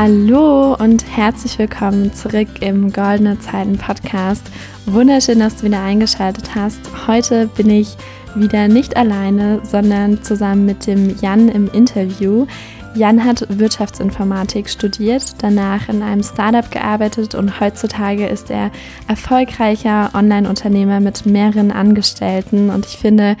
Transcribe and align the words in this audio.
Hallo 0.00 0.76
und 0.76 1.04
herzlich 1.16 1.58
willkommen 1.58 2.12
zurück 2.12 2.46
im 2.60 2.92
Goldene 2.92 3.36
Zeiten 3.40 3.76
Podcast. 3.78 4.48
Wunderschön, 4.86 5.40
dass 5.40 5.56
du 5.56 5.64
wieder 5.64 5.82
eingeschaltet 5.82 6.54
hast. 6.54 6.78
Heute 7.08 7.48
bin 7.48 7.68
ich 7.68 7.96
wieder 8.36 8.68
nicht 8.68 8.96
alleine, 8.96 9.58
sondern 9.64 10.22
zusammen 10.22 10.66
mit 10.66 10.86
dem 10.86 11.18
Jan 11.20 11.48
im 11.48 11.68
Interview. 11.72 12.46
Jan 12.94 13.24
hat 13.24 13.44
Wirtschaftsinformatik 13.48 14.70
studiert, 14.70 15.34
danach 15.42 15.88
in 15.88 16.00
einem 16.04 16.22
Startup 16.22 16.70
gearbeitet 16.70 17.34
und 17.34 17.58
heutzutage 17.58 18.28
ist 18.28 18.52
er 18.52 18.70
erfolgreicher 19.08 20.10
Online-Unternehmer 20.14 21.00
mit 21.00 21.26
mehreren 21.26 21.72
Angestellten. 21.72 22.70
Und 22.70 22.86
ich 22.86 22.98
finde 22.98 23.36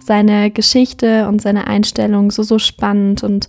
seine 0.00 0.50
Geschichte 0.50 1.28
und 1.28 1.40
seine 1.40 1.68
Einstellung 1.68 2.32
so, 2.32 2.42
so 2.42 2.58
spannend 2.58 3.22
und 3.22 3.48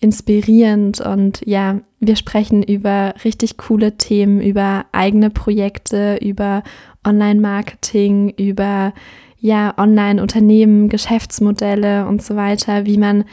inspirierend 0.00 1.00
und 1.00 1.40
ja, 1.44 1.80
wir 2.00 2.16
sprechen 2.16 2.62
über 2.62 3.14
richtig 3.24 3.56
coole 3.56 3.96
Themen, 3.96 4.40
über 4.40 4.86
eigene 4.92 5.30
Projekte, 5.30 6.18
über 6.22 6.62
Online-Marketing, 7.04 8.30
über 8.30 8.92
ja, 9.40 9.74
Online-Unternehmen, 9.76 10.88
Geschäftsmodelle 10.88 12.06
und 12.06 12.22
so 12.22 12.36
weiter, 12.36 12.86
wie 12.86 12.98
man 12.98 13.24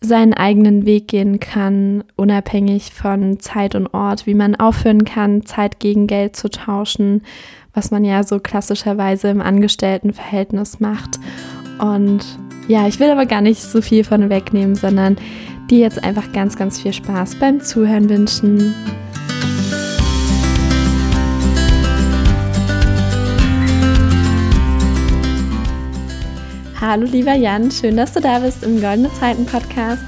seinen 0.00 0.34
eigenen 0.34 0.84
Weg 0.84 1.08
gehen 1.08 1.38
kann, 1.40 2.04
unabhängig 2.16 2.92
von 2.92 3.38
Zeit 3.38 3.74
und 3.74 3.94
Ort, 3.94 4.26
wie 4.26 4.34
man 4.34 4.56
aufhören 4.56 5.04
kann, 5.04 5.46
Zeit 5.46 5.78
gegen 5.78 6.06
Geld 6.06 6.36
zu 6.36 6.50
tauschen, 6.50 7.22
was 7.72 7.90
man 7.90 8.04
ja 8.04 8.24
so 8.24 8.40
klassischerweise 8.40 9.28
im 9.28 9.40
Angestelltenverhältnis 9.40 10.80
macht. 10.80 11.20
Und 11.78 12.20
ja, 12.68 12.88
ich 12.88 12.98
will 12.98 13.10
aber 13.10 13.26
gar 13.26 13.40
nicht 13.40 13.62
so 13.62 13.80
viel 13.80 14.04
von 14.04 14.28
wegnehmen, 14.28 14.74
sondern 14.74 15.16
dir 15.72 15.78
jetzt 15.78 16.04
einfach 16.04 16.30
ganz, 16.32 16.54
ganz 16.56 16.78
viel 16.78 16.92
Spaß 16.92 17.36
beim 17.36 17.60
Zuhören 17.62 18.08
wünschen. 18.10 18.74
Hallo 26.78 27.06
lieber 27.06 27.32
Jan, 27.32 27.70
schön, 27.70 27.96
dass 27.96 28.12
du 28.12 28.20
da 28.20 28.40
bist 28.40 28.62
im 28.64 28.82
Goldene 28.82 29.10
Zeiten 29.14 29.46
Podcast. 29.46 30.02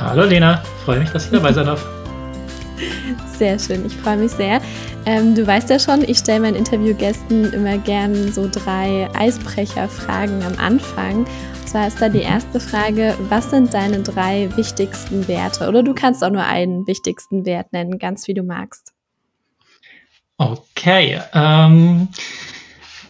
Hallo 0.00 0.24
Lena, 0.24 0.62
freue 0.84 1.00
mich, 1.00 1.08
dass 1.10 1.24
ich 1.24 1.30
dabei 1.30 1.52
sein 1.52 1.64
darf. 1.64 1.86
Sehr 3.38 3.58
schön, 3.58 3.86
ich 3.86 3.96
freue 3.96 4.18
mich 4.18 4.32
sehr. 4.32 4.60
Ähm, 5.06 5.34
du 5.34 5.46
weißt 5.46 5.70
ja 5.70 5.78
schon, 5.78 6.02
ich 6.02 6.18
stelle 6.18 6.40
meinen 6.40 6.56
Interviewgästen 6.56 7.54
immer 7.54 7.78
gern 7.78 8.30
so 8.32 8.50
drei 8.52 9.08
Eisbrecherfragen 9.14 10.42
am 10.42 10.58
Anfang 10.58 11.24
zwar 11.70 11.86
ist 11.86 12.02
da 12.02 12.08
die 12.08 12.22
erste 12.22 12.58
Frage, 12.58 13.14
was 13.28 13.50
sind 13.50 13.72
deine 13.74 14.02
drei 14.02 14.48
wichtigsten 14.56 15.28
Werte? 15.28 15.68
Oder 15.68 15.84
du 15.84 15.94
kannst 15.94 16.24
auch 16.24 16.30
nur 16.30 16.42
einen 16.42 16.84
wichtigsten 16.88 17.46
Wert 17.46 17.72
nennen, 17.72 18.00
ganz 18.00 18.26
wie 18.26 18.34
du 18.34 18.42
magst. 18.42 18.92
Okay, 20.36 21.20
ähm, 21.32 22.08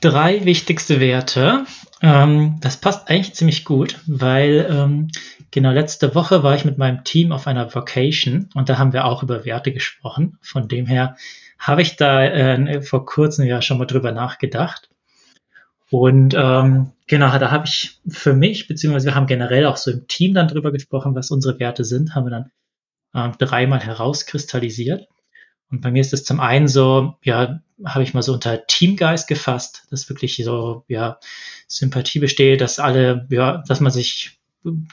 drei 0.03 0.45
wichtigste 0.45 1.01
Werte. 1.01 1.65
Ähm, 2.03 2.59
das 2.61 2.77
passt 2.77 3.09
eigentlich 3.09 3.33
ziemlich 3.33 3.65
gut, 3.65 3.99
weil 4.07 4.69
ähm, 4.71 5.09
genau 5.51 5.71
letzte 5.71 6.15
Woche 6.15 6.43
war 6.43 6.55
ich 6.55 6.67
mit 6.67 6.77
meinem 6.77 7.03
Team 7.03 7.33
auf 7.33 7.47
einer 7.47 7.75
Vacation 7.75 8.51
und 8.55 8.69
da 8.69 8.77
haben 8.77 8.93
wir 8.93 9.07
auch 9.07 9.23
über 9.23 9.47
Werte 9.47 9.73
gesprochen. 9.73 10.37
Von 10.43 10.69
dem 10.69 10.85
her 10.85 11.17
habe 11.59 11.81
ich 11.81 11.97
da 11.97 12.23
äh, 12.25 12.83
vor 12.83 13.07
kurzem 13.07 13.47
ja 13.47 13.63
schon 13.63 13.79
mal 13.79 13.87
drüber 13.87 14.13
nachgedacht. 14.13 14.90
Und 15.91 16.35
ähm, 16.37 16.93
genau, 17.07 17.37
da 17.39 17.51
habe 17.51 17.67
ich 17.67 18.01
für 18.09 18.33
mich, 18.33 18.69
beziehungsweise 18.69 19.07
wir 19.07 19.15
haben 19.15 19.27
generell 19.27 19.67
auch 19.67 19.77
so 19.77 19.91
im 19.91 20.07
Team 20.07 20.35
dann 20.35 20.49
drüber 20.49 20.71
gesprochen, 20.71 21.15
was 21.15 21.31
unsere 21.31 21.59
Werte 21.59 21.85
sind, 21.85 22.15
haben 22.15 22.27
wir 22.27 22.31
dann 22.31 22.51
ähm, 23.15 23.33
dreimal 23.39 23.81
herauskristallisiert. 23.81 25.09
Und 25.71 25.81
bei 25.81 25.91
mir 25.91 26.01
ist 26.01 26.13
es 26.13 26.25
zum 26.25 26.41
einen 26.41 26.69
so, 26.69 27.15
ja, 27.23 27.61
habe 27.85 28.03
ich 28.03 28.15
mal 28.15 28.23
so 28.23 28.33
unter 28.33 28.67
Teamgeist 28.67 29.29
gefasst, 29.29 29.87
dass 29.91 30.09
wirklich 30.09 30.37
so, 30.37 30.85
ja, 30.89 31.19
Sympathie 31.67 32.19
besteht, 32.19 32.61
dass 32.61 32.79
alle, 32.79 33.27
ja, 33.31 33.63
dass 33.67 33.81
man 33.81 33.93
sich 33.93 34.41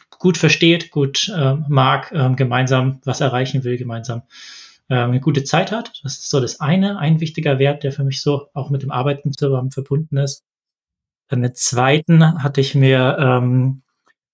gut 0.09 0.37
versteht, 0.37 0.91
gut 0.91 1.29
äh, 1.35 1.55
mag, 1.67 2.11
äh, 2.11 2.33
gemeinsam 2.35 3.01
was 3.03 3.21
erreichen 3.21 3.63
will, 3.63 3.77
gemeinsam 3.77 4.23
äh, 4.89 4.95
eine 4.95 5.19
gute 5.19 5.43
Zeit 5.43 5.71
hat. 5.71 5.91
Das 6.03 6.13
ist 6.13 6.29
so 6.29 6.39
das 6.39 6.59
eine, 6.59 6.99
ein 6.99 7.19
wichtiger 7.19 7.59
Wert, 7.59 7.83
der 7.83 7.91
für 7.91 8.03
mich 8.03 8.21
so 8.21 8.47
auch 8.53 8.69
mit 8.69 8.83
dem 8.83 8.91
Arbeiten 8.91 9.33
zusammen 9.33 9.71
verbunden 9.71 10.17
ist. 10.17 10.46
Den 11.31 11.53
zweiten 11.55 12.41
hatte 12.41 12.61
ich 12.61 12.75
mir 12.75 13.17
ähm, 13.19 13.83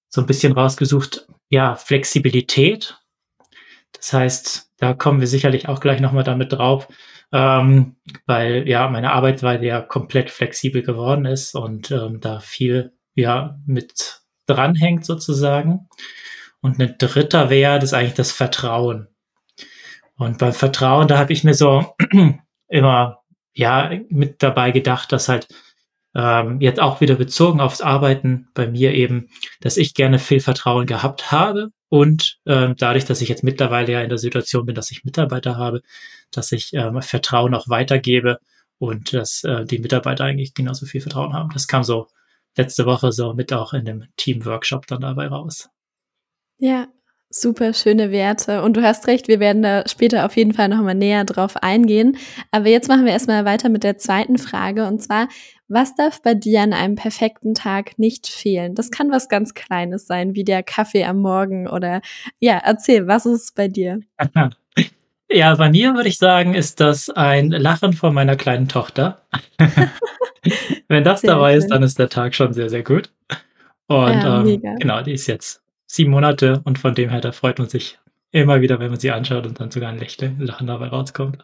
so 0.10 0.22
ein 0.22 0.28
bisschen 0.28 0.54
rausgesucht, 0.54 1.28
ja, 1.50 1.76
Flexibilität. 1.76 3.00
Das 3.94 4.14
heißt, 4.14 4.72
da 4.78 4.94
kommen 4.94 5.20
wir 5.20 5.28
sicherlich 5.28 5.68
auch 5.68 5.80
gleich 5.80 6.02
nochmal 6.02 6.24
damit 6.24 6.54
drauf, 6.54 6.88
ähm, 7.32 7.96
weil 8.26 8.68
ja 8.68 8.88
meine 8.90 9.12
Arbeitsweise 9.12 9.66
ja 9.66 9.82
komplett 9.82 10.30
flexibel 10.30 10.84
geworden 10.84 11.26
ist 11.26 11.56
und 11.56 11.90
ähm, 11.92 12.20
da 12.20 12.40
viel 12.40 12.94
ja 13.16 13.60
mit 13.66 14.22
dranhängt 14.46 15.06
sozusagen. 15.06 15.88
Und 16.62 16.80
ein 16.80 16.96
dritter 16.98 17.50
Wert 17.50 17.84
ist 17.84 17.94
eigentlich 17.94 18.14
das 18.14 18.32
Vertrauen. 18.32 19.08
Und 20.16 20.38
beim 20.38 20.54
Vertrauen, 20.54 21.08
da 21.08 21.18
habe 21.18 21.34
ich 21.34 21.44
mir 21.44 21.54
so 21.54 21.96
immer 22.68 23.24
ja 23.54 23.92
mit 24.10 24.42
dabei 24.44 24.72
gedacht, 24.72 25.12
dass 25.12 25.30
halt 25.30 25.48
ähm, 26.16 26.62
jetzt 26.62 26.80
auch 26.80 27.02
wieder 27.02 27.16
bezogen 27.16 27.60
aufs 27.60 27.82
Arbeiten 27.82 28.48
bei 28.54 28.68
mir 28.68 28.94
eben, 28.94 29.30
dass 29.62 29.78
ich 29.78 29.94
gerne 29.94 30.20
viel 30.20 30.40
Vertrauen 30.40 30.86
gehabt 30.86 31.32
habe 31.32 31.70
und 31.90 32.40
ähm, 32.48 32.76
dadurch, 32.78 33.06
dass 33.06 33.22
ich 33.22 33.30
jetzt 33.30 33.44
mittlerweile 33.44 33.92
ja 33.92 34.02
in 34.02 34.10
der 34.10 34.18
Situation 34.18 34.66
bin, 34.66 34.74
dass 34.76 34.90
ich 34.90 35.06
Mitarbeiter 35.06 35.58
habe, 35.58 35.82
dass 36.32 36.52
ich 36.52 36.74
ähm, 36.74 37.02
Vertrauen 37.02 37.54
auch 37.54 37.70
weitergebe 37.70 38.40
und 38.80 39.14
dass 39.14 39.44
äh, 39.44 39.64
die 39.66 39.78
Mitarbeiter 39.78 40.24
eigentlich 40.24 40.56
genauso 40.56 40.86
viel 40.86 41.02
Vertrauen 41.02 41.34
haben. 41.34 41.52
Das 41.54 41.68
kam 41.68 41.84
so 41.84 42.08
letzte 42.58 42.88
Woche 42.88 43.12
so 43.12 43.34
mit 43.34 43.54
auch 43.54 43.74
in 43.74 43.86
dem 43.86 44.06
Team-Workshop 44.18 44.88
dann 44.88 45.02
dabei 45.02 45.28
raus. 45.28 45.70
Ja, 46.58 46.88
super 47.30 47.74
schöne 47.74 48.12
Werte. 48.12 48.62
Und 48.62 48.78
du 48.78 48.84
hast 48.84 49.08
recht, 49.08 49.28
wir 49.28 49.40
werden 49.40 49.62
da 49.62 49.88
später 49.88 50.26
auf 50.26 50.36
jeden 50.38 50.54
Fall 50.54 50.70
nochmal 50.70 50.96
näher 50.96 51.26
drauf 51.26 51.58
eingehen. 51.58 52.18
Aber 52.52 52.68
jetzt 52.70 52.88
machen 52.88 53.06
wir 53.06 53.12
erstmal 53.12 53.46
weiter 53.46 53.70
mit 53.70 53.84
der 53.84 53.98
zweiten 53.98 54.38
Frage. 54.38 54.88
Und 54.88 55.02
zwar, 55.02 55.28
was 55.74 55.96
darf 55.96 56.22
bei 56.22 56.34
dir 56.34 56.62
an 56.62 56.74
einem 56.74 56.96
perfekten 56.96 57.54
Tag 57.54 57.98
nicht 57.98 58.28
fehlen? 58.28 58.76
Das 58.76 58.92
kann 58.92 59.12
was 59.12 59.28
ganz 59.28 59.54
Kleines 59.54 60.08
sein, 60.08 60.36
wie 60.36 60.44
der 60.44 60.64
Kaffee 60.64 61.06
am 61.06 61.20
Morgen 61.20 61.68
oder 61.68 62.02
ja, 62.40 62.58
erzähl, 62.64 63.08
was 63.08 63.26
ist 63.26 63.56
bei 63.56 63.68
dir? 63.68 64.02
Ja, 65.32 65.56
bei 65.56 65.72
mir 65.72 65.96
würde 65.96 66.10
ich 66.10 66.20
sagen, 66.20 66.54
ist 66.54 66.80
das 66.80 67.10
ein 67.10 67.50
Lachen 67.50 67.94
von 67.94 68.14
meiner 68.14 68.36
kleinen 68.36 68.68
Tochter. 68.68 69.22
Wenn 70.88 71.04
das 71.04 71.22
sehr 71.22 71.32
dabei 71.32 71.54
schön. 71.54 71.60
ist, 71.60 71.68
dann 71.70 71.82
ist 71.82 71.98
der 71.98 72.10
Tag 72.10 72.36
schon 72.36 72.54
sehr, 72.54 72.70
sehr 72.70 72.84
gut. 72.84 73.12
Und 73.88 74.14
ja, 74.14 74.44
ähm, 74.44 74.62
genau, 74.80 75.02
die 75.02 75.14
ist 75.14 75.26
jetzt 75.26 75.64
sieben 75.88 76.12
Monate 76.12 76.62
und 76.66 76.78
von 76.78 76.94
dem 76.94 77.10
her, 77.10 77.20
da 77.20 77.32
freut 77.32 77.58
man 77.58 77.68
sich 77.68 77.98
immer 78.32 78.62
wieder, 78.62 78.80
wenn 78.80 78.92
man 78.92 79.00
sie 79.00 79.10
anschaut 79.10 79.48
und 79.48 79.60
dann 79.60 79.72
sogar 79.72 79.90
ein 79.90 79.98
Lächeln, 79.98 80.40
Lachen 80.40 80.68
dabei 80.68 80.88
rauskommt. 80.88 81.44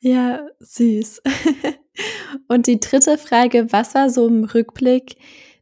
Ja, 0.00 0.40
süß. 0.58 1.22
Und 2.48 2.66
die 2.66 2.80
dritte 2.80 3.18
Frage, 3.18 3.66
was 3.70 3.94
war 3.94 4.10
so 4.10 4.26
im 4.26 4.44
Rückblick 4.44 5.16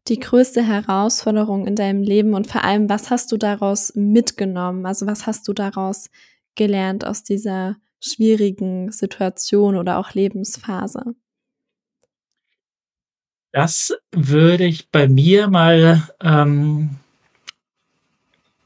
die 0.08 0.18
größte 0.18 0.62
Herausforderung 0.62 1.66
in 1.66 1.76
deinem 1.76 2.02
Leben 2.02 2.34
und 2.34 2.46
vor 2.46 2.64
allem, 2.64 2.88
was 2.88 3.10
hast 3.10 3.32
du 3.32 3.36
daraus 3.36 3.92
mitgenommen? 3.94 4.86
Also 4.86 5.06
was 5.06 5.26
hast 5.26 5.46
du 5.46 5.52
daraus 5.52 6.10
gelernt 6.54 7.06
aus 7.06 7.22
dieser 7.22 7.76
schwierigen 8.00 8.90
Situation 8.92 9.76
oder 9.76 9.98
auch 9.98 10.14
Lebensphase? 10.14 11.14
Das 13.52 13.92
würde 14.12 14.64
ich 14.64 14.90
bei 14.90 15.08
mir 15.08 15.48
mal 15.48 16.08
ähm, 16.22 16.96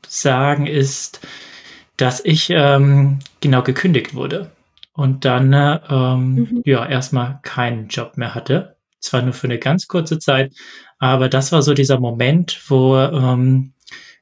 sagen, 0.06 0.66
ist, 0.66 1.20
dass 1.96 2.24
ich 2.24 2.50
ähm, 2.50 3.18
genau 3.40 3.62
gekündigt 3.62 4.14
wurde 4.14 4.50
und 4.94 5.24
dann 5.24 5.52
ähm, 5.52 6.34
mhm. 6.34 6.62
ja 6.64 6.86
erstmal 6.86 7.40
keinen 7.42 7.88
Job 7.88 8.16
mehr 8.16 8.34
hatte. 8.34 8.76
Zwar 9.00 9.22
nur 9.22 9.34
für 9.34 9.48
eine 9.48 9.58
ganz 9.58 9.86
kurze 9.86 10.18
Zeit, 10.18 10.54
aber 10.98 11.28
das 11.28 11.52
war 11.52 11.60
so 11.60 11.74
dieser 11.74 12.00
Moment, 12.00 12.58
wo 12.68 12.96
ähm, 12.96 13.74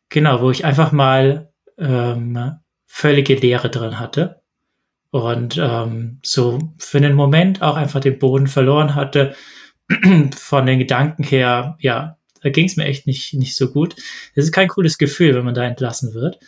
genau, 0.09 0.41
wo 0.41 0.51
ich 0.51 0.65
einfach 0.65 0.91
mal 0.91 1.53
ähm, 1.79 2.57
völlige 2.87 3.35
Leere 3.35 3.71
drin 3.71 4.01
hatte 4.01 4.43
und 5.11 5.59
ähm, 5.59 6.19
so 6.25 6.59
für 6.79 6.99
einen 6.99 7.15
Moment 7.15 7.63
auch 7.63 7.77
einfach 7.77 8.01
den 8.01 8.19
Boden 8.19 8.49
verloren 8.49 8.95
hatte 8.95 9.37
von 10.35 10.67
den 10.67 10.79
Gedanken 10.79 11.23
her. 11.23 11.77
Ja, 11.81 12.17
da 12.41 12.51
ging 12.51 12.67
es 12.67 12.77
mir 12.77 12.87
echt 12.87 13.07
nicht 13.07 13.35
nicht 13.35 13.55
so 13.55 13.71
gut. 13.71 13.95
Es 14.35 14.47
ist 14.47 14.53
kein 14.53 14.69
cooles 14.69 14.99
Gefühl, 14.99 15.35
wenn 15.35 15.45
man 15.45 15.55
da 15.55 15.65
entlassen 15.65 16.15
wird. 16.15 16.41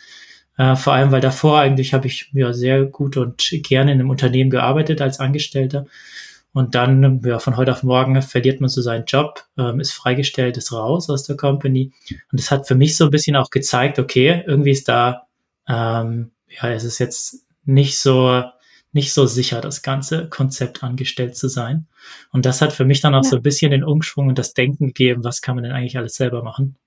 Äh, 0.57 0.75
vor 0.75 0.93
allem, 0.93 1.11
weil 1.11 1.21
davor 1.21 1.59
eigentlich 1.59 1.93
habe 1.93 2.07
ich 2.07 2.29
ja 2.33 2.53
sehr 2.53 2.85
gut 2.85 3.17
und 3.17 3.49
gerne 3.63 3.91
in 3.91 3.99
einem 3.99 4.09
Unternehmen 4.09 4.49
gearbeitet 4.49 5.01
als 5.01 5.19
Angestellter. 5.19 5.85
Und 6.53 6.73
dann, 6.73 7.21
ja, 7.25 7.39
von 7.39 7.57
heute 7.57 7.73
auf 7.73 7.83
morgen 7.83 8.21
verliert 8.21 8.61
man 8.61 8.69
so 8.69 8.81
seinen 8.81 9.03
Job, 9.05 9.43
ähm, 9.57 9.81
ist 9.81 9.91
freigestellt, 9.91 10.55
ist 10.55 10.71
raus 10.71 11.09
aus 11.09 11.23
der 11.23 11.35
Company. 11.35 11.91
Und 12.31 12.39
das 12.39 12.49
hat 12.49 12.65
für 12.65 12.75
mich 12.75 12.95
so 12.95 13.05
ein 13.05 13.11
bisschen 13.11 13.35
auch 13.35 13.49
gezeigt, 13.49 13.99
okay, 13.99 14.43
irgendwie 14.47 14.71
ist 14.71 14.87
da 14.87 15.25
ähm, 15.67 16.31
ja, 16.47 16.69
es 16.69 16.83
ist 16.83 16.99
jetzt 16.99 17.45
nicht 17.65 17.97
so, 17.99 18.43
nicht 18.91 19.13
so 19.13 19.25
sicher, 19.25 19.61
das 19.61 19.81
ganze 19.81 20.29
Konzept 20.29 20.83
angestellt 20.83 21.35
zu 21.35 21.47
sein. 21.47 21.87
Und 22.31 22.45
das 22.45 22.61
hat 22.61 22.71
für 22.73 22.85
mich 22.85 23.01
dann 23.01 23.15
auch 23.15 23.23
ja. 23.23 23.29
so 23.29 23.35
ein 23.37 23.41
bisschen 23.41 23.71
den 23.71 23.83
Umschwung 23.83 24.27
und 24.27 24.37
das 24.37 24.53
Denken 24.53 24.87
gegeben, 24.87 25.23
was 25.23 25.41
kann 25.41 25.55
man 25.55 25.63
denn 25.63 25.73
eigentlich 25.73 25.97
alles 25.97 26.15
selber 26.15 26.43
machen? 26.43 26.77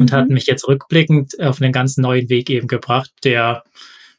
Und 0.00 0.10
mhm. 0.10 0.16
hat 0.16 0.28
mich 0.28 0.46
jetzt 0.46 0.66
rückblickend 0.66 1.38
auf 1.40 1.60
einen 1.60 1.72
ganz 1.72 1.96
neuen 1.96 2.28
Weg 2.28 2.50
eben 2.50 2.66
gebracht, 2.66 3.12
der, 3.22 3.64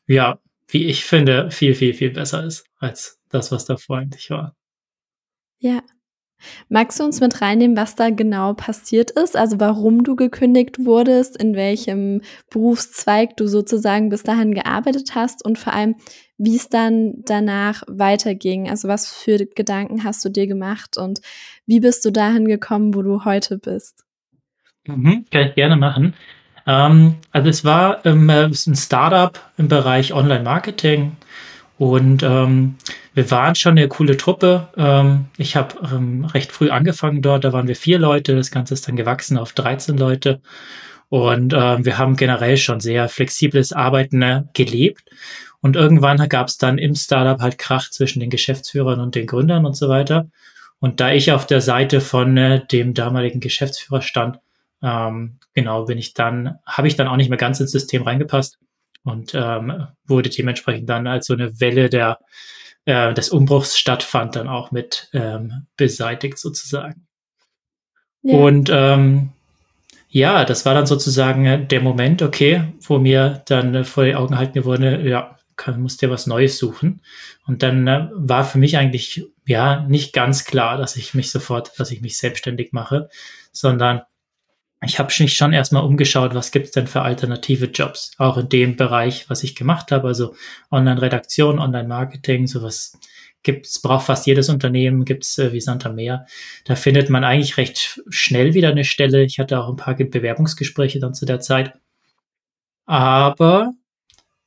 ja, 0.07 0.39
wie 0.67 0.85
ich 0.85 1.03
finde, 1.03 1.51
viel, 1.51 1.75
viel, 1.75 1.93
viel 1.93 2.11
besser 2.11 2.45
ist 2.45 2.65
als 2.77 3.19
das, 3.29 3.51
was 3.51 3.65
davor 3.65 3.97
eigentlich 3.97 4.29
war. 4.29 4.55
Ja, 5.59 5.81
Magst 6.69 6.99
du 6.99 7.03
uns 7.03 7.19
mit 7.19 7.41
reinnehmen, 7.41 7.77
was 7.77 7.95
da 7.95 8.09
genau 8.09 8.53
passiert 8.53 9.11
ist? 9.11 9.35
Also 9.35 9.59
warum 9.59 10.03
du 10.03 10.15
gekündigt 10.15 10.85
wurdest, 10.85 11.37
in 11.37 11.55
welchem 11.55 12.21
Berufszweig 12.49 13.37
du 13.37 13.47
sozusagen 13.47 14.09
bis 14.09 14.23
dahin 14.23 14.53
gearbeitet 14.53 15.13
hast 15.15 15.45
und 15.45 15.59
vor 15.59 15.73
allem, 15.73 15.95
wie 16.37 16.55
es 16.55 16.69
dann 16.69 17.21
danach 17.25 17.83
weiterging? 17.87 18.69
Also 18.69 18.87
was 18.87 19.11
für 19.11 19.45
Gedanken 19.45 20.03
hast 20.03 20.25
du 20.25 20.29
dir 20.29 20.47
gemacht 20.47 20.97
und 20.97 21.21
wie 21.65 21.79
bist 21.79 22.03
du 22.05 22.11
dahin 22.11 22.47
gekommen, 22.47 22.95
wo 22.95 23.01
du 23.01 23.23
heute 23.25 23.57
bist? 23.57 24.03
Mhm, 24.87 25.25
kann 25.31 25.47
ich 25.47 25.55
gerne 25.55 25.75
machen. 25.75 26.13
Ähm, 26.65 27.15
also 27.31 27.49
es 27.49 27.65
war 27.65 28.05
ähm, 28.05 28.29
ein 28.29 28.75
Startup 28.75 29.39
im 29.57 29.67
Bereich 29.67 30.13
Online-Marketing 30.13 31.17
und 31.77 32.23
ähm, 32.23 32.75
wir 33.13 33.31
waren 33.31 33.55
schon 33.55 33.71
eine 33.71 33.87
coole 33.87 34.17
Truppe. 34.17 34.69
Ähm, 34.77 35.25
ich 35.37 35.55
habe 35.55 35.75
ähm, 35.91 36.25
recht 36.25 36.51
früh 36.51 36.69
angefangen 36.69 37.21
dort, 37.21 37.43
da 37.43 37.53
waren 37.53 37.67
wir 37.67 37.75
vier 37.75 37.99
Leute. 37.99 38.35
Das 38.35 38.51
Ganze 38.51 38.73
ist 38.73 38.87
dann 38.87 38.95
gewachsen 38.95 39.37
auf 39.37 39.53
13 39.53 39.97
Leute. 39.97 40.41
Und 41.09 41.53
ähm, 41.53 41.83
wir 41.83 41.97
haben 41.97 42.15
generell 42.15 42.57
schon 42.57 42.79
sehr 42.79 43.09
flexibles 43.09 43.73
Arbeiten 43.73 44.21
äh, 44.21 44.43
gelebt. 44.53 45.09
Und 45.61 45.75
irgendwann 45.75 46.17
gab 46.29 46.47
es 46.47 46.57
dann 46.57 46.77
im 46.77 46.95
Startup 46.95 47.41
halt 47.41 47.57
Krach 47.57 47.89
zwischen 47.89 48.19
den 48.19 48.29
Geschäftsführern 48.29 48.99
und 48.99 49.15
den 49.15 49.27
Gründern 49.27 49.65
und 49.65 49.75
so 49.75 49.89
weiter. 49.89 50.27
Und 50.79 50.99
da 50.99 51.11
ich 51.11 51.31
auf 51.31 51.45
der 51.47 51.61
Seite 51.61 51.99
von 51.99 52.37
äh, 52.37 52.65
dem 52.65 52.93
damaligen 52.93 53.39
Geschäftsführer 53.39 54.01
stand, 54.01 54.39
ähm, 54.81 55.39
genau 55.53 55.85
bin 55.85 55.97
ich 55.97 56.13
dann, 56.13 56.59
habe 56.65 56.87
ich 56.87 56.95
dann 56.95 57.07
auch 57.07 57.17
nicht 57.17 57.29
mehr 57.29 57.37
ganz 57.37 57.59
ins 57.59 57.71
System 57.71 58.03
reingepasst 58.03 58.59
und 59.03 59.33
ähm, 59.33 59.87
wurde 60.05 60.29
dementsprechend 60.29 60.89
dann 60.89 61.07
als 61.07 61.27
so 61.27 61.33
eine 61.33 61.59
Welle 61.59 61.89
der, 61.89 62.19
äh, 62.85 63.13
des 63.13 63.29
Umbruchs 63.29 63.77
stattfand, 63.77 64.35
dann 64.35 64.47
auch 64.47 64.71
mit 64.71 65.09
ähm, 65.13 65.67
beseitigt 65.77 66.37
sozusagen. 66.37 67.07
Ja. 68.23 68.37
Und 68.37 68.69
ähm, 68.71 69.29
ja, 70.09 70.45
das 70.45 70.65
war 70.65 70.73
dann 70.73 70.85
sozusagen 70.85 71.67
der 71.67 71.81
Moment, 71.81 72.21
okay, 72.21 72.73
wo 72.81 72.99
mir 72.99 73.43
dann 73.45 73.73
äh, 73.73 73.83
vor 73.83 74.03
die 74.03 74.15
Augen 74.15 74.37
halten 74.37 74.65
wurde, 74.65 75.07
ja, 75.07 75.37
kann, 75.55 75.81
musst 75.81 76.01
dir 76.01 76.09
was 76.09 76.27
Neues 76.27 76.57
suchen. 76.57 77.01
Und 77.45 77.63
dann 77.63 77.87
äh, 77.87 78.09
war 78.13 78.43
für 78.43 78.57
mich 78.57 78.77
eigentlich 78.77 79.25
ja 79.45 79.85
nicht 79.87 80.13
ganz 80.13 80.45
klar, 80.45 80.77
dass 80.77 80.95
ich 80.95 81.13
mich 81.13 81.31
sofort, 81.31 81.71
dass 81.79 81.91
ich 81.91 82.01
mich 82.01 82.17
selbstständig 82.17 82.73
mache, 82.73 83.09
sondern 83.51 84.01
ich 84.83 84.97
habe 84.97 85.13
mich 85.19 85.37
schon 85.37 85.53
erstmal 85.53 85.83
umgeschaut, 85.83 86.33
was 86.33 86.51
gibt's 86.51 86.71
denn 86.71 86.87
für 86.87 87.03
alternative 87.03 87.65
Jobs, 87.65 88.11
auch 88.17 88.37
in 88.37 88.49
dem 88.49 88.75
Bereich, 88.75 89.29
was 89.29 89.43
ich 89.43 89.55
gemacht 89.55 89.91
habe, 89.91 90.07
also 90.07 90.35
Online-Redaktion, 90.71 91.59
Online-Marketing, 91.59 92.47
sowas 92.47 92.97
gibt's, 93.43 93.79
braucht 93.81 94.07
fast 94.07 94.25
jedes 94.25 94.49
Unternehmen, 94.49 95.05
gibt's 95.05 95.37
äh, 95.37 95.53
wie 95.53 95.61
Santa 95.61 95.89
Meer. 95.91 96.25
Da 96.65 96.75
findet 96.75 97.09
man 97.11 97.23
eigentlich 97.23 97.57
recht 97.57 98.01
schnell 98.09 98.55
wieder 98.55 98.69
eine 98.69 98.83
Stelle. 98.83 99.23
Ich 99.23 99.39
hatte 99.39 99.59
auch 99.59 99.69
ein 99.69 99.75
paar 99.75 99.95
Bewerbungsgespräche 99.95 100.99
dann 100.99 101.13
zu 101.13 101.25
der 101.25 101.39
Zeit. 101.39 101.73
Aber 102.85 103.73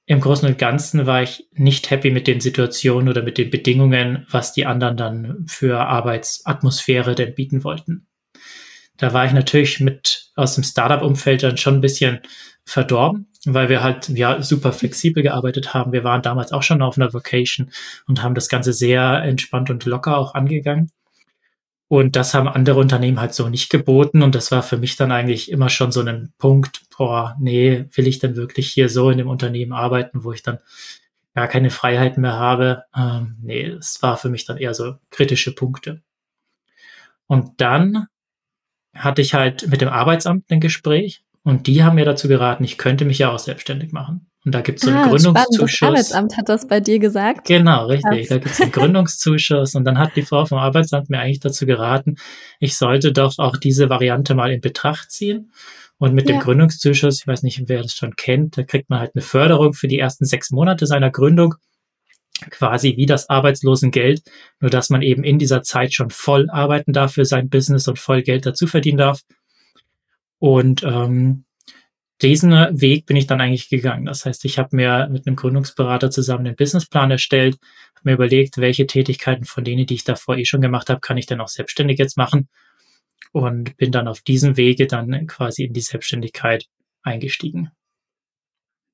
im 0.06 0.20
Großen 0.20 0.48
und 0.48 0.58
Ganzen 0.58 1.06
war 1.06 1.22
ich 1.22 1.48
nicht 1.52 1.90
happy 1.90 2.10
mit 2.10 2.26
den 2.26 2.40
Situationen 2.40 3.08
oder 3.08 3.22
mit 3.22 3.38
den 3.38 3.50
Bedingungen, 3.50 4.26
was 4.30 4.52
die 4.52 4.66
anderen 4.66 4.96
dann 4.96 5.44
für 5.46 5.80
Arbeitsatmosphäre 5.80 7.14
denn 7.14 7.34
bieten 7.34 7.64
wollten 7.64 8.06
da 8.96 9.12
war 9.12 9.26
ich 9.26 9.32
natürlich 9.32 9.80
mit 9.80 10.30
aus 10.36 10.54
dem 10.54 10.64
Startup-Umfeld 10.64 11.42
dann 11.42 11.56
schon 11.56 11.74
ein 11.74 11.80
bisschen 11.80 12.20
verdorben, 12.64 13.26
weil 13.44 13.68
wir 13.68 13.82
halt 13.82 14.08
ja 14.08 14.40
super 14.42 14.72
flexibel 14.72 15.22
gearbeitet 15.22 15.74
haben. 15.74 15.92
Wir 15.92 16.04
waren 16.04 16.22
damals 16.22 16.52
auch 16.52 16.62
schon 16.62 16.82
auf 16.82 16.96
einer 16.96 17.12
Vocation 17.12 17.70
und 18.06 18.22
haben 18.22 18.34
das 18.34 18.48
Ganze 18.48 18.72
sehr 18.72 19.22
entspannt 19.22 19.70
und 19.70 19.84
locker 19.84 20.16
auch 20.16 20.34
angegangen. 20.34 20.90
Und 21.88 22.16
das 22.16 22.34
haben 22.34 22.48
andere 22.48 22.80
Unternehmen 22.80 23.20
halt 23.20 23.34
so 23.34 23.48
nicht 23.48 23.70
geboten. 23.70 24.22
Und 24.22 24.34
das 24.34 24.50
war 24.50 24.62
für 24.62 24.78
mich 24.78 24.96
dann 24.96 25.12
eigentlich 25.12 25.50
immer 25.50 25.68
schon 25.68 25.92
so 25.92 26.00
ein 26.00 26.32
Punkt, 26.38 26.82
boah, 26.96 27.36
nee, 27.38 27.84
will 27.92 28.06
ich 28.06 28.18
denn 28.18 28.36
wirklich 28.36 28.70
hier 28.72 28.88
so 28.88 29.10
in 29.10 29.18
dem 29.18 29.28
Unternehmen 29.28 29.72
arbeiten, 29.72 30.24
wo 30.24 30.32
ich 30.32 30.42
dann 30.42 30.58
gar 31.34 31.46
keine 31.46 31.70
Freiheiten 31.70 32.22
mehr 32.22 32.38
habe? 32.38 32.84
Ähm, 32.96 33.36
nee, 33.42 33.66
es 33.66 34.02
war 34.02 34.16
für 34.16 34.30
mich 34.30 34.46
dann 34.46 34.56
eher 34.56 34.74
so 34.74 34.94
kritische 35.10 35.54
Punkte. 35.54 36.02
Und 37.26 37.60
dann 37.60 38.06
hatte 38.94 39.22
ich 39.22 39.34
halt 39.34 39.68
mit 39.68 39.80
dem 39.80 39.88
Arbeitsamt 39.88 40.50
ein 40.50 40.60
Gespräch 40.60 41.22
und 41.42 41.66
die 41.66 41.84
haben 41.84 41.96
mir 41.96 42.04
dazu 42.04 42.28
geraten, 42.28 42.64
ich 42.64 42.78
könnte 42.78 43.04
mich 43.04 43.18
ja 43.18 43.30
auch 43.30 43.38
selbstständig 43.38 43.92
machen. 43.92 44.26
Und 44.46 44.54
da 44.54 44.60
gibt 44.60 44.78
es 44.78 44.84
so 44.84 44.90
einen 44.90 44.98
ah, 44.98 45.08
Gründungszuschuss. 45.08 45.70
Spannend. 45.70 45.98
Das 45.98 46.12
Arbeitsamt 46.12 46.36
hat 46.36 46.48
das 46.50 46.68
bei 46.68 46.80
dir 46.80 46.98
gesagt. 46.98 47.46
Genau, 47.46 47.86
richtig. 47.86 48.28
Da 48.28 48.38
gibt 48.38 48.50
es 48.50 48.60
einen 48.60 48.72
Gründungszuschuss 48.72 49.74
und 49.74 49.84
dann 49.84 49.98
hat 49.98 50.16
die 50.16 50.22
Frau 50.22 50.44
vom 50.44 50.58
Arbeitsamt 50.58 51.08
mir 51.08 51.18
eigentlich 51.18 51.40
dazu 51.40 51.64
geraten, 51.64 52.16
ich 52.60 52.76
sollte 52.76 53.12
doch 53.12 53.38
auch 53.38 53.56
diese 53.56 53.88
Variante 53.88 54.34
mal 54.34 54.52
in 54.52 54.60
Betracht 54.60 55.10
ziehen. 55.10 55.50
Und 55.96 56.12
mit 56.12 56.28
ja. 56.28 56.36
dem 56.36 56.40
Gründungszuschuss, 56.40 57.20
ich 57.20 57.26
weiß 57.26 57.42
nicht, 57.42 57.62
wer 57.66 57.82
das 57.82 57.94
schon 57.94 58.16
kennt, 58.16 58.58
da 58.58 58.64
kriegt 58.64 58.90
man 58.90 58.98
halt 58.98 59.12
eine 59.14 59.22
Förderung 59.22 59.72
für 59.72 59.88
die 59.88 59.98
ersten 59.98 60.26
sechs 60.26 60.50
Monate 60.50 60.86
seiner 60.86 61.10
Gründung 61.10 61.54
quasi 62.50 62.96
wie 62.96 63.06
das 63.06 63.28
Arbeitslosengeld, 63.28 64.22
nur 64.60 64.70
dass 64.70 64.90
man 64.90 65.02
eben 65.02 65.24
in 65.24 65.38
dieser 65.38 65.62
Zeit 65.62 65.94
schon 65.94 66.10
voll 66.10 66.50
arbeiten 66.50 66.92
darf 66.92 67.14
für 67.14 67.24
sein 67.24 67.48
Business 67.48 67.88
und 67.88 67.98
voll 67.98 68.22
Geld 68.22 68.46
dazu 68.46 68.66
verdienen 68.66 68.98
darf. 68.98 69.20
Und 70.38 70.82
ähm, 70.82 71.44
diesen 72.22 72.52
Weg 72.52 73.06
bin 73.06 73.16
ich 73.16 73.26
dann 73.26 73.40
eigentlich 73.40 73.68
gegangen. 73.68 74.06
Das 74.06 74.24
heißt, 74.24 74.44
ich 74.44 74.58
habe 74.58 74.76
mir 74.76 75.08
mit 75.10 75.26
einem 75.26 75.36
Gründungsberater 75.36 76.10
zusammen 76.10 76.46
einen 76.46 76.56
Businessplan 76.56 77.10
erstellt, 77.10 77.58
habe 77.96 78.10
mir 78.10 78.14
überlegt, 78.14 78.58
welche 78.58 78.86
Tätigkeiten 78.86 79.44
von 79.44 79.64
denen, 79.64 79.86
die 79.86 79.94
ich 79.94 80.04
davor 80.04 80.36
eh 80.36 80.44
schon 80.44 80.60
gemacht 80.60 80.90
habe, 80.90 81.00
kann 81.00 81.18
ich 81.18 81.26
denn 81.26 81.40
auch 81.40 81.48
selbstständig 81.48 81.98
jetzt 81.98 82.16
machen 82.16 82.48
und 83.32 83.76
bin 83.76 83.90
dann 83.90 84.08
auf 84.08 84.20
diesem 84.20 84.56
Wege 84.56 84.86
dann 84.86 85.26
quasi 85.26 85.64
in 85.64 85.72
die 85.72 85.80
Selbstständigkeit 85.80 86.66
eingestiegen. 87.02 87.70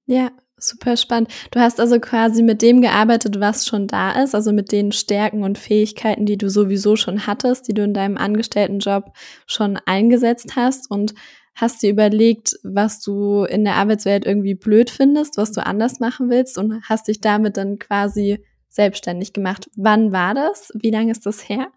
Ja, 0.06 0.30
Super 0.60 0.96
spannend. 0.96 1.30
Du 1.50 1.58
hast 1.58 1.80
also 1.80 1.98
quasi 1.98 2.42
mit 2.42 2.60
dem 2.60 2.82
gearbeitet, 2.82 3.40
was 3.40 3.66
schon 3.66 3.86
da 3.86 4.22
ist, 4.22 4.34
also 4.34 4.52
mit 4.52 4.72
den 4.72 4.92
Stärken 4.92 5.42
und 5.42 5.58
Fähigkeiten, 5.58 6.26
die 6.26 6.36
du 6.36 6.50
sowieso 6.50 6.96
schon 6.96 7.26
hattest, 7.26 7.66
die 7.66 7.74
du 7.74 7.82
in 7.82 7.94
deinem 7.94 8.18
Angestelltenjob 8.18 9.12
schon 9.46 9.78
eingesetzt 9.86 10.56
hast 10.56 10.90
und 10.90 11.14
hast 11.54 11.82
dir 11.82 11.90
überlegt, 11.90 12.56
was 12.62 13.00
du 13.00 13.44
in 13.44 13.64
der 13.64 13.74
Arbeitswelt 13.76 14.26
irgendwie 14.26 14.54
blöd 14.54 14.90
findest, 14.90 15.36
was 15.36 15.52
du 15.52 15.64
anders 15.64 15.98
machen 15.98 16.30
willst 16.30 16.58
und 16.58 16.82
hast 16.88 17.08
dich 17.08 17.20
damit 17.20 17.56
dann 17.56 17.78
quasi 17.78 18.44
selbstständig 18.68 19.32
gemacht. 19.32 19.68
Wann 19.76 20.12
war 20.12 20.34
das? 20.34 20.70
Wie 20.74 20.90
lange 20.90 21.10
ist 21.10 21.26
das 21.26 21.48
her? 21.48 21.68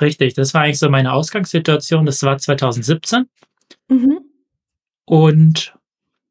Richtig, 0.00 0.34
das 0.34 0.54
war 0.54 0.62
eigentlich 0.62 0.78
so 0.78 0.88
meine 0.90 1.12
Ausgangssituation. 1.12 2.06
Das 2.06 2.22
war 2.22 2.38
2017. 2.38 3.28
Mhm. 3.88 4.20
Und 5.04 5.75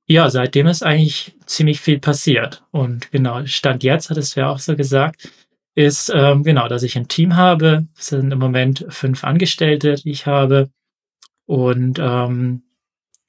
ja, 0.07 0.29
seitdem 0.29 0.67
ist 0.67 0.83
eigentlich 0.83 1.35
ziemlich 1.45 1.79
viel 1.79 1.99
passiert. 1.99 2.63
Und 2.71 3.11
genau, 3.11 3.45
Stand 3.45 3.83
jetzt, 3.83 4.09
hat 4.09 4.17
es 4.17 4.35
ja 4.35 4.49
auch 4.49 4.59
so 4.59 4.75
gesagt, 4.75 5.29
ist 5.73 6.11
ähm, 6.13 6.43
genau, 6.43 6.67
dass 6.67 6.83
ich 6.83 6.95
ein 6.95 7.07
Team 7.07 7.35
habe. 7.35 7.87
Es 7.97 8.07
sind 8.07 8.31
im 8.31 8.39
Moment 8.39 8.85
fünf 8.89 9.23
Angestellte, 9.23 9.95
die 9.95 10.11
ich 10.11 10.25
habe. 10.25 10.69
Und 11.45 11.99
ähm, 11.99 12.63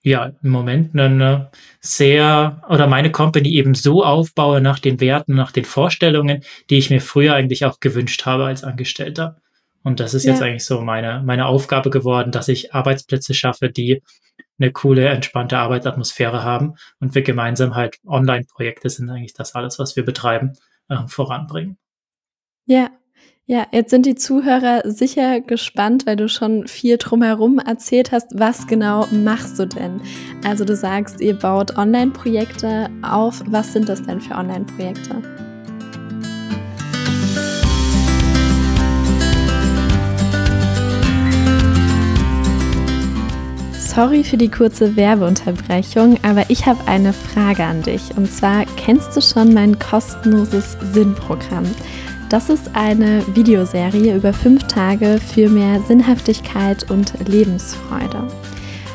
ja, 0.02 0.32
im 0.42 0.50
Moment 0.50 0.98
eine 0.98 1.50
sehr, 1.80 2.62
oder 2.68 2.86
meine 2.86 3.10
Company 3.10 3.48
eben 3.54 3.74
so 3.74 4.04
aufbaue 4.04 4.60
nach 4.60 4.78
den 4.78 5.00
Werten, 5.00 5.34
nach 5.34 5.50
den 5.50 5.64
Vorstellungen, 5.64 6.44
die 6.70 6.78
ich 6.78 6.90
mir 6.90 7.00
früher 7.00 7.34
eigentlich 7.34 7.64
auch 7.64 7.80
gewünscht 7.80 8.24
habe 8.24 8.44
als 8.44 8.62
Angestellter. 8.62 9.38
Und 9.82 9.98
das 9.98 10.14
ist 10.14 10.24
ja. 10.24 10.32
jetzt 10.32 10.42
eigentlich 10.42 10.64
so 10.64 10.80
meine, 10.80 11.22
meine 11.24 11.46
Aufgabe 11.46 11.90
geworden, 11.90 12.30
dass 12.30 12.46
ich 12.48 12.72
Arbeitsplätze 12.72 13.34
schaffe, 13.34 13.70
die 13.70 14.02
eine 14.58 14.72
coole, 14.72 15.08
entspannte 15.08 15.58
Arbeitsatmosphäre 15.58 16.42
haben 16.42 16.74
und 17.00 17.14
wir 17.14 17.22
gemeinsam 17.22 17.74
halt 17.74 17.98
Online-Projekte 18.06 18.88
sind 18.88 19.10
eigentlich 19.10 19.34
das 19.34 19.54
alles, 19.54 19.78
was 19.78 19.96
wir 19.96 20.04
betreiben, 20.04 20.52
äh, 20.88 21.06
voranbringen. 21.06 21.78
Ja, 22.66 22.90
ja, 23.48 23.64
jetzt 23.70 23.90
sind 23.90 24.06
die 24.06 24.16
Zuhörer 24.16 24.82
sicher 24.90 25.40
gespannt, 25.40 26.04
weil 26.04 26.16
du 26.16 26.28
schon 26.28 26.66
viel 26.66 26.96
drumherum 26.96 27.60
erzählt 27.60 28.10
hast. 28.10 28.26
Was 28.34 28.66
genau 28.66 29.06
machst 29.12 29.60
du 29.60 29.66
denn? 29.66 30.00
Also 30.44 30.64
du 30.64 30.74
sagst, 30.74 31.20
ihr 31.20 31.34
baut 31.34 31.78
Online-Projekte 31.78 32.90
auf. 33.02 33.40
Was 33.46 33.72
sind 33.72 33.88
das 33.88 34.02
denn 34.02 34.20
für 34.20 34.34
Online-Projekte? 34.34 35.45
Sorry 43.96 44.24
für 44.24 44.36
die 44.36 44.50
kurze 44.50 44.94
Werbeunterbrechung, 44.94 46.18
aber 46.22 46.50
ich 46.50 46.66
habe 46.66 46.86
eine 46.86 47.14
Frage 47.14 47.64
an 47.64 47.80
dich. 47.80 48.14
Und 48.14 48.30
zwar, 48.30 48.66
kennst 48.76 49.16
du 49.16 49.22
schon 49.22 49.54
mein 49.54 49.78
kostenloses 49.78 50.76
Sinnprogramm? 50.92 51.64
Das 52.28 52.50
ist 52.50 52.76
eine 52.76 53.24
Videoserie 53.34 54.14
über 54.14 54.34
fünf 54.34 54.64
Tage 54.64 55.18
für 55.18 55.48
mehr 55.48 55.80
Sinnhaftigkeit 55.80 56.90
und 56.90 57.14
Lebensfreude. 57.26 58.28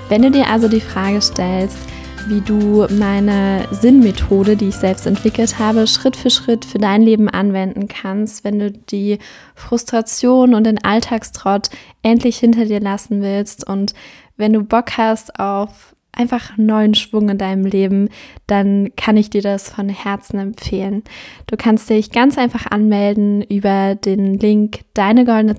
Wenn 0.07 0.21
du 0.21 0.29
dir 0.29 0.47
also 0.47 0.67
die 0.67 0.81
Frage 0.81 1.19
stellst, 1.19 1.79
wie 2.27 2.41
du 2.41 2.85
meine 2.89 3.67
Sinnmethode, 3.71 4.55
die 4.55 4.67
ich 4.67 4.75
selbst 4.75 5.07
entwickelt 5.07 5.57
habe, 5.57 5.87
Schritt 5.87 6.15
für 6.15 6.29
Schritt 6.29 6.63
für 6.63 6.77
dein 6.77 7.01
Leben 7.01 7.27
anwenden 7.27 7.87
kannst, 7.87 8.43
wenn 8.43 8.59
du 8.59 8.71
die 8.71 9.17
Frustration 9.55 10.53
und 10.53 10.65
den 10.65 10.83
Alltagstrott 10.83 11.69
endlich 12.03 12.37
hinter 12.37 12.65
dir 12.65 12.79
lassen 12.79 13.21
willst 13.21 13.67
und 13.67 13.93
wenn 14.41 14.53
du 14.53 14.63
Bock 14.63 14.97
hast 14.97 15.39
auf 15.39 15.95
einfach 16.13 16.57
neuen 16.57 16.93
Schwung 16.93 17.29
in 17.29 17.37
deinem 17.37 17.65
Leben, 17.65 18.09
dann 18.47 18.89
kann 18.97 19.15
ich 19.15 19.29
dir 19.29 19.41
das 19.41 19.69
von 19.69 19.87
Herzen 19.87 20.39
empfehlen. 20.39 21.03
Du 21.47 21.55
kannst 21.55 21.89
dich 21.89 22.11
ganz 22.11 22.37
einfach 22.37 22.65
anmelden 22.69 23.41
über 23.43 23.95
den 23.95 24.37
Link 24.37 24.81
deinegoldene 24.93 25.55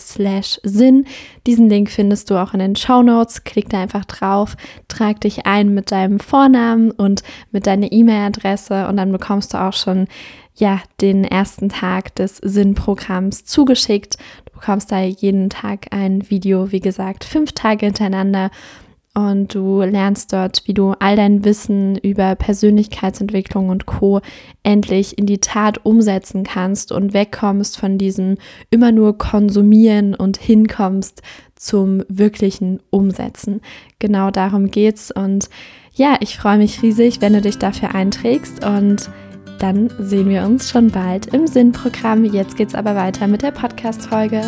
slash 0.00 0.60
Sinn. 0.62 1.06
Diesen 1.46 1.68
Link 1.68 1.90
findest 1.90 2.30
du 2.30 2.36
auch 2.36 2.54
in 2.54 2.60
den 2.60 2.76
Show 2.76 3.02
Notes. 3.02 3.44
Klick 3.44 3.68
da 3.68 3.82
einfach 3.82 4.06
drauf, 4.06 4.56
trag 4.88 5.20
dich 5.20 5.46
ein 5.46 5.74
mit 5.74 5.92
deinem 5.92 6.18
Vornamen 6.18 6.90
und 6.90 7.22
mit 7.50 7.66
deiner 7.66 7.92
E-Mail-Adresse 7.92 8.88
und 8.88 8.96
dann 8.96 9.12
bekommst 9.12 9.52
du 9.52 9.58
auch 9.58 9.74
schon 9.74 10.06
ja, 10.54 10.80
den 11.00 11.24
ersten 11.24 11.68
Tag 11.68 12.14
des 12.14 12.36
Sinnprogramms 12.36 13.44
zugeschickt. 13.44 14.16
Du 14.46 14.52
bekommst 14.60 14.92
da 14.92 15.00
jeden 15.00 15.50
Tag 15.50 15.86
ein 15.90 16.28
Video, 16.30 16.72
wie 16.72 16.80
gesagt, 16.80 17.24
fünf 17.24 17.52
Tage 17.52 17.86
hintereinander 17.86 18.50
und 19.14 19.54
du 19.54 19.82
lernst 19.82 20.32
dort, 20.32 20.62
wie 20.64 20.72
du 20.72 20.94
all 20.98 21.16
dein 21.16 21.44
Wissen 21.44 21.98
über 21.98 22.34
Persönlichkeitsentwicklung 22.34 23.68
und 23.68 23.84
Co 23.84 24.20
endlich 24.62 25.18
in 25.18 25.26
die 25.26 25.38
Tat 25.38 25.84
umsetzen 25.84 26.44
kannst 26.44 26.92
und 26.92 27.12
wegkommst 27.12 27.78
von 27.78 27.98
diesem 27.98 28.38
immer 28.70 28.90
nur 28.90 29.18
konsumieren 29.18 30.14
und 30.14 30.38
hinkommst 30.38 31.20
zum 31.56 32.02
wirklichen 32.08 32.80
Umsetzen. 32.88 33.60
Genau 33.98 34.30
darum 34.30 34.70
geht's 34.70 35.10
und 35.10 35.50
ja, 35.94 36.16
ich 36.20 36.38
freue 36.38 36.56
mich 36.56 36.82
riesig, 36.82 37.20
wenn 37.20 37.34
du 37.34 37.42
dich 37.42 37.58
dafür 37.58 37.94
einträgst 37.94 38.64
und 38.64 39.10
dann 39.62 39.90
sehen 40.00 40.28
wir 40.28 40.42
uns 40.42 40.68
schon 40.70 40.90
bald 40.90 41.26
im 41.28 41.46
Sinnprogramm. 41.46 42.24
Jetzt 42.24 42.56
geht's 42.56 42.74
aber 42.74 42.96
weiter 42.96 43.28
mit 43.28 43.42
der 43.42 43.52
Podcast 43.52 44.06
Folge. 44.06 44.42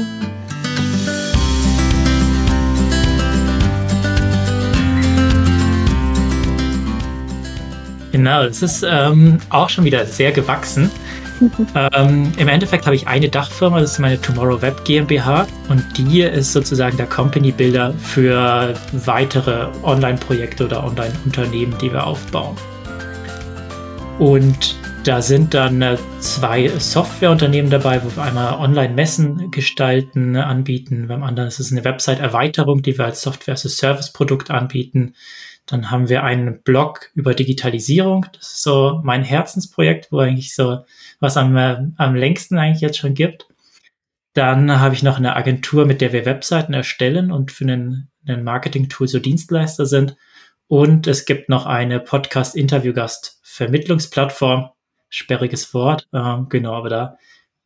Genau, 8.10 8.42
es 8.42 8.62
ist 8.62 8.84
ähm, 8.88 9.38
auch 9.50 9.68
schon 9.68 9.84
wieder 9.84 10.04
sehr 10.06 10.32
gewachsen. 10.32 10.90
ähm, 11.92 12.32
Im 12.36 12.48
Endeffekt 12.48 12.86
habe 12.86 12.96
ich 12.96 13.06
eine 13.06 13.28
Dachfirma, 13.28 13.80
das 13.80 13.92
ist 13.92 13.98
meine 13.98 14.20
Tomorrow 14.20 14.62
Web 14.62 14.84
GmbH 14.84 15.46
und 15.68 15.84
die 15.96 16.22
ist 16.22 16.52
sozusagen 16.52 16.96
der 16.96 17.06
Company 17.06 17.52
Builder 17.52 17.92
für 17.94 18.74
weitere 18.92 19.66
Online-Projekte 19.82 20.64
oder 20.64 20.84
Online-Unternehmen, 20.84 21.74
die 21.80 21.92
wir 21.92 22.06
aufbauen. 22.06 22.56
Und 24.18 24.76
da 25.04 25.20
sind 25.20 25.52
dann 25.52 25.82
äh, 25.82 25.98
zwei 26.20 26.68
Softwareunternehmen 26.68 27.70
dabei, 27.70 28.02
wo 28.02 28.16
wir 28.16 28.22
einmal 28.22 28.54
Online-Messen 28.54 29.50
gestalten, 29.50 30.34
anbieten. 30.36 31.08
Beim 31.08 31.22
anderen 31.22 31.48
ist 31.48 31.60
es 31.60 31.70
eine 31.70 31.84
Website-Erweiterung, 31.84 32.80
die 32.80 32.96
wir 32.96 33.04
als 33.04 33.20
Software-as-a-Service-Produkt 33.20 34.50
anbieten. 34.50 35.14
Dann 35.66 35.90
haben 35.90 36.08
wir 36.08 36.24
einen 36.24 36.62
Blog 36.62 37.10
über 37.14 37.34
Digitalisierung. 37.34 38.24
Das 38.32 38.52
ist 38.52 38.62
so 38.62 39.02
mein 39.04 39.24
Herzensprojekt, 39.24 40.10
wo 40.10 40.20
eigentlich 40.20 40.54
so 40.54 40.86
was 41.20 41.36
am, 41.36 41.54
äh, 41.56 41.82
am 41.96 42.14
längsten 42.14 42.56
eigentlich 42.56 42.80
jetzt 42.80 42.96
schon 42.96 43.12
gibt. 43.12 43.46
Dann 44.32 44.80
habe 44.80 44.94
ich 44.94 45.02
noch 45.02 45.18
eine 45.18 45.36
Agentur, 45.36 45.84
mit 45.84 46.00
der 46.00 46.14
wir 46.14 46.24
Webseiten 46.24 46.72
erstellen 46.72 47.30
und 47.30 47.52
für 47.52 47.64
einen, 47.64 48.08
einen 48.26 48.42
Marketing-Tool 48.42 49.06
so 49.06 49.18
Dienstleister 49.18 49.84
sind. 49.84 50.16
Und 50.66 51.06
es 51.06 51.26
gibt 51.26 51.50
noch 51.50 51.66
eine 51.66 52.00
Podcast-Interviewgast-Vermittlungsplattform. 52.00 54.70
Sperriges 55.14 55.72
Wort, 55.74 56.08
ähm, 56.12 56.46
genau, 56.48 56.74
aber 56.74 56.88
da 56.88 57.18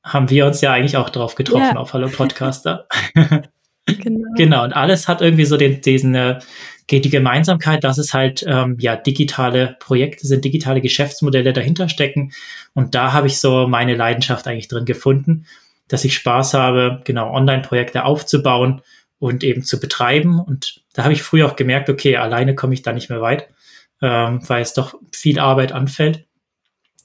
haben 0.02 0.30
wir 0.30 0.46
uns 0.46 0.60
ja 0.60 0.72
eigentlich 0.72 0.96
auch 0.96 1.10
drauf 1.10 1.34
getroffen 1.34 1.74
ja. 1.74 1.76
auf 1.76 1.92
Hallo 1.92 2.08
Podcaster. 2.08 2.86
genau. 3.86 4.30
genau, 4.36 4.64
und 4.64 4.72
alles 4.72 5.08
hat 5.08 5.20
irgendwie 5.20 5.44
so 5.44 5.56
den, 5.56 5.80
diesen 5.80 6.14
äh, 6.14 6.38
geht 6.86 7.04
die 7.04 7.10
Gemeinsamkeit, 7.10 7.84
dass 7.84 7.98
es 7.98 8.14
halt 8.14 8.44
ähm, 8.46 8.76
ja 8.78 8.96
digitale 8.96 9.76
Projekte 9.78 10.26
sind, 10.26 10.44
digitale 10.44 10.80
Geschäftsmodelle 10.80 11.52
dahinter 11.52 11.88
stecken. 11.88 12.32
Und 12.74 12.94
da 12.94 13.12
habe 13.12 13.26
ich 13.26 13.38
so 13.40 13.66
meine 13.66 13.94
Leidenschaft 13.94 14.46
eigentlich 14.46 14.68
drin 14.68 14.84
gefunden, 14.84 15.46
dass 15.88 16.04
ich 16.04 16.14
Spaß 16.14 16.54
habe, 16.54 17.00
genau 17.04 17.32
Online-Projekte 17.32 18.04
aufzubauen 18.04 18.82
und 19.18 19.44
eben 19.44 19.62
zu 19.62 19.80
betreiben. 19.80 20.40
Und 20.40 20.82
da 20.94 21.04
habe 21.04 21.12
ich 21.12 21.22
früher 21.22 21.46
auch 21.46 21.56
gemerkt, 21.56 21.88
okay, 21.90 22.16
alleine 22.16 22.54
komme 22.54 22.74
ich 22.74 22.82
da 22.82 22.92
nicht 22.92 23.10
mehr 23.10 23.20
weit, 23.20 23.48
ähm, 24.00 24.40
weil 24.48 24.62
es 24.62 24.74
doch 24.74 24.94
viel 25.12 25.38
Arbeit 25.38 25.72
anfällt. 25.72 26.24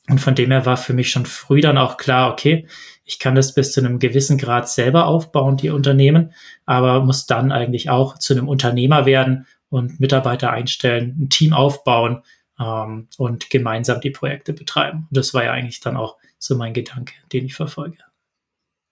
Und 0.10 0.19
von 0.19 0.36
dem 0.36 0.51
her 0.51 0.65
war 0.65 0.77
für 0.77 0.93
mich 0.93 1.12
schon 1.12 1.25
früh 1.25 1.62
dann 1.62 1.77
auch 1.77 1.98
klar, 1.98 2.31
okay, 2.31 2.67
ich 3.05 3.19
kann 3.19 3.36
das 3.36 3.53
bis 3.53 3.72
zu 3.72 3.79
einem 3.79 4.00
gewissen 4.00 4.38
Grad 4.38 4.69
selber 4.69 5.07
aufbauen, 5.07 5.57
die 5.57 5.69
Unternehmen, 5.69 6.33
aber 6.65 7.03
muss 7.03 7.25
dann 7.25 7.51
eigentlich 7.51 7.89
auch 7.89 8.17
zu 8.17 8.33
einem 8.33 8.48
Unternehmer 8.48 9.05
werden 9.05 9.45
und 9.69 10.00
Mitarbeiter 10.00 10.51
einstellen, 10.51 11.17
ein 11.19 11.29
Team 11.29 11.53
aufbauen 11.53 12.22
ähm, 12.60 13.07
und 13.17 13.50
gemeinsam 13.50 14.01
die 14.01 14.12
Projekte 14.12 14.53
betreiben. 14.53 15.07
Und 15.10 15.17
das 15.17 15.33
war 15.33 15.43
ja 15.43 15.51
eigentlich 15.51 15.79
dann 15.79 15.98
auch 15.98 16.17
so 16.38 16.55
mein 16.55 16.74
Gedanke, 16.74 17.13
den 17.31 17.45
ich 17.45 17.55
verfolge. 17.55 17.98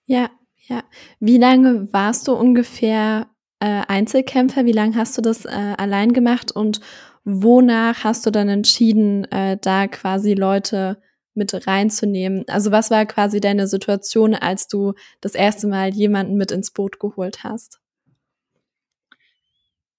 Ja, 0.06 0.30
ja. 0.68 0.84
Wie 1.20 1.38
lange 1.38 1.88
warst 1.92 2.28
du 2.28 2.34
ungefähr 2.34 3.28
äh, 3.60 3.82
Einzelkämpfer? 3.88 4.66
Wie 4.66 4.72
lange 4.72 4.96
hast 4.96 5.18
du 5.18 5.22
das 5.22 5.46
äh, 5.46 5.76
allein 5.78 6.14
gemacht 6.14 6.52
und 6.52 6.82
wonach 7.24 8.04
hast 8.04 8.26
du 8.26 8.32
dann 8.32 8.50
entschieden, 8.50 9.26
äh, 9.32 9.58
da 9.62 9.88
quasi 9.88 10.34
Leute 10.34 11.02
mit 11.34 11.68
reinzunehmen? 11.68 12.46
Also 12.48 12.72
was 12.72 12.92
war 12.92 13.06
quasi 13.06 13.40
deine 13.40 13.68
Situation, 13.68 14.36
als 14.36 14.68
du 14.68 14.94
das 15.22 15.36
erste 15.36 15.68
Mal 15.68 15.90
jemanden 15.94 16.36
mit 16.36 16.52
ins 16.52 16.72
Boot 16.72 17.00
geholt 17.00 17.44
hast? 17.44 17.80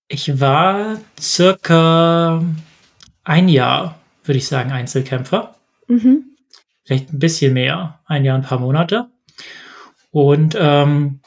Ich 0.09 0.41
war 0.41 1.01
circa 1.19 2.45
ein 3.25 3.49
Jahr, 3.49 3.99
würde 4.25 4.39
ich 4.39 4.47
sagen, 4.47 4.71
Einzelkämpfer. 4.73 5.55
Mhm. 5.89 6.37
Vielleicht 6.85 7.13
ein 7.13 7.19
bisschen 7.19 7.55
mehr, 7.55 8.01
ein 8.05 8.25
Jahr, 8.25 8.37
ein 8.37 8.43
paar 8.43 8.59
Monate. 8.59 9.09
Und 10.11 10.55
ähm, 10.59 11.22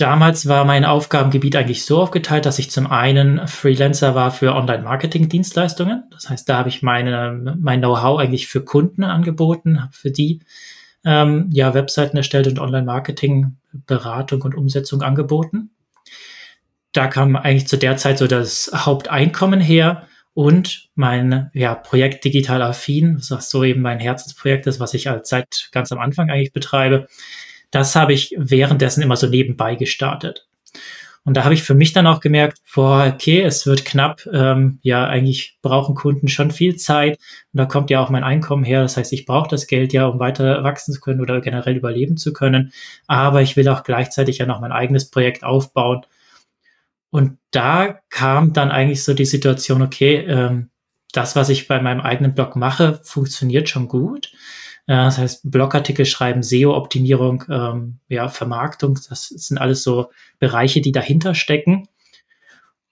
damals 0.00 0.48
war 0.48 0.64
mein 0.64 0.84
Aufgabengebiet 0.84 1.56
eigentlich 1.56 1.84
so 1.84 2.00
aufgeteilt, 2.00 2.46
dass 2.46 2.58
ich 2.58 2.70
zum 2.70 2.86
einen 2.86 3.46
Freelancer 3.46 4.14
war 4.14 4.30
für 4.30 4.54
Online-Marketing-Dienstleistungen. 4.54 6.04
Das 6.10 6.28
heißt, 6.28 6.48
da 6.48 6.58
habe 6.58 6.68
ich 6.68 6.82
meine, 6.82 7.56
mein 7.60 7.80
Know-how 7.80 8.18
eigentlich 8.18 8.48
für 8.48 8.64
Kunden 8.64 9.04
angeboten, 9.04 9.82
habe 9.82 9.92
für 9.92 10.10
die 10.10 10.40
ähm, 11.04 11.48
ja 11.52 11.74
Webseiten 11.74 12.16
erstellt 12.16 12.46
und 12.46 12.58
Online-Marketing-Beratung 12.58 14.42
und 14.42 14.54
Umsetzung 14.54 15.02
angeboten 15.02 15.70
da 16.92 17.06
kam 17.06 17.36
eigentlich 17.36 17.68
zu 17.68 17.76
der 17.76 17.96
Zeit 17.96 18.18
so 18.18 18.26
das 18.26 18.70
Haupteinkommen 18.74 19.60
her 19.60 20.06
und 20.34 20.88
mein 20.94 21.50
ja, 21.54 21.74
Projekt 21.74 22.24
Digital 22.24 22.62
Affin, 22.62 23.20
was 23.28 23.50
so 23.50 23.64
eben 23.64 23.82
mein 23.82 24.00
Herzensprojekt 24.00 24.66
ist, 24.66 24.80
was 24.80 24.94
ich 24.94 25.08
als 25.08 25.28
seit 25.28 25.68
ganz 25.72 25.92
am 25.92 25.98
Anfang 25.98 26.30
eigentlich 26.30 26.52
betreibe, 26.52 27.08
das 27.70 27.96
habe 27.96 28.12
ich 28.12 28.34
währenddessen 28.38 29.02
immer 29.02 29.16
so 29.16 29.26
nebenbei 29.26 29.74
gestartet. 29.74 30.46
Und 31.24 31.36
da 31.36 31.44
habe 31.44 31.54
ich 31.54 31.62
für 31.62 31.74
mich 31.74 31.92
dann 31.92 32.06
auch 32.06 32.20
gemerkt, 32.20 32.58
boah, 32.74 33.12
okay, 33.14 33.42
es 33.42 33.66
wird 33.66 33.84
knapp. 33.84 34.26
Ähm, 34.32 34.78
ja, 34.82 35.06
eigentlich 35.06 35.58
brauchen 35.60 35.94
Kunden 35.94 36.28
schon 36.28 36.50
viel 36.50 36.76
Zeit. 36.76 37.18
Und 37.52 37.58
da 37.58 37.66
kommt 37.66 37.90
ja 37.90 38.00
auch 38.00 38.08
mein 38.08 38.24
Einkommen 38.24 38.64
her. 38.64 38.80
Das 38.82 38.96
heißt, 38.96 39.12
ich 39.12 39.26
brauche 39.26 39.48
das 39.48 39.66
Geld 39.66 39.92
ja, 39.92 40.06
um 40.06 40.18
weiter 40.18 40.64
wachsen 40.64 40.94
zu 40.94 41.00
können 41.00 41.20
oder 41.20 41.40
generell 41.42 41.76
überleben 41.76 42.16
zu 42.16 42.32
können. 42.32 42.72
Aber 43.06 43.42
ich 43.42 43.56
will 43.56 43.68
auch 43.68 43.82
gleichzeitig 43.82 44.38
ja 44.38 44.46
noch 44.46 44.60
mein 44.60 44.72
eigenes 44.72 45.10
Projekt 45.10 45.44
aufbauen. 45.44 46.06
Und 47.10 47.38
da 47.50 48.00
kam 48.08 48.52
dann 48.52 48.70
eigentlich 48.70 49.04
so 49.04 49.14
die 49.14 49.24
Situation, 49.24 49.82
okay, 49.82 50.24
ähm, 50.26 50.70
das, 51.12 51.36
was 51.36 51.48
ich 51.48 51.68
bei 51.68 51.80
meinem 51.82 52.00
eigenen 52.00 52.34
Blog 52.34 52.56
mache, 52.56 53.00
funktioniert 53.02 53.68
schon 53.68 53.88
gut. 53.88 54.32
Äh, 54.90 54.96
das 54.96 55.18
heißt, 55.18 55.48
Blogartikel 55.48 56.04
schreiben, 56.04 56.42
SEO-Optimierung, 56.42 57.44
ähm, 57.48 58.00
ja, 58.08 58.28
Vermarktung, 58.28 58.98
das 59.08 59.28
sind 59.28 59.58
alles 59.58 59.84
so 59.84 60.10
Bereiche, 60.40 60.80
die 60.80 60.90
dahinter 60.90 61.36
stecken. 61.36 61.86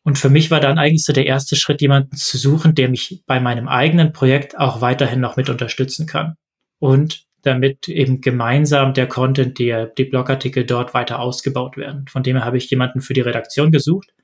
Und 0.04 0.16
für 0.16 0.30
mich 0.30 0.52
war 0.52 0.60
dann 0.60 0.78
eigentlich 0.78 1.04
so 1.04 1.12
der 1.12 1.26
erste 1.26 1.56
Schritt, 1.56 1.80
jemanden 1.82 2.16
zu 2.16 2.38
suchen, 2.38 2.76
der 2.76 2.88
mich 2.88 3.24
bei 3.26 3.40
meinem 3.40 3.66
eigenen 3.66 4.12
Projekt 4.12 4.56
auch 4.56 4.80
weiterhin 4.80 5.18
noch 5.18 5.36
mit 5.36 5.50
unterstützen 5.50 6.06
kann. 6.06 6.36
Und 6.78 7.24
damit 7.42 7.88
eben 7.88 8.20
gemeinsam 8.20 8.94
der 8.94 9.08
Content, 9.08 9.58
der, 9.58 9.86
die 9.86 10.04
Blogartikel 10.04 10.64
dort 10.64 10.94
weiter 10.94 11.18
ausgebaut 11.18 11.76
werden. 11.76 12.06
Von 12.06 12.22
dem 12.22 12.36
her 12.36 12.44
habe 12.44 12.58
ich 12.58 12.70
jemanden 12.70 13.00
für 13.00 13.14
die 13.14 13.22
Redaktion 13.22 13.72
gesucht. 13.72 14.14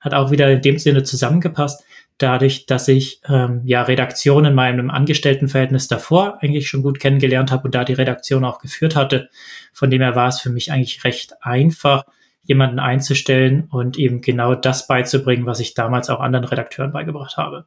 Hat 0.00 0.14
auch 0.14 0.32
wieder 0.32 0.50
in 0.50 0.62
dem 0.62 0.78
Sinne 0.78 1.04
zusammengepasst, 1.04 1.84
dadurch, 2.18 2.66
dass 2.66 2.88
ich 2.88 3.20
ähm, 3.28 3.62
ja 3.64 3.82
Redaktion 3.82 4.44
in 4.44 4.54
meinem 4.54 4.90
Angestelltenverhältnis 4.90 5.88
davor 5.88 6.38
eigentlich 6.42 6.68
schon 6.68 6.82
gut 6.82 7.00
kennengelernt 7.00 7.50
habe 7.50 7.64
und 7.64 7.74
da 7.74 7.84
die 7.84 7.94
Redaktion 7.94 8.44
auch 8.44 8.58
geführt 8.58 8.96
hatte. 8.96 9.30
Von 9.72 9.90
dem 9.90 10.02
her 10.02 10.16
war 10.16 10.28
es 10.28 10.40
für 10.40 10.50
mich 10.50 10.72
eigentlich 10.72 11.04
recht 11.04 11.34
einfach, 11.42 12.04
jemanden 12.42 12.78
einzustellen 12.78 13.68
und 13.70 13.98
eben 13.98 14.22
genau 14.22 14.54
das 14.54 14.86
beizubringen, 14.86 15.46
was 15.46 15.60
ich 15.60 15.74
damals 15.74 16.08
auch 16.08 16.20
anderen 16.20 16.46
Redakteuren 16.46 16.92
beigebracht 16.92 17.36
habe. 17.36 17.66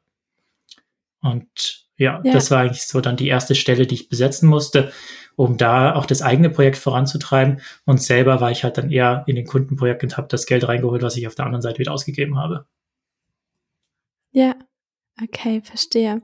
Und 1.21 1.85
ja, 1.97 2.19
ja, 2.23 2.33
das 2.33 2.49
war 2.49 2.61
eigentlich 2.61 2.87
so 2.87 2.99
dann 2.99 3.15
die 3.15 3.27
erste 3.27 3.53
Stelle, 3.53 3.85
die 3.85 3.93
ich 3.93 4.09
besetzen 4.09 4.49
musste, 4.49 4.91
um 5.35 5.57
da 5.57 5.93
auch 5.93 6.07
das 6.07 6.23
eigene 6.23 6.49
Projekt 6.49 6.77
voranzutreiben. 6.77 7.61
Und 7.85 8.01
selber 8.01 8.41
war 8.41 8.49
ich 8.49 8.63
halt 8.63 8.79
dann 8.79 8.89
eher 8.89 9.23
in 9.27 9.35
den 9.35 9.45
Kundenprojekt 9.45 10.03
und 10.03 10.17
habe 10.17 10.27
das 10.27 10.47
Geld 10.47 10.67
reingeholt, 10.67 11.03
was 11.03 11.15
ich 11.15 11.27
auf 11.27 11.35
der 11.35 11.45
anderen 11.45 11.61
Seite 11.61 11.77
wieder 11.77 11.93
ausgegeben 11.93 12.39
habe. 12.39 12.65
Ja, 14.31 14.55
okay, 15.21 15.61
verstehe. 15.63 16.21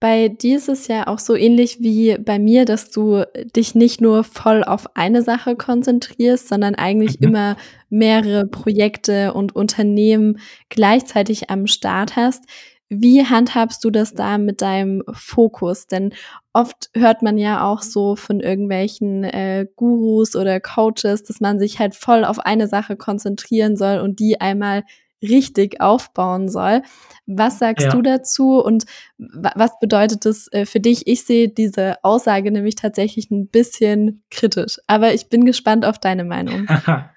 Bei 0.00 0.28
dir 0.28 0.58
ist 0.58 0.68
es 0.68 0.86
ja 0.86 1.08
auch 1.08 1.18
so 1.18 1.34
ähnlich 1.34 1.80
wie 1.80 2.16
bei 2.18 2.38
mir, 2.38 2.64
dass 2.64 2.90
du 2.90 3.24
dich 3.56 3.74
nicht 3.74 4.00
nur 4.00 4.22
voll 4.22 4.62
auf 4.62 4.96
eine 4.96 5.22
Sache 5.22 5.56
konzentrierst, 5.56 6.46
sondern 6.46 6.76
eigentlich 6.76 7.18
mhm. 7.18 7.28
immer 7.28 7.56
mehrere 7.88 8.46
Projekte 8.46 9.34
und 9.34 9.56
Unternehmen 9.56 10.38
gleichzeitig 10.68 11.50
am 11.50 11.66
Start 11.66 12.14
hast. 12.14 12.44
Wie 12.88 13.24
handhabst 13.26 13.84
du 13.84 13.90
das 13.90 14.14
da 14.14 14.38
mit 14.38 14.62
deinem 14.62 15.02
Fokus? 15.12 15.88
Denn 15.88 16.14
oft 16.52 16.90
hört 16.94 17.22
man 17.22 17.36
ja 17.36 17.68
auch 17.68 17.82
so 17.82 18.14
von 18.14 18.38
irgendwelchen 18.38 19.24
äh, 19.24 19.66
Gurus 19.74 20.36
oder 20.36 20.60
Coaches, 20.60 21.24
dass 21.24 21.40
man 21.40 21.58
sich 21.58 21.80
halt 21.80 21.96
voll 21.96 22.24
auf 22.24 22.38
eine 22.38 22.68
Sache 22.68 22.96
konzentrieren 22.96 23.76
soll 23.76 23.98
und 23.98 24.20
die 24.20 24.40
einmal 24.40 24.84
richtig 25.22 25.80
aufbauen 25.80 26.48
soll. 26.48 26.82
Was 27.26 27.58
sagst 27.58 27.86
ja. 27.86 27.92
du 27.92 28.02
dazu 28.02 28.62
und 28.62 28.84
was 29.18 29.78
bedeutet 29.80 30.24
das 30.24 30.48
äh, 30.52 30.66
für 30.66 30.80
dich? 30.80 31.06
Ich 31.06 31.24
sehe 31.24 31.48
diese 31.48 32.02
Aussage 32.04 32.50
nämlich 32.50 32.76
tatsächlich 32.76 33.30
ein 33.30 33.48
bisschen 33.48 34.22
kritisch, 34.30 34.78
aber 34.86 35.14
ich 35.14 35.28
bin 35.28 35.44
gespannt 35.44 35.84
auf 35.84 35.98
deine 35.98 36.24
Meinung. 36.24 36.66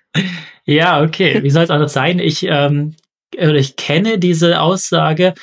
ja, 0.66 1.04
okay. 1.04 1.44
Wie 1.44 1.50
soll 1.50 1.64
es 1.64 1.70
auch 1.70 1.88
sein? 1.88 2.20
Ich 2.20 2.44
ähm, 2.44 2.96
ich 3.34 3.76
kenne 3.76 4.20
diese 4.20 4.62
Aussage 4.62 5.34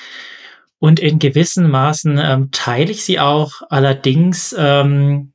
und 0.79 1.01
in 1.01 1.19
gewissen 1.19 1.71
Maßen 1.71 2.19
ähm, 2.19 2.51
teile 2.53 2.91
ich 2.91 3.05
sie 3.05 3.19
auch. 3.19 3.63
Allerdings 3.69 4.55
ähm, 4.57 5.33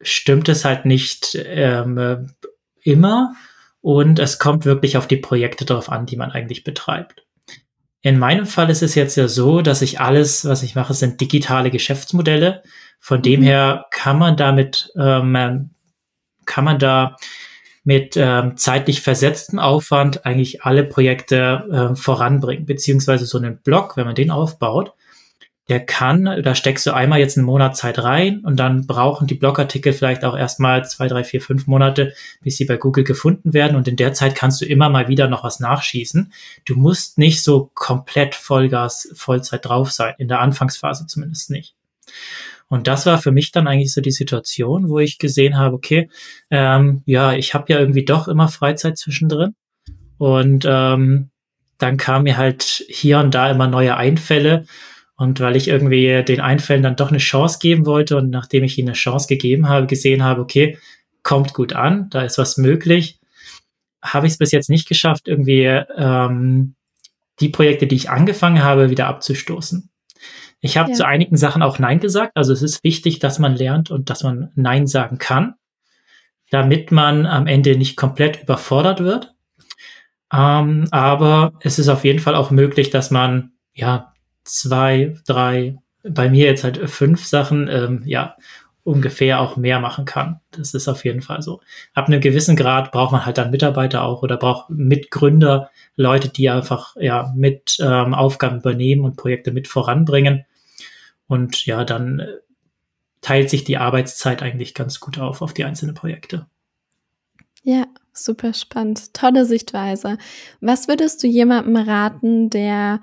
stimmt 0.00 0.48
es 0.48 0.64
halt 0.64 0.86
nicht 0.86 1.38
ähm, 1.44 1.98
äh, 1.98 2.18
immer 2.82 3.34
und 3.80 4.18
es 4.18 4.38
kommt 4.38 4.64
wirklich 4.64 4.96
auf 4.96 5.06
die 5.06 5.16
Projekte 5.16 5.64
drauf 5.64 5.90
an, 5.90 6.06
die 6.06 6.16
man 6.16 6.30
eigentlich 6.30 6.64
betreibt. 6.64 7.24
In 8.02 8.18
meinem 8.18 8.46
Fall 8.46 8.70
ist 8.70 8.82
es 8.82 8.94
jetzt 8.94 9.16
ja 9.16 9.28
so, 9.28 9.60
dass 9.60 9.82
ich 9.82 10.00
alles, 10.00 10.46
was 10.46 10.62
ich 10.62 10.74
mache, 10.74 10.94
sind 10.94 11.20
digitale 11.20 11.70
Geschäftsmodelle. 11.70 12.62
Von 12.98 13.22
dem 13.22 13.40
mhm. 13.40 13.44
her 13.44 13.86
kann 13.90 14.18
man 14.18 14.36
damit, 14.36 14.90
ähm, 14.98 15.70
kann 16.46 16.64
man 16.64 16.78
da 16.78 17.16
mit 17.84 18.16
ähm, 18.16 18.56
zeitlich 18.56 19.00
versetzten 19.02 19.58
Aufwand 19.58 20.24
eigentlich 20.26 20.62
alle 20.62 20.84
Projekte 20.84 21.90
äh, 21.92 21.96
voranbringen, 21.96 22.66
beziehungsweise 22.66 23.26
so 23.26 23.38
einen 23.38 23.60
Blog, 23.62 23.96
wenn 23.96 24.06
man 24.06 24.14
den 24.14 24.30
aufbaut, 24.30 24.92
der 25.70 25.80
kann, 25.80 26.24
da 26.24 26.54
steckst 26.56 26.84
du 26.84 26.92
einmal 26.92 27.20
jetzt 27.20 27.38
einen 27.38 27.46
Monat 27.46 27.76
Zeit 27.76 28.02
rein 28.02 28.40
und 28.40 28.56
dann 28.56 28.88
brauchen 28.88 29.28
die 29.28 29.36
Blogartikel 29.36 29.92
vielleicht 29.92 30.24
auch 30.24 30.36
erstmal 30.36 30.84
zwei, 30.84 31.06
drei, 31.06 31.22
vier, 31.22 31.40
fünf 31.40 31.68
Monate, 31.68 32.12
bis 32.42 32.56
sie 32.56 32.64
bei 32.64 32.76
Google 32.76 33.04
gefunden 33.04 33.54
werden 33.54 33.76
und 33.76 33.86
in 33.86 33.94
der 33.94 34.12
Zeit 34.12 34.34
kannst 34.34 34.60
du 34.60 34.66
immer 34.66 34.90
mal 34.90 35.06
wieder 35.06 35.28
noch 35.28 35.44
was 35.44 35.60
nachschießen. 35.60 36.32
Du 36.64 36.74
musst 36.74 37.18
nicht 37.18 37.44
so 37.44 37.70
komplett 37.74 38.34
Vollgas, 38.34 39.12
Vollzeit 39.14 39.64
drauf 39.64 39.92
sein, 39.92 40.14
in 40.18 40.26
der 40.26 40.40
Anfangsphase 40.40 41.06
zumindest 41.06 41.50
nicht. 41.50 41.76
Und 42.66 42.88
das 42.88 43.06
war 43.06 43.18
für 43.18 43.30
mich 43.30 43.52
dann 43.52 43.68
eigentlich 43.68 43.92
so 43.92 44.00
die 44.00 44.10
Situation, 44.10 44.88
wo 44.88 44.98
ich 44.98 45.18
gesehen 45.18 45.56
habe, 45.56 45.76
okay, 45.76 46.10
ähm, 46.50 47.02
ja, 47.06 47.32
ich 47.32 47.54
habe 47.54 47.72
ja 47.72 47.78
irgendwie 47.78 48.04
doch 48.04 48.26
immer 48.26 48.48
Freizeit 48.48 48.98
zwischendrin. 48.98 49.54
Und 50.18 50.64
ähm, 50.68 51.30
dann 51.78 51.96
kamen 51.96 52.24
mir 52.24 52.36
halt 52.36 52.84
hier 52.88 53.20
und 53.20 53.34
da 53.34 53.50
immer 53.50 53.68
neue 53.68 53.96
Einfälle. 53.96 54.66
Und 55.20 55.38
weil 55.38 55.54
ich 55.54 55.68
irgendwie 55.68 56.24
den 56.24 56.40
Einfällen 56.40 56.82
dann 56.82 56.96
doch 56.96 57.10
eine 57.10 57.18
Chance 57.18 57.58
geben 57.60 57.84
wollte 57.84 58.16
und 58.16 58.30
nachdem 58.30 58.64
ich 58.64 58.78
ihnen 58.78 58.88
eine 58.88 58.94
Chance 58.94 59.28
gegeben 59.28 59.68
habe, 59.68 59.86
gesehen 59.86 60.24
habe, 60.24 60.40
okay, 60.40 60.78
kommt 61.22 61.52
gut 61.52 61.74
an, 61.74 62.08
da 62.08 62.22
ist 62.22 62.38
was 62.38 62.56
möglich, 62.56 63.20
habe 64.00 64.26
ich 64.26 64.32
es 64.32 64.38
bis 64.38 64.50
jetzt 64.50 64.70
nicht 64.70 64.88
geschafft, 64.88 65.28
irgendwie 65.28 65.64
ähm, 65.64 66.74
die 67.38 67.50
Projekte, 67.50 67.86
die 67.86 67.96
ich 67.96 68.08
angefangen 68.08 68.64
habe, 68.64 68.88
wieder 68.88 69.08
abzustoßen. 69.08 69.90
Ich 70.62 70.78
habe 70.78 70.88
ja. 70.88 70.96
zu 70.96 71.06
einigen 71.06 71.36
Sachen 71.36 71.60
auch 71.60 71.78
Nein 71.78 72.00
gesagt. 72.00 72.32
Also 72.34 72.54
es 72.54 72.62
ist 72.62 72.82
wichtig, 72.82 73.18
dass 73.18 73.38
man 73.38 73.54
lernt 73.54 73.90
und 73.90 74.08
dass 74.08 74.22
man 74.22 74.50
Nein 74.54 74.86
sagen 74.86 75.18
kann, 75.18 75.52
damit 76.48 76.92
man 76.92 77.26
am 77.26 77.46
Ende 77.46 77.76
nicht 77.76 77.98
komplett 77.98 78.44
überfordert 78.44 79.00
wird. 79.00 79.34
Ähm, 80.32 80.86
aber 80.92 81.52
es 81.60 81.78
ist 81.78 81.90
auf 81.90 82.06
jeden 82.06 82.20
Fall 82.20 82.36
auch 82.36 82.50
möglich, 82.50 82.88
dass 82.88 83.10
man 83.10 83.52
ja 83.74 84.14
zwei, 84.58 85.16
drei, 85.26 85.78
bei 86.02 86.28
mir 86.28 86.46
jetzt 86.46 86.64
halt 86.64 86.78
fünf 86.90 87.26
Sachen, 87.26 87.68
ähm, 87.68 88.02
ja, 88.04 88.36
ungefähr 88.82 89.40
auch 89.40 89.56
mehr 89.56 89.78
machen 89.78 90.04
kann. 90.04 90.40
Das 90.50 90.74
ist 90.74 90.88
auf 90.88 91.04
jeden 91.04 91.22
Fall 91.22 91.42
so. 91.42 91.60
Ab 91.94 92.08
einem 92.08 92.20
gewissen 92.20 92.56
Grad 92.56 92.92
braucht 92.92 93.12
man 93.12 93.26
halt 93.26 93.38
dann 93.38 93.50
Mitarbeiter 93.50 94.02
auch 94.02 94.22
oder 94.22 94.36
braucht 94.36 94.70
Mitgründer, 94.70 95.70
Leute, 95.96 96.28
die 96.28 96.48
einfach 96.48 96.96
ja 96.96 97.32
mit 97.36 97.76
ähm, 97.80 98.14
Aufgaben 98.14 98.58
übernehmen 98.58 99.04
und 99.04 99.16
Projekte 99.16 99.52
mit 99.52 99.68
voranbringen. 99.68 100.44
Und 101.26 101.66
ja, 101.66 101.84
dann 101.84 102.20
äh, 102.20 102.26
teilt 103.20 103.50
sich 103.50 103.64
die 103.64 103.76
Arbeitszeit 103.76 104.42
eigentlich 104.42 104.74
ganz 104.74 104.98
gut 104.98 105.18
auf 105.18 105.42
auf 105.42 105.52
die 105.52 105.64
einzelnen 105.64 105.94
Projekte. 105.94 106.46
Ja, 107.62 107.84
super 108.12 108.54
spannend. 108.54 109.12
Tolle 109.12 109.44
Sichtweise. 109.44 110.16
Was 110.60 110.88
würdest 110.88 111.22
du 111.22 111.26
jemandem 111.26 111.76
raten, 111.76 112.48
der 112.48 113.00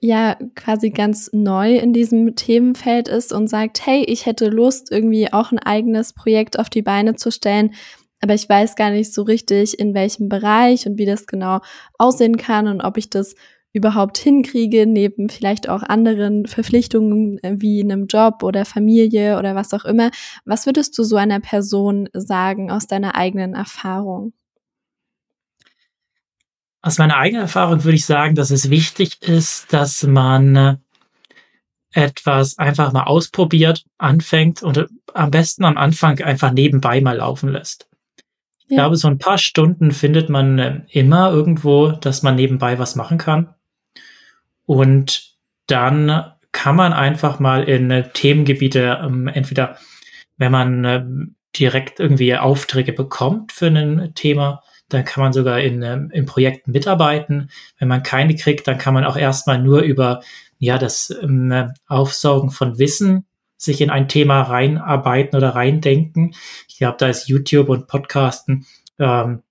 ja 0.00 0.36
quasi 0.54 0.90
ganz 0.90 1.30
neu 1.32 1.76
in 1.76 1.92
diesem 1.92 2.34
Themenfeld 2.34 3.08
ist 3.08 3.32
und 3.32 3.48
sagt, 3.48 3.86
hey, 3.86 4.04
ich 4.04 4.26
hätte 4.26 4.48
Lust, 4.48 4.90
irgendwie 4.90 5.32
auch 5.32 5.52
ein 5.52 5.58
eigenes 5.58 6.12
Projekt 6.12 6.58
auf 6.58 6.70
die 6.70 6.82
Beine 6.82 7.14
zu 7.14 7.30
stellen, 7.30 7.74
aber 8.20 8.34
ich 8.34 8.48
weiß 8.48 8.76
gar 8.76 8.90
nicht 8.90 9.14
so 9.14 9.22
richtig, 9.22 9.78
in 9.78 9.94
welchem 9.94 10.28
Bereich 10.28 10.86
und 10.86 10.98
wie 10.98 11.06
das 11.06 11.26
genau 11.26 11.60
aussehen 11.98 12.36
kann 12.36 12.68
und 12.68 12.82
ob 12.82 12.96
ich 12.98 13.10
das 13.10 13.34
überhaupt 13.72 14.18
hinkriege, 14.18 14.86
neben 14.86 15.28
vielleicht 15.28 15.68
auch 15.68 15.82
anderen 15.82 16.46
Verpflichtungen 16.46 17.38
äh, 17.42 17.54
wie 17.58 17.82
einem 17.82 18.06
Job 18.06 18.42
oder 18.42 18.64
Familie 18.64 19.38
oder 19.38 19.54
was 19.54 19.72
auch 19.72 19.84
immer. 19.84 20.10
Was 20.44 20.66
würdest 20.66 20.98
du 20.98 21.04
so 21.04 21.16
einer 21.16 21.40
Person 21.40 22.08
sagen 22.12 22.70
aus 22.70 22.86
deiner 22.86 23.14
eigenen 23.14 23.54
Erfahrung? 23.54 24.32
Aus 26.82 26.98
meiner 26.98 27.16
eigenen 27.18 27.42
Erfahrung 27.42 27.84
würde 27.84 27.96
ich 27.96 28.06
sagen, 28.06 28.34
dass 28.34 28.50
es 28.50 28.70
wichtig 28.70 29.20
ist, 29.22 29.72
dass 29.72 30.02
man 30.02 30.56
äh, 30.56 30.76
etwas 31.92 32.58
einfach 32.58 32.92
mal 32.92 33.04
ausprobiert, 33.04 33.84
anfängt 33.98 34.62
und 34.62 34.86
am 35.12 35.30
besten 35.30 35.64
am 35.64 35.76
Anfang 35.76 36.20
einfach 36.20 36.52
nebenbei 36.52 37.00
mal 37.00 37.16
laufen 37.16 37.50
lässt. 37.50 37.88
Ich 38.64 38.70
ja. 38.70 38.76
glaube, 38.76 38.96
so 38.96 39.08
ein 39.08 39.18
paar 39.18 39.38
Stunden 39.38 39.90
findet 39.90 40.28
man 40.28 40.58
äh, 40.58 40.80
immer 40.88 41.30
irgendwo, 41.30 41.90
dass 41.90 42.22
man 42.22 42.36
nebenbei 42.36 42.78
was 42.78 42.94
machen 42.94 43.18
kann. 43.18 43.54
Und 44.64 45.34
dann 45.66 46.32
kann 46.52 46.76
man 46.76 46.92
einfach 46.92 47.40
mal 47.40 47.64
in 47.64 47.90
äh, 47.90 48.08
Themengebiete, 48.10 49.00
ähm, 49.02 49.28
entweder 49.28 49.76
wenn 50.36 50.52
man 50.52 50.84
äh, 50.84 51.04
direkt 51.58 52.00
irgendwie 52.00 52.36
Aufträge 52.36 52.92
bekommt 52.92 53.52
für 53.52 53.66
ein 53.66 54.14
Thema, 54.14 54.62
dann 54.92 55.04
kann 55.04 55.22
man 55.22 55.32
sogar 55.32 55.60
in, 55.60 55.82
ähm, 55.82 56.10
in 56.12 56.26
Projekten 56.26 56.72
mitarbeiten. 56.72 57.50
Wenn 57.78 57.88
man 57.88 58.02
keine 58.02 58.34
kriegt, 58.34 58.68
dann 58.68 58.78
kann 58.78 58.94
man 58.94 59.04
auch 59.04 59.16
erstmal 59.16 59.60
nur 59.60 59.80
über 59.80 60.20
ja, 60.58 60.78
das 60.78 61.14
ähm, 61.22 61.72
Aufsaugen 61.86 62.50
von 62.50 62.78
Wissen 62.78 63.26
sich 63.56 63.80
in 63.80 63.90
ein 63.90 64.08
Thema 64.08 64.42
reinarbeiten 64.42 65.36
oder 65.36 65.50
reindenken. 65.50 66.34
Ich 66.68 66.78
glaube, 66.78 66.96
da 66.98 67.08
ist 67.08 67.28
YouTube 67.28 67.68
und 67.68 67.88
Podcasten 67.88 68.66
ähm, 68.98 69.42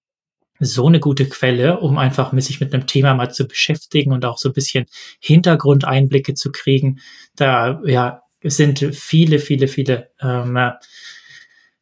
so 0.60 0.88
eine 0.88 0.99
gute 0.99 1.30
Quelle, 1.30 1.80
um 1.80 1.97
einfach 1.97 2.34
sich 2.38 2.60
mit 2.60 2.73
einem 2.73 2.88
Thema 2.88 3.13
mal 3.13 3.32
zu 3.32 3.47
beschäftigen 3.47 4.12
und 4.12 4.25
auch 4.25 4.38
so 4.38 4.49
ein 4.49 4.54
bisschen 4.54 4.86
Hintergrundeinblicke 5.19 6.34
zu 6.34 6.52
kriegen. 6.52 6.99
Da 7.36 7.82
ja 7.86 8.21
sind 8.43 8.80
viele, 8.95 9.39
viele, 9.39 9.67
viele 9.67 10.10
ähm, 10.21 10.58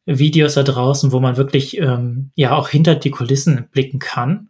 Videos 0.08 0.54
da 0.54 0.62
draußen, 0.62 1.12
wo 1.12 1.20
man 1.20 1.36
wirklich 1.36 1.76
ähm, 1.78 2.30
ja 2.34 2.56
auch 2.56 2.70
hinter 2.70 2.94
die 2.94 3.10
Kulissen 3.10 3.68
blicken 3.70 3.98
kann. 3.98 4.48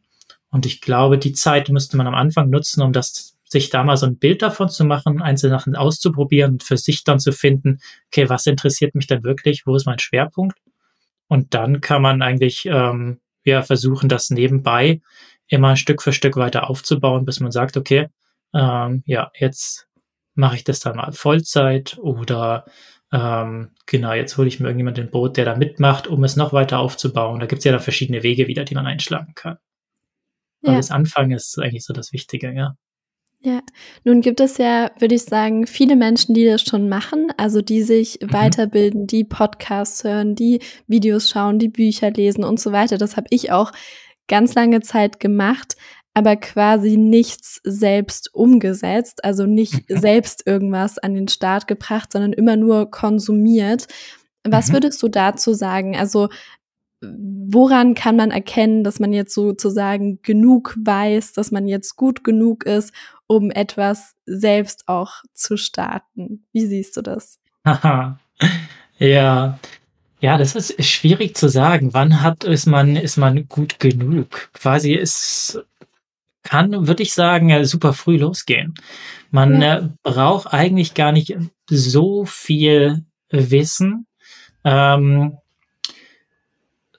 Und 0.50 0.66
ich 0.66 0.80
glaube, 0.80 1.18
die 1.18 1.32
Zeit 1.32 1.68
müsste 1.68 1.96
man 1.96 2.06
am 2.06 2.14
Anfang 2.14 2.48
nutzen, 2.48 2.80
um 2.80 2.92
das 2.92 3.36
sich 3.44 3.70
da 3.70 3.82
mal 3.82 3.96
so 3.96 4.06
ein 4.06 4.18
Bild 4.18 4.42
davon 4.42 4.68
zu 4.68 4.84
machen, 4.84 5.20
einzelne 5.20 5.58
Sachen 5.58 5.74
auszuprobieren 5.74 6.52
und 6.52 6.62
für 6.62 6.76
sich 6.76 7.02
dann 7.02 7.18
zu 7.18 7.32
finden, 7.32 7.80
okay, 8.06 8.28
was 8.28 8.46
interessiert 8.46 8.94
mich 8.94 9.06
denn 9.06 9.24
wirklich, 9.24 9.66
wo 9.66 9.74
ist 9.74 9.86
mein 9.86 9.98
Schwerpunkt? 9.98 10.58
Und 11.28 11.54
dann 11.54 11.80
kann 11.80 12.02
man 12.02 12.22
eigentlich 12.22 12.66
ähm, 12.66 13.20
ja 13.44 13.62
versuchen, 13.62 14.08
das 14.08 14.30
nebenbei 14.30 15.00
immer 15.48 15.76
Stück 15.76 16.02
für 16.02 16.12
Stück 16.12 16.36
weiter 16.36 16.70
aufzubauen, 16.70 17.24
bis 17.24 17.40
man 17.40 17.50
sagt, 17.50 17.76
okay, 17.76 18.08
ähm, 18.54 19.02
ja, 19.06 19.30
jetzt 19.38 19.88
mache 20.34 20.56
ich 20.56 20.64
das 20.64 20.80
dann 20.80 20.96
mal 20.96 21.12
Vollzeit 21.12 21.98
oder 22.00 22.64
ähm, 23.12 23.70
genau, 23.86 24.12
jetzt 24.12 24.36
hole 24.36 24.48
ich 24.48 24.60
mir 24.60 24.66
irgendjemand 24.66 24.98
den 24.98 25.10
Boot, 25.10 25.36
der 25.36 25.44
da 25.44 25.56
mitmacht, 25.56 26.06
um 26.06 26.24
es 26.24 26.36
noch 26.36 26.52
weiter 26.52 26.78
aufzubauen. 26.78 27.40
Da 27.40 27.46
gibt 27.46 27.60
es 27.60 27.64
ja 27.64 27.72
dann 27.72 27.80
verschiedene 27.80 28.22
Wege 28.22 28.48
wieder, 28.48 28.64
die 28.64 28.74
man 28.74 28.86
einschlagen 28.86 29.32
kann. 29.34 29.56
Ja. 30.62 30.70
Aber 30.70 30.76
das 30.76 30.90
Anfangen 30.90 31.32
ist 31.32 31.58
eigentlich 31.58 31.84
so 31.84 31.92
das 31.92 32.12
Wichtige, 32.12 32.52
ja. 32.52 32.74
Ja, 33.40 33.60
nun 34.02 34.20
gibt 34.20 34.40
es 34.40 34.58
ja, 34.58 34.90
würde 34.98 35.14
ich 35.14 35.22
sagen, 35.22 35.68
viele 35.68 35.94
Menschen, 35.94 36.34
die 36.34 36.44
das 36.44 36.62
schon 36.62 36.88
machen, 36.88 37.28
also 37.36 37.62
die 37.62 37.82
sich 37.82 38.18
mhm. 38.20 38.32
weiterbilden, 38.32 39.06
die 39.06 39.22
Podcasts 39.22 40.02
hören, 40.02 40.34
die 40.34 40.60
Videos 40.88 41.30
schauen, 41.30 41.60
die 41.60 41.68
Bücher 41.68 42.10
lesen 42.10 42.42
und 42.42 42.58
so 42.58 42.72
weiter. 42.72 42.98
Das 42.98 43.16
habe 43.16 43.28
ich 43.30 43.52
auch 43.52 43.70
ganz 44.26 44.54
lange 44.54 44.80
Zeit 44.80 45.20
gemacht, 45.20 45.76
aber 46.18 46.36
quasi 46.36 46.96
nichts 46.96 47.60
selbst 47.64 48.34
umgesetzt, 48.34 49.24
also 49.24 49.46
nicht 49.46 49.84
selbst 49.88 50.46
irgendwas 50.46 50.98
an 50.98 51.14
den 51.14 51.28
Start 51.28 51.66
gebracht, 51.66 52.12
sondern 52.12 52.32
immer 52.32 52.56
nur 52.56 52.90
konsumiert. 52.90 53.86
Was 54.44 54.68
mhm. 54.68 54.74
würdest 54.74 55.02
du 55.02 55.08
dazu 55.08 55.54
sagen? 55.54 55.96
Also 55.96 56.28
woran 57.00 57.94
kann 57.94 58.16
man 58.16 58.30
erkennen, 58.30 58.82
dass 58.82 58.98
man 58.98 59.12
jetzt 59.12 59.32
sozusagen 59.32 60.20
genug 60.22 60.76
weiß, 60.82 61.32
dass 61.32 61.50
man 61.52 61.68
jetzt 61.68 61.96
gut 61.96 62.24
genug 62.24 62.64
ist, 62.64 62.92
um 63.26 63.50
etwas 63.50 64.14
selbst 64.26 64.88
auch 64.88 65.22
zu 65.32 65.56
starten? 65.56 66.46
Wie 66.52 66.66
siehst 66.66 66.96
du 66.96 67.02
das? 67.02 67.38
Ja. 69.00 69.58
Ja, 70.20 70.36
das 70.36 70.56
ist 70.56 70.84
schwierig 70.84 71.36
zu 71.36 71.48
sagen. 71.48 71.94
Wann 71.94 72.22
hat 72.22 72.42
ist 72.42 72.66
man 72.66 72.96
ist 72.96 73.16
man 73.16 73.48
gut 73.48 73.78
genug? 73.78 74.50
Quasi 74.52 74.94
es 74.94 75.60
kann, 76.48 76.86
würde 76.86 77.02
ich 77.02 77.12
sagen, 77.12 77.64
super 77.64 77.92
früh 77.92 78.16
losgehen. 78.16 78.74
Man 79.30 79.60
ja. 79.60 79.78
äh, 79.78 79.88
braucht 80.02 80.52
eigentlich 80.52 80.94
gar 80.94 81.12
nicht 81.12 81.36
so 81.68 82.24
viel 82.24 83.04
Wissen. 83.30 84.06
Ähm, 84.64 85.36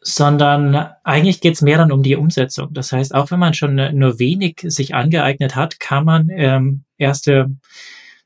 sondern 0.02 0.76
eigentlich 1.04 1.42
geht 1.42 1.56
es 1.56 1.62
mehr 1.62 1.78
dann 1.78 1.92
um 1.92 2.04
die 2.04 2.16
Umsetzung. 2.16 2.74
Das 2.74 2.92
heißt, 2.92 3.14
auch 3.14 3.32
wenn 3.32 3.40
man 3.40 3.54
schon 3.54 3.76
nur 3.76 4.18
wenig 4.18 4.62
sich 4.64 4.96
angeeignet 4.96 5.56
hat, 5.56 5.80
kann 5.80 6.06
man 6.06 6.30
ähm, 6.32 6.84
erste 6.98 7.48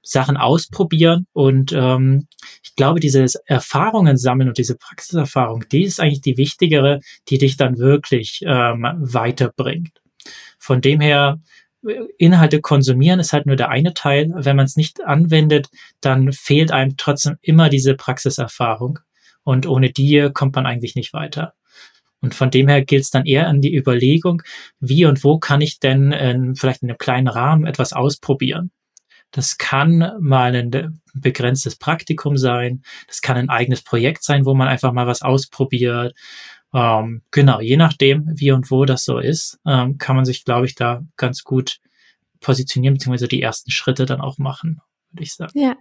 Sachen 0.04 0.38
ausprobieren 0.38 1.26
und 1.34 1.72
ähm, 1.72 2.28
ich 2.62 2.76
glaube, 2.76 3.00
diese 3.00 3.26
Erfahrungen 3.46 4.18
sammeln 4.18 4.50
und 4.50 4.58
diese 4.58 4.76
Praxiserfahrung, 4.76 5.66
die 5.72 5.84
ist 5.84 6.00
eigentlich 6.00 6.22
die 6.22 6.38
wichtigere, 6.38 7.00
die 7.30 7.38
dich 7.38 7.58
dann 7.58 7.78
wirklich 7.78 8.42
ähm, 8.46 8.86
weiterbringt. 9.00 10.03
Von 10.64 10.80
dem 10.80 11.02
her, 11.02 11.42
Inhalte 12.18 12.62
konsumieren 12.62 13.20
ist 13.20 13.34
halt 13.34 13.46
nur 13.46 13.58
der 13.58 13.68
eine 13.68 13.94
Teil. 13.94 14.32
Wenn 14.34 14.56
man 14.56 14.64
es 14.64 14.78
nicht 14.78 15.04
anwendet, 15.04 15.68
dann 16.00 16.32
fehlt 16.32 16.72
einem 16.72 16.96
trotzdem 16.96 17.36
immer 17.42 17.68
diese 17.68 17.96
Praxiserfahrung. 17.96 19.00
Und 19.44 19.68
ohne 19.68 19.92
die 19.92 20.30
kommt 20.34 20.56
man 20.56 20.66
eigentlich 20.66 20.96
nicht 20.96 21.12
weiter. 21.12 21.54
Und 22.22 22.34
von 22.34 22.50
dem 22.50 22.70
her 22.70 22.86
gilt 22.86 23.04
es 23.04 23.10
dann 23.10 23.26
eher 23.26 23.50
an 23.50 23.60
die 23.60 23.76
Überlegung, 23.76 24.42
wie 24.80 25.06
und 25.06 25.26
wo 25.26 25.38
kann 25.38 25.60
ich 25.60 25.80
denn 25.80 26.14
äh, 26.14 26.40
vielleicht 26.56 26.82
in 26.82 26.90
einem 26.90 26.98
kleinen 26.98 27.28
Rahmen 27.28 27.66
etwas 27.66 27.92
ausprobieren. 27.92 28.72
Das 29.32 29.58
kann 29.58 30.14
mal 30.22 30.56
ein 30.56 31.02
begrenztes 31.14 31.76
Praktikum 31.76 32.38
sein, 32.38 32.84
das 33.08 33.22
kann 33.22 33.36
ein 33.36 33.50
eigenes 33.50 33.82
Projekt 33.82 34.24
sein, 34.24 34.46
wo 34.46 34.54
man 34.54 34.70
einfach 34.70 34.94
mal 34.94 35.08
was 35.08 35.24
ausprobiert. 35.24 36.16
Ähm, 36.74 37.22
genau, 37.32 37.60
je 37.60 37.78
nachdem, 37.78 38.30
wie 38.34 38.52
und 38.52 38.72
wo 38.72 38.86
das 38.86 39.06
so 39.06 39.20
ist, 39.20 39.60
ähm, 39.66 39.98
kann 39.98 40.16
man 40.16 40.26
sich, 40.26 40.44
glaube 40.44 40.66
ich, 40.66 40.76
da 40.76 41.04
ganz 41.18 41.44
gut 41.44 41.80
positionieren, 42.40 42.96
beziehungsweise 42.96 43.28
die 43.28 43.42
ersten 43.42 43.72
Schritte 43.72 44.06
dann 44.06 44.22
auch 44.22 44.38
machen, 44.38 44.82
würde 45.12 45.24
ich 45.24 45.34
sagen. 45.34 45.52
Ja, 45.58 45.76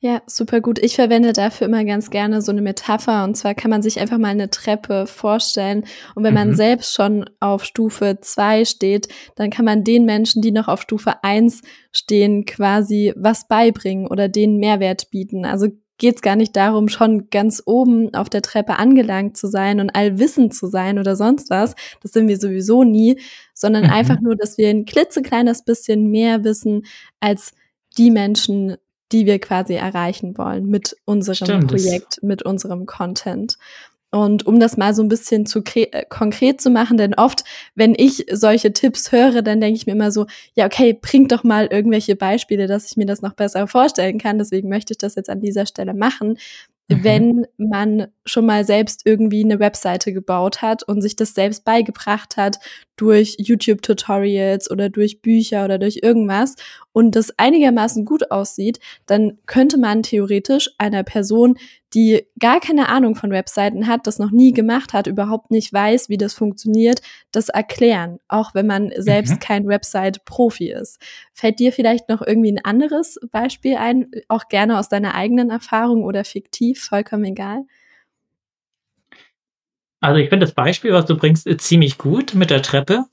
ja, 0.00 0.22
super 0.26 0.60
gut. 0.60 0.78
Ich 0.78 0.94
verwende 0.94 1.32
dafür 1.32 1.66
immer 1.66 1.84
ganz 1.84 2.10
gerne 2.10 2.42
so 2.42 2.52
eine 2.52 2.60
Metapher. 2.60 3.24
Und 3.24 3.34
zwar 3.34 3.54
kann 3.54 3.70
man 3.70 3.80
sich 3.80 3.98
einfach 3.98 4.18
mal 4.18 4.28
eine 4.28 4.50
Treppe 4.50 5.06
vorstellen. 5.06 5.84
Und 6.14 6.22
wenn 6.22 6.34
mhm. 6.34 6.40
man 6.40 6.54
selbst 6.54 6.94
schon 6.94 7.24
auf 7.40 7.64
Stufe 7.64 8.18
zwei 8.20 8.66
steht, 8.66 9.08
dann 9.36 9.48
kann 9.48 9.64
man 9.64 9.84
den 9.84 10.04
Menschen, 10.04 10.42
die 10.42 10.52
noch 10.52 10.68
auf 10.68 10.82
Stufe 10.82 11.24
eins 11.24 11.62
stehen, 11.92 12.44
quasi 12.44 13.14
was 13.16 13.48
beibringen 13.48 14.06
oder 14.06 14.28
denen 14.28 14.58
Mehrwert 14.58 15.10
bieten. 15.10 15.46
Also 15.46 15.68
geht 15.98 16.16
es 16.16 16.22
gar 16.22 16.36
nicht 16.36 16.54
darum, 16.56 16.88
schon 16.88 17.30
ganz 17.30 17.62
oben 17.64 18.14
auf 18.14 18.28
der 18.28 18.42
Treppe 18.42 18.78
angelangt 18.78 19.36
zu 19.36 19.46
sein 19.46 19.80
und 19.80 19.90
allwissend 19.90 20.54
zu 20.54 20.66
sein 20.66 20.98
oder 20.98 21.16
sonst 21.16 21.50
was. 21.50 21.74
Das 22.02 22.12
sind 22.12 22.28
wir 22.28 22.38
sowieso 22.38 22.84
nie, 22.84 23.20
sondern 23.54 23.84
mhm. 23.84 23.90
einfach 23.90 24.20
nur, 24.20 24.36
dass 24.36 24.58
wir 24.58 24.68
ein 24.68 24.84
klitzekleines 24.84 25.64
bisschen 25.64 26.10
mehr 26.10 26.44
wissen 26.44 26.84
als 27.20 27.52
die 27.96 28.10
Menschen, 28.10 28.76
die 29.12 29.24
wir 29.24 29.38
quasi 29.38 29.74
erreichen 29.74 30.36
wollen 30.36 30.66
mit 30.66 30.96
unserem 31.04 31.46
Stimmt, 31.46 31.68
Projekt, 31.68 32.22
mit 32.22 32.42
unserem 32.42 32.86
Content. 32.86 33.56
Und 34.16 34.46
um 34.46 34.60
das 34.60 34.76
mal 34.76 34.94
so 34.94 35.02
ein 35.02 35.08
bisschen 35.08 35.46
zu 35.46 35.62
äh, 35.74 36.04
konkret 36.08 36.60
zu 36.60 36.70
machen, 36.70 36.96
denn 36.96 37.14
oft, 37.14 37.44
wenn 37.74 37.94
ich 37.96 38.26
solche 38.32 38.72
Tipps 38.72 39.12
höre, 39.12 39.42
dann 39.42 39.60
denke 39.60 39.76
ich 39.76 39.86
mir 39.86 39.92
immer 39.92 40.10
so, 40.10 40.26
ja, 40.54 40.66
okay, 40.66 40.98
bringt 41.00 41.32
doch 41.32 41.44
mal 41.44 41.66
irgendwelche 41.66 42.16
Beispiele, 42.16 42.66
dass 42.66 42.90
ich 42.90 42.96
mir 42.96 43.06
das 43.06 43.22
noch 43.22 43.34
besser 43.34 43.66
vorstellen 43.66 44.18
kann. 44.18 44.38
Deswegen 44.38 44.68
möchte 44.68 44.92
ich 44.92 44.98
das 44.98 45.14
jetzt 45.14 45.30
an 45.30 45.40
dieser 45.40 45.66
Stelle 45.66 45.94
machen. 45.94 46.38
Mhm. 46.88 47.04
wenn 47.04 47.46
man 47.56 48.06
schon 48.24 48.46
mal 48.46 48.64
selbst 48.64 49.02
irgendwie 49.04 49.42
eine 49.42 49.58
Webseite 49.58 50.12
gebaut 50.12 50.62
hat 50.62 50.84
und 50.84 51.02
sich 51.02 51.16
das 51.16 51.34
selbst 51.34 51.64
beigebracht 51.64 52.36
hat 52.36 52.58
durch 52.96 53.36
YouTube-Tutorials 53.38 54.70
oder 54.70 54.88
durch 54.88 55.20
Bücher 55.20 55.64
oder 55.64 55.78
durch 55.78 56.00
irgendwas 56.02 56.56
und 56.92 57.14
das 57.14 57.32
einigermaßen 57.38 58.04
gut 58.04 58.30
aussieht, 58.30 58.80
dann 59.04 59.38
könnte 59.46 59.78
man 59.78 60.02
theoretisch 60.02 60.70
einer 60.78 61.02
Person, 61.02 61.58
die 61.94 62.26
gar 62.38 62.58
keine 62.58 62.88
Ahnung 62.88 63.14
von 63.14 63.30
Webseiten 63.30 63.86
hat, 63.86 64.06
das 64.06 64.18
noch 64.18 64.30
nie 64.30 64.52
gemacht 64.52 64.92
hat, 64.92 65.06
überhaupt 65.06 65.50
nicht 65.50 65.72
weiß, 65.72 66.08
wie 66.08 66.16
das 66.16 66.32
funktioniert, 66.32 67.00
das 67.32 67.50
erklären, 67.50 68.18
auch 68.28 68.54
wenn 68.54 68.66
man 68.66 68.90
selbst 68.96 69.34
mhm. 69.34 69.40
kein 69.40 69.66
Website-Profi 69.68 70.70
ist. 70.72 70.98
Fällt 71.34 71.58
dir 71.58 71.72
vielleicht 71.72 72.08
noch 72.08 72.22
irgendwie 72.22 72.52
ein 72.52 72.64
anderes 72.64 73.20
Beispiel 73.30 73.76
ein, 73.76 74.10
auch 74.28 74.48
gerne 74.48 74.78
aus 74.78 74.88
deiner 74.88 75.14
eigenen 75.14 75.50
Erfahrung 75.50 76.02
oder 76.02 76.24
fiktiv, 76.24 76.82
vollkommen 76.82 77.24
egal? 77.24 77.66
Also 80.00 80.20
ich 80.20 80.28
finde 80.28 80.46
das 80.46 80.54
Beispiel, 80.54 80.92
was 80.92 81.06
du 81.06 81.16
bringst, 81.16 81.48
ziemlich 81.60 81.98
gut 81.98 82.34
mit 82.34 82.50
der 82.50 82.62
Treppe, 82.62 83.04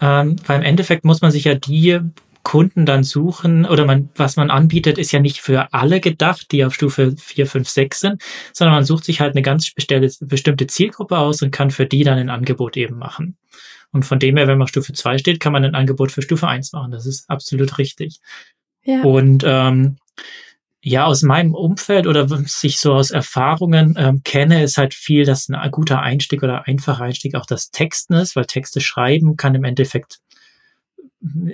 ähm, 0.00 0.36
weil 0.46 0.58
im 0.58 0.64
Endeffekt 0.64 1.04
muss 1.04 1.20
man 1.20 1.30
sich 1.30 1.44
ja 1.44 1.54
die 1.54 2.00
Kunden 2.42 2.86
dann 2.86 3.04
suchen 3.04 3.66
oder 3.66 3.84
man, 3.84 4.08
was 4.16 4.36
man 4.36 4.50
anbietet, 4.50 4.96
ist 4.98 5.12
ja 5.12 5.20
nicht 5.20 5.40
für 5.40 5.72
alle 5.74 6.00
gedacht, 6.00 6.50
die 6.52 6.64
auf 6.64 6.74
Stufe 6.74 7.14
4, 7.16 7.46
5, 7.46 7.68
6 7.68 8.00
sind, 8.00 8.22
sondern 8.52 8.74
man 8.74 8.84
sucht 8.84 9.04
sich 9.04 9.20
halt 9.20 9.32
eine 9.32 9.42
ganz 9.42 9.70
bestimmte 9.72 10.66
Zielgruppe 10.66 11.18
aus 11.18 11.42
und 11.42 11.50
kann 11.50 11.70
für 11.70 11.86
die 11.86 12.02
dann 12.02 12.18
ein 12.18 12.30
Angebot 12.30 12.76
eben 12.76 12.96
machen. 12.96 13.36
Und 13.92 14.04
von 14.04 14.18
dem 14.18 14.36
her, 14.36 14.46
wenn 14.46 14.56
man 14.56 14.64
auf 14.64 14.70
Stufe 14.70 14.92
2 14.92 15.18
steht, 15.18 15.40
kann 15.40 15.52
man 15.52 15.64
ein 15.64 15.74
Angebot 15.74 16.12
für 16.12 16.22
Stufe 16.22 16.48
1 16.48 16.72
machen. 16.72 16.92
Das 16.92 17.06
ist 17.06 17.28
absolut 17.28 17.76
richtig. 17.78 18.20
Ja. 18.84 19.02
Und 19.02 19.44
ähm, 19.46 19.96
ja, 20.82 21.04
aus 21.04 21.22
meinem 21.22 21.54
Umfeld 21.54 22.06
oder 22.06 22.26
sich 22.46 22.80
so 22.80 22.94
aus 22.94 23.10
Erfahrungen 23.10 23.94
ähm, 23.98 24.22
kenne, 24.24 24.62
ist 24.62 24.78
halt 24.78 24.94
viel, 24.94 25.24
dass 25.24 25.48
ein 25.48 25.70
guter 25.70 26.00
Einstieg 26.00 26.42
oder 26.42 26.66
einfacher 26.66 27.04
Einstieg 27.04 27.34
auch 27.34 27.46
das 27.46 27.70
Texten 27.70 28.14
ist, 28.14 28.34
weil 28.34 28.46
Texte 28.46 28.80
schreiben 28.80 29.36
kann 29.36 29.54
im 29.54 29.64
Endeffekt 29.64 30.20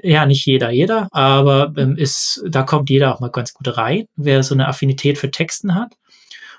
ja, 0.02 0.26
nicht 0.26 0.46
jeder, 0.46 0.70
jeder, 0.70 1.08
aber 1.10 1.72
ähm, 1.76 1.96
ist, 1.96 2.42
da 2.48 2.62
kommt 2.62 2.88
jeder 2.88 3.12
auch 3.12 3.20
mal 3.20 3.30
ganz 3.30 3.52
gut 3.52 3.76
rein, 3.76 4.06
wer 4.14 4.44
so 4.44 4.54
eine 4.54 4.68
Affinität 4.68 5.18
für 5.18 5.30
Texten 5.30 5.74
hat. 5.74 5.92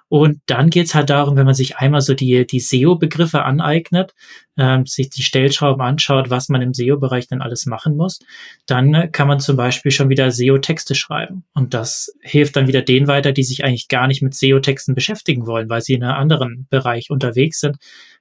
Und 0.10 0.40
dann 0.46 0.70
geht's 0.70 0.96
halt 0.96 1.10
darum, 1.10 1.36
wenn 1.36 1.46
man 1.46 1.54
sich 1.54 1.78
einmal 1.78 2.02
so 2.02 2.14
die, 2.14 2.48
die 2.48 2.60
SEO-Begriffe 2.60 3.44
aneignet, 3.44 4.14
ähm, 4.58 4.86
sich 4.86 5.10
die 5.10 5.24
Stellschrauben 5.24 5.82
anschaut, 5.82 6.30
was 6.30 6.48
man 6.50 6.62
im 6.62 6.74
SEO-Bereich 6.74 7.28
dann 7.28 7.42
alles 7.42 7.66
machen 7.66 7.98
muss, 7.98 8.20
dann 8.66 8.94
äh, 8.94 9.08
kann 9.10 9.28
man 9.28 9.40
zum 9.40 9.58
Beispiel 9.58 9.92
schon 9.92 10.10
wieder 10.10 10.32
SEO-Texte 10.32 10.96
schreiben. 10.96 11.44
Und 11.54 11.74
das 11.74 12.14
hilft 12.22 12.56
dann 12.56 12.68
wieder 12.68 12.82
denen 12.82 13.08
weiter, 13.08 13.34
die 13.34 13.44
sich 13.44 13.66
eigentlich 13.66 13.90
gar 13.90 14.08
nicht 14.08 14.22
mit 14.22 14.34
SEO-Texten 14.34 14.96
beschäftigen 14.96 15.46
wollen, 15.46 15.70
weil 15.70 15.82
sie 15.82 15.94
in 15.94 16.04
einem 16.04 16.20
anderen 16.20 16.68
Bereich 16.70 17.10
unterwegs 17.10 17.60
sind 17.60 17.78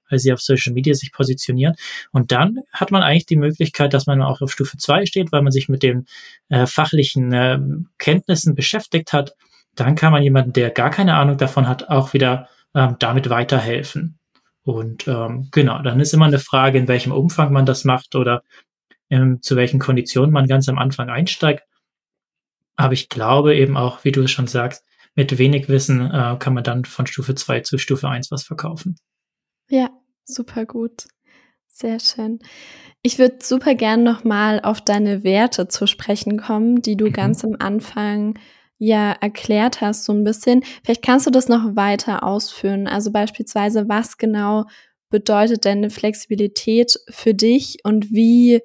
weil 0.09 0.19
sie 0.19 0.33
auf 0.33 0.41
Social 0.41 0.73
Media 0.73 0.95
sich 0.95 1.13
positionieren. 1.13 1.75
Und 2.13 2.33
dann 2.33 2.61
hat 2.73 2.91
man 2.91 3.03
eigentlich 3.03 3.27
die 3.27 3.37
Möglichkeit, 3.37 3.93
dass 3.95 4.07
man 4.07 4.23
auch 4.23 4.41
auf 4.41 4.53
Stufe 4.53 4.77
2 4.77 5.07
steht, 5.07 5.33
weil 5.33 5.43
man 5.43 5.53
sich 5.53 5.69
mit 5.69 5.83
den 5.83 6.07
äh, 6.49 6.67
fachlichen 6.67 7.33
äh, 7.33 7.59
Kenntnissen 7.99 8.55
beschäftigt 8.55 9.13
hat. 9.13 9.35
Dann 9.77 9.95
kann 9.95 10.13
man 10.13 10.23
jemanden, 10.23 10.53
der 10.53 10.71
gar 10.71 10.91
keine 10.91 11.15
Ahnung 11.15 11.37
davon 11.37 11.69
hat, 11.69 11.89
auch 11.89 12.13
wieder 12.13 12.49
ähm, 12.75 12.97
damit 12.99 13.31
weiterhelfen. 13.31 14.19
Und 14.63 15.07
ähm, 15.07 15.49
genau, 15.53 15.81
dann 15.83 16.01
ist 16.01 16.13
immer 16.13 16.27
eine 16.27 16.41
Frage, 16.41 16.79
in 16.79 16.89
welchem 16.89 17.13
Umfang 17.13 17.53
man 17.53 17.67
das 17.67 17.85
macht 17.85 18.17
oder 18.17 18.43
ähm, 19.11 19.41
zu 19.41 19.55
welchen 19.55 19.79
Konditionen 19.79 20.33
man 20.33 20.49
ganz 20.49 20.69
am 20.69 20.79
Anfang 20.79 21.09
einsteigt. 21.09 21.63
Aber 22.75 22.93
ich 22.93 23.09
glaube 23.09 23.55
eben 23.55 23.77
auch, 23.77 24.05
wie 24.05 24.13
du 24.13 24.23
es 24.23 24.31
schon 24.31 24.49
sagst, 24.49 24.85
mit 25.15 25.39
wenig 25.39 25.69
Wissen 25.69 26.11
äh, 26.11 26.37
kann 26.39 26.53
man 26.53 26.65
dann 26.65 26.85
von 26.85 27.07
Stufe 27.07 27.35
2 27.35 27.61
zu 27.61 27.79
Stufe 27.79 28.09
1 28.09 28.31
was 28.31 28.43
verkaufen. 28.43 28.97
Ja, 29.69 29.89
super 30.25 30.67
gut. 30.67 31.07
Sehr 31.69 32.01
schön. 32.01 32.41
Ich 33.03 33.19
würde 33.19 33.37
super 33.43 33.75
gern 33.75 34.03
nochmal 34.03 34.61
auf 34.61 34.81
deine 34.81 35.25
Werte 35.25 35.69
zu 35.69 35.87
sprechen 35.87 36.39
kommen, 36.39 36.83
die 36.83 36.97
du 36.97 37.07
mhm. 37.07 37.13
ganz 37.13 37.45
am 37.45 37.57
Anfang 37.59 38.39
ja 38.79 39.13
erklärt 39.13 39.81
hast, 39.81 40.05
so 40.05 40.13
ein 40.13 40.25
bisschen. 40.25 40.63
Vielleicht 40.85 41.03
kannst 41.03 41.27
du 41.27 41.31
das 41.31 41.49
noch 41.49 41.77
weiter 41.77 42.23
ausführen. 42.23 42.87
Also 42.87 43.11
beispielsweise, 43.11 43.89
was 43.89 44.19
genau 44.19 44.65
bedeutet 45.09 45.65
denn 45.65 45.89
Flexibilität 45.91 46.99
für 47.09 47.35
dich 47.35 47.79
und 47.85 48.11
wie 48.11 48.61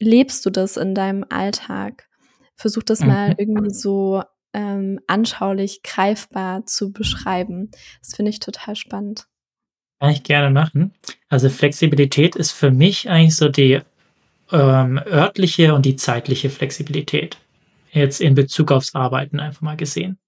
lebst 0.00 0.44
du 0.46 0.50
das 0.50 0.76
in 0.76 0.94
deinem 0.94 1.24
Alltag? 1.28 2.08
Versuch 2.56 2.82
das 2.82 3.00
mhm. 3.00 3.08
mal 3.08 3.34
irgendwie 3.38 3.70
so 3.70 4.22
ähm, 4.52 5.00
anschaulich 5.06 5.82
greifbar 5.82 6.66
zu 6.66 6.92
beschreiben. 6.92 7.70
Das 8.00 8.14
finde 8.16 8.30
ich 8.30 8.40
total 8.40 8.76
spannend. 8.76 9.26
Kann 10.00 10.10
ich 10.10 10.24
gerne 10.24 10.50
machen. 10.50 10.94
Also 11.28 11.48
Flexibilität 11.48 12.36
ist 12.36 12.50
für 12.50 12.70
mich 12.70 13.08
eigentlich 13.08 13.36
so 13.36 13.48
die 13.48 13.80
ähm, 14.50 15.00
örtliche 15.06 15.74
und 15.74 15.86
die 15.86 15.96
zeitliche 15.96 16.50
Flexibilität. 16.50 17.38
Jetzt 17.92 18.20
in 18.20 18.34
Bezug 18.34 18.72
aufs 18.72 18.94
Arbeiten 18.94 19.38
einfach 19.38 19.60
mal 19.60 19.76
gesehen. 19.76 20.18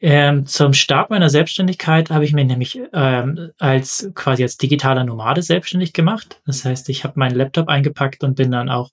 Ähm, 0.00 0.46
zum 0.46 0.74
Start 0.74 1.10
meiner 1.10 1.30
Selbstständigkeit 1.30 2.10
habe 2.10 2.24
ich 2.24 2.32
mich 2.32 2.46
nämlich 2.46 2.78
ähm, 2.92 3.50
als 3.58 4.10
quasi 4.14 4.42
als 4.42 4.58
digitaler 4.58 5.02
Nomade 5.02 5.40
selbstständig 5.40 5.92
gemacht. 5.92 6.42
Das 6.44 6.64
heißt, 6.64 6.88
ich 6.90 7.04
habe 7.04 7.18
meinen 7.18 7.34
Laptop 7.34 7.68
eingepackt 7.68 8.22
und 8.22 8.36
bin 8.36 8.50
dann 8.50 8.68
auch 8.68 8.90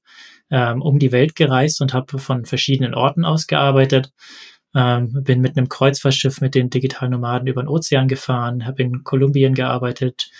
ähm, 0.49 0.81
um 0.81 0.99
die 0.99 1.11
Welt 1.11 1.35
gereist 1.35 1.81
und 1.81 1.93
habe 1.93 2.17
von 2.17 2.45
verschiedenen 2.45 2.93
Orten 2.93 3.25
aus 3.25 3.47
gearbeitet. 3.47 4.11
Ähm, 4.73 5.23
bin 5.23 5.41
mit 5.41 5.57
einem 5.57 5.67
Kreuzfahrtschiff 5.67 6.39
mit 6.39 6.55
den 6.55 6.69
digitalen 6.69 7.11
Nomaden 7.11 7.47
über 7.47 7.61
den 7.61 7.67
Ozean 7.67 8.07
gefahren, 8.07 8.65
habe 8.65 8.81
in 8.81 9.03
Kolumbien 9.03 9.53
gearbeitet 9.53 10.31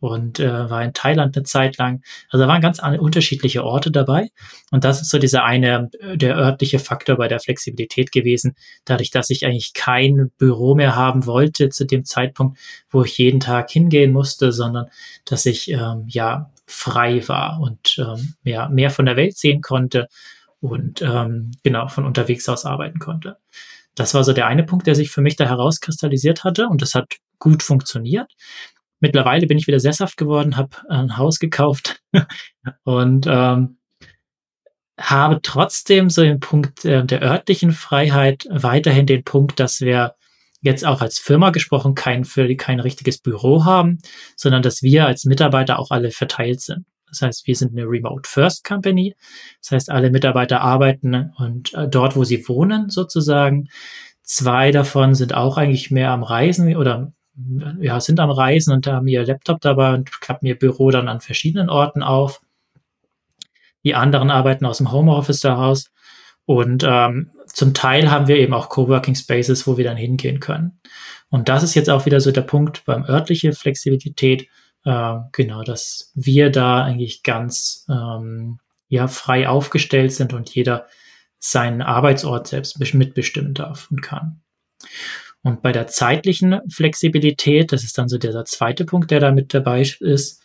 und 0.00 0.40
äh, 0.40 0.70
war 0.70 0.82
in 0.82 0.94
Thailand 0.94 1.36
eine 1.36 1.44
Zeit 1.44 1.78
lang. 1.78 2.02
Also 2.30 2.44
da 2.44 2.48
waren 2.48 2.60
ganz 2.60 2.80
unterschiedliche 2.80 3.64
Orte 3.64 3.90
dabei. 3.90 4.30
Und 4.70 4.84
das 4.84 5.02
ist 5.02 5.10
so 5.10 5.18
dieser 5.18 5.44
eine, 5.44 5.90
der 6.14 6.36
örtliche 6.36 6.78
Faktor 6.78 7.16
bei 7.16 7.28
der 7.28 7.40
Flexibilität 7.40 8.10
gewesen. 8.10 8.56
Dadurch, 8.84 9.10
dass 9.10 9.30
ich 9.30 9.44
eigentlich 9.44 9.74
kein 9.74 10.30
Büro 10.38 10.74
mehr 10.74 10.96
haben 10.96 11.26
wollte 11.26 11.68
zu 11.68 11.84
dem 11.84 12.04
Zeitpunkt, 12.04 12.58
wo 12.90 13.04
ich 13.04 13.18
jeden 13.18 13.40
Tag 13.40 13.70
hingehen 13.70 14.12
musste, 14.12 14.52
sondern 14.52 14.86
dass 15.26 15.46
ich 15.46 15.70
ähm, 15.70 16.04
ja 16.08 16.50
frei 16.66 17.26
war 17.28 17.60
und 17.60 17.98
ähm, 17.98 18.34
ja, 18.44 18.68
mehr 18.68 18.90
von 18.90 19.06
der 19.06 19.16
Welt 19.16 19.36
sehen 19.36 19.60
konnte 19.60 20.08
und 20.60 21.02
ähm, 21.02 21.50
genau 21.62 21.88
von 21.88 22.06
unterwegs 22.06 22.48
aus 22.48 22.64
arbeiten 22.64 22.98
konnte. 22.98 23.36
Das 23.94 24.14
war 24.14 24.24
so 24.24 24.32
der 24.32 24.46
eine 24.46 24.62
Punkt, 24.62 24.86
der 24.86 24.94
sich 24.94 25.10
für 25.10 25.20
mich 25.20 25.36
da 25.36 25.46
herauskristallisiert 25.46 26.44
hatte 26.44 26.68
und 26.68 26.80
das 26.80 26.94
hat 26.94 27.16
gut 27.38 27.62
funktioniert. 27.62 28.32
Mittlerweile 29.00 29.46
bin 29.46 29.58
ich 29.58 29.66
wieder 29.66 29.80
sesshaft 29.80 30.16
geworden, 30.16 30.56
habe 30.56 30.76
ein 30.88 31.16
Haus 31.16 31.38
gekauft 31.38 32.02
und 32.84 33.26
ähm, 33.28 33.78
habe 34.98 35.40
trotzdem 35.42 36.10
so 36.10 36.22
den 36.22 36.40
Punkt 36.40 36.84
äh, 36.84 37.04
der 37.04 37.22
örtlichen 37.22 37.72
Freiheit 37.72 38.46
weiterhin 38.50 39.06
den 39.06 39.24
Punkt, 39.24 39.58
dass 39.58 39.80
wir 39.80 40.14
jetzt 40.60 40.84
auch 40.84 41.00
als 41.00 41.18
Firma 41.18 41.50
gesprochen 41.50 41.94
kein, 41.94 42.24
für, 42.24 42.54
kein 42.56 42.80
richtiges 42.80 43.18
Büro 43.18 43.64
haben, 43.64 43.98
sondern 44.36 44.62
dass 44.62 44.82
wir 44.82 45.06
als 45.06 45.24
Mitarbeiter 45.24 45.78
auch 45.78 45.90
alle 45.90 46.10
verteilt 46.10 46.60
sind. 46.60 46.84
Das 47.08 47.22
heißt, 47.22 47.46
wir 47.46 47.56
sind 47.56 47.72
eine 47.72 47.88
Remote 47.88 48.28
First 48.28 48.64
Company. 48.64 49.16
Das 49.62 49.72
heißt, 49.72 49.90
alle 49.90 50.10
Mitarbeiter 50.10 50.60
arbeiten 50.60 51.32
und 51.38 51.74
äh, 51.74 51.88
dort, 51.88 52.14
wo 52.14 52.24
sie 52.24 52.46
wohnen, 52.48 52.90
sozusagen. 52.90 53.68
Zwei 54.22 54.70
davon 54.70 55.14
sind 55.14 55.34
auch 55.34 55.56
eigentlich 55.56 55.90
mehr 55.90 56.10
am 56.10 56.22
Reisen 56.22 56.76
oder 56.76 57.12
ja, 57.80 58.00
sind 58.00 58.20
am 58.20 58.30
Reisen 58.30 58.72
und 58.72 58.86
haben 58.86 59.08
ihr 59.08 59.24
Laptop 59.24 59.60
dabei 59.60 59.94
und 59.94 60.20
klappen 60.20 60.46
ihr 60.46 60.58
Büro 60.58 60.90
dann 60.90 61.08
an 61.08 61.20
verschiedenen 61.20 61.68
Orten 61.68 62.02
auf. 62.02 62.40
Die 63.84 63.94
anderen 63.94 64.30
arbeiten 64.30 64.66
aus 64.66 64.78
dem 64.78 64.92
Homeoffice 64.92 65.40
daraus. 65.40 65.90
Und 66.44 66.84
ähm, 66.86 67.30
zum 67.46 67.74
Teil 67.74 68.10
haben 68.10 68.26
wir 68.26 68.36
eben 68.36 68.54
auch 68.54 68.68
Coworking 68.68 69.14
Spaces, 69.14 69.66
wo 69.66 69.76
wir 69.76 69.84
dann 69.84 69.96
hingehen 69.96 70.40
können. 70.40 70.80
Und 71.28 71.48
das 71.48 71.62
ist 71.62 71.74
jetzt 71.74 71.88
auch 71.88 72.06
wieder 72.06 72.20
so 72.20 72.32
der 72.32 72.42
Punkt 72.42 72.84
beim 72.84 73.04
örtliche 73.04 73.52
Flexibilität 73.52 74.48
äh, 74.84 75.16
genau, 75.32 75.62
dass 75.62 76.10
wir 76.14 76.50
da 76.50 76.82
eigentlich 76.84 77.22
ganz 77.22 77.86
ähm, 77.88 78.58
ja, 78.88 79.08
frei 79.08 79.48
aufgestellt 79.48 80.12
sind 80.12 80.32
und 80.32 80.52
jeder 80.54 80.86
seinen 81.38 81.82
Arbeitsort 81.82 82.48
selbst 82.48 82.78
mitbestimmen 82.94 83.54
darf 83.54 83.90
und 83.90 84.02
kann. 84.02 84.42
Und 85.42 85.62
bei 85.62 85.72
der 85.72 85.86
zeitlichen 85.86 86.60
Flexibilität, 86.70 87.72
das 87.72 87.82
ist 87.82 87.96
dann 87.96 88.08
so 88.08 88.18
dieser 88.18 88.44
zweite 88.44 88.84
Punkt, 88.84 89.10
der 89.10 89.20
da 89.20 89.32
mit 89.32 89.54
dabei 89.54 89.80
ist, 89.80 90.42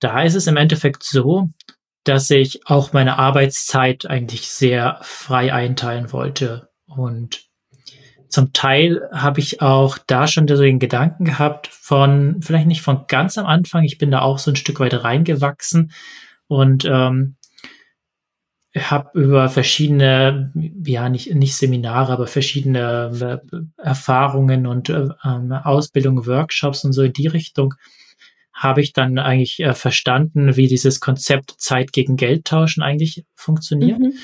da 0.00 0.22
ist 0.22 0.34
es 0.34 0.46
im 0.46 0.56
Endeffekt 0.56 1.02
so, 1.02 1.48
dass 2.04 2.30
ich 2.30 2.66
auch 2.66 2.92
meine 2.92 3.18
Arbeitszeit 3.18 4.06
eigentlich 4.06 4.48
sehr 4.48 4.98
frei 5.02 5.52
einteilen 5.52 6.12
wollte. 6.12 6.68
Und 6.86 7.48
zum 8.28 8.52
Teil 8.52 9.08
habe 9.12 9.40
ich 9.40 9.62
auch 9.62 9.98
da 10.06 10.28
schon 10.28 10.46
so 10.46 10.62
den 10.62 10.78
Gedanken 10.78 11.24
gehabt 11.24 11.66
von, 11.66 12.40
vielleicht 12.40 12.66
nicht 12.66 12.82
von 12.82 13.06
ganz 13.08 13.36
am 13.36 13.46
Anfang, 13.46 13.84
ich 13.84 13.98
bin 13.98 14.10
da 14.10 14.20
auch 14.20 14.38
so 14.38 14.52
ein 14.52 14.56
Stück 14.56 14.80
weit 14.80 15.02
reingewachsen. 15.02 15.92
Und 16.46 16.84
ähm, 16.84 17.36
habe 18.78 19.18
über 19.18 19.48
verschiedene, 19.48 20.52
ja 20.84 21.08
nicht, 21.08 21.34
nicht 21.34 21.56
Seminare, 21.56 22.12
aber 22.12 22.26
verschiedene 22.26 23.40
äh, 23.42 23.56
Erfahrungen 23.82 24.66
und 24.66 24.88
äh, 24.88 25.08
ähm, 25.24 25.52
Ausbildungen, 25.52 26.26
Workshops 26.26 26.84
und 26.84 26.92
so 26.92 27.02
in 27.02 27.12
die 27.12 27.26
Richtung 27.26 27.74
habe 28.52 28.80
ich 28.80 28.92
dann 28.92 29.18
eigentlich 29.18 29.60
äh, 29.60 29.72
verstanden, 29.72 30.56
wie 30.56 30.66
dieses 30.66 31.00
Konzept 31.00 31.54
Zeit 31.58 31.92
gegen 31.92 32.16
Geld 32.16 32.44
tauschen 32.44 32.82
eigentlich 32.82 33.24
funktioniert. 33.34 34.00
Mhm. 34.00 34.14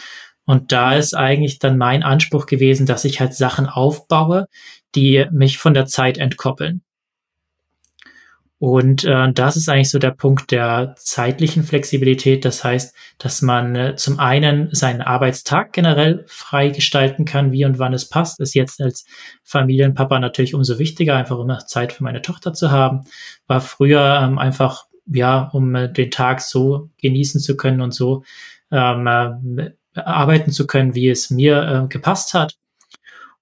Und 0.44 0.72
da 0.72 0.94
ist 0.94 1.14
eigentlich 1.14 1.58
dann 1.58 1.78
mein 1.78 2.02
Anspruch 2.02 2.46
gewesen, 2.46 2.84
dass 2.84 3.04
ich 3.04 3.20
halt 3.20 3.34
Sachen 3.34 3.66
aufbaue, 3.66 4.46
die 4.94 5.26
mich 5.30 5.58
von 5.58 5.72
der 5.72 5.86
Zeit 5.86 6.18
entkoppeln. 6.18 6.82
Und 8.64 9.04
äh, 9.04 9.30
das 9.30 9.58
ist 9.58 9.68
eigentlich 9.68 9.90
so 9.90 9.98
der 9.98 10.12
Punkt 10.12 10.50
der 10.50 10.94
zeitlichen 10.96 11.64
Flexibilität. 11.64 12.46
Das 12.46 12.64
heißt, 12.64 12.96
dass 13.18 13.42
man 13.42 13.76
äh, 13.76 13.96
zum 13.96 14.18
einen 14.18 14.70
seinen 14.74 15.02
Arbeitstag 15.02 15.74
generell 15.74 16.24
frei 16.28 16.70
gestalten 16.70 17.26
kann, 17.26 17.52
wie 17.52 17.66
und 17.66 17.78
wann 17.78 17.92
es 17.92 18.08
passt. 18.08 18.40
Ist 18.40 18.54
jetzt 18.54 18.80
als 18.80 19.04
Familienpapa 19.42 20.18
natürlich 20.18 20.54
umso 20.54 20.78
wichtiger, 20.78 21.14
einfach 21.14 21.38
immer 21.38 21.58
Zeit 21.66 21.92
für 21.92 22.04
meine 22.04 22.22
Tochter 22.22 22.54
zu 22.54 22.70
haben. 22.70 23.02
War 23.46 23.60
früher 23.60 24.22
ähm, 24.22 24.38
einfach, 24.38 24.86
ja, 25.12 25.50
um 25.52 25.74
äh, 25.74 25.92
den 25.92 26.10
Tag 26.10 26.40
so 26.40 26.88
genießen 27.02 27.42
zu 27.42 27.58
können 27.58 27.82
und 27.82 27.92
so 27.92 28.24
ähm, 28.70 29.06
äh, 29.58 29.72
arbeiten 29.94 30.52
zu 30.52 30.66
können, 30.66 30.94
wie 30.94 31.10
es 31.10 31.28
mir 31.28 31.84
äh, 31.84 31.88
gepasst 31.88 32.32
hat. 32.32 32.56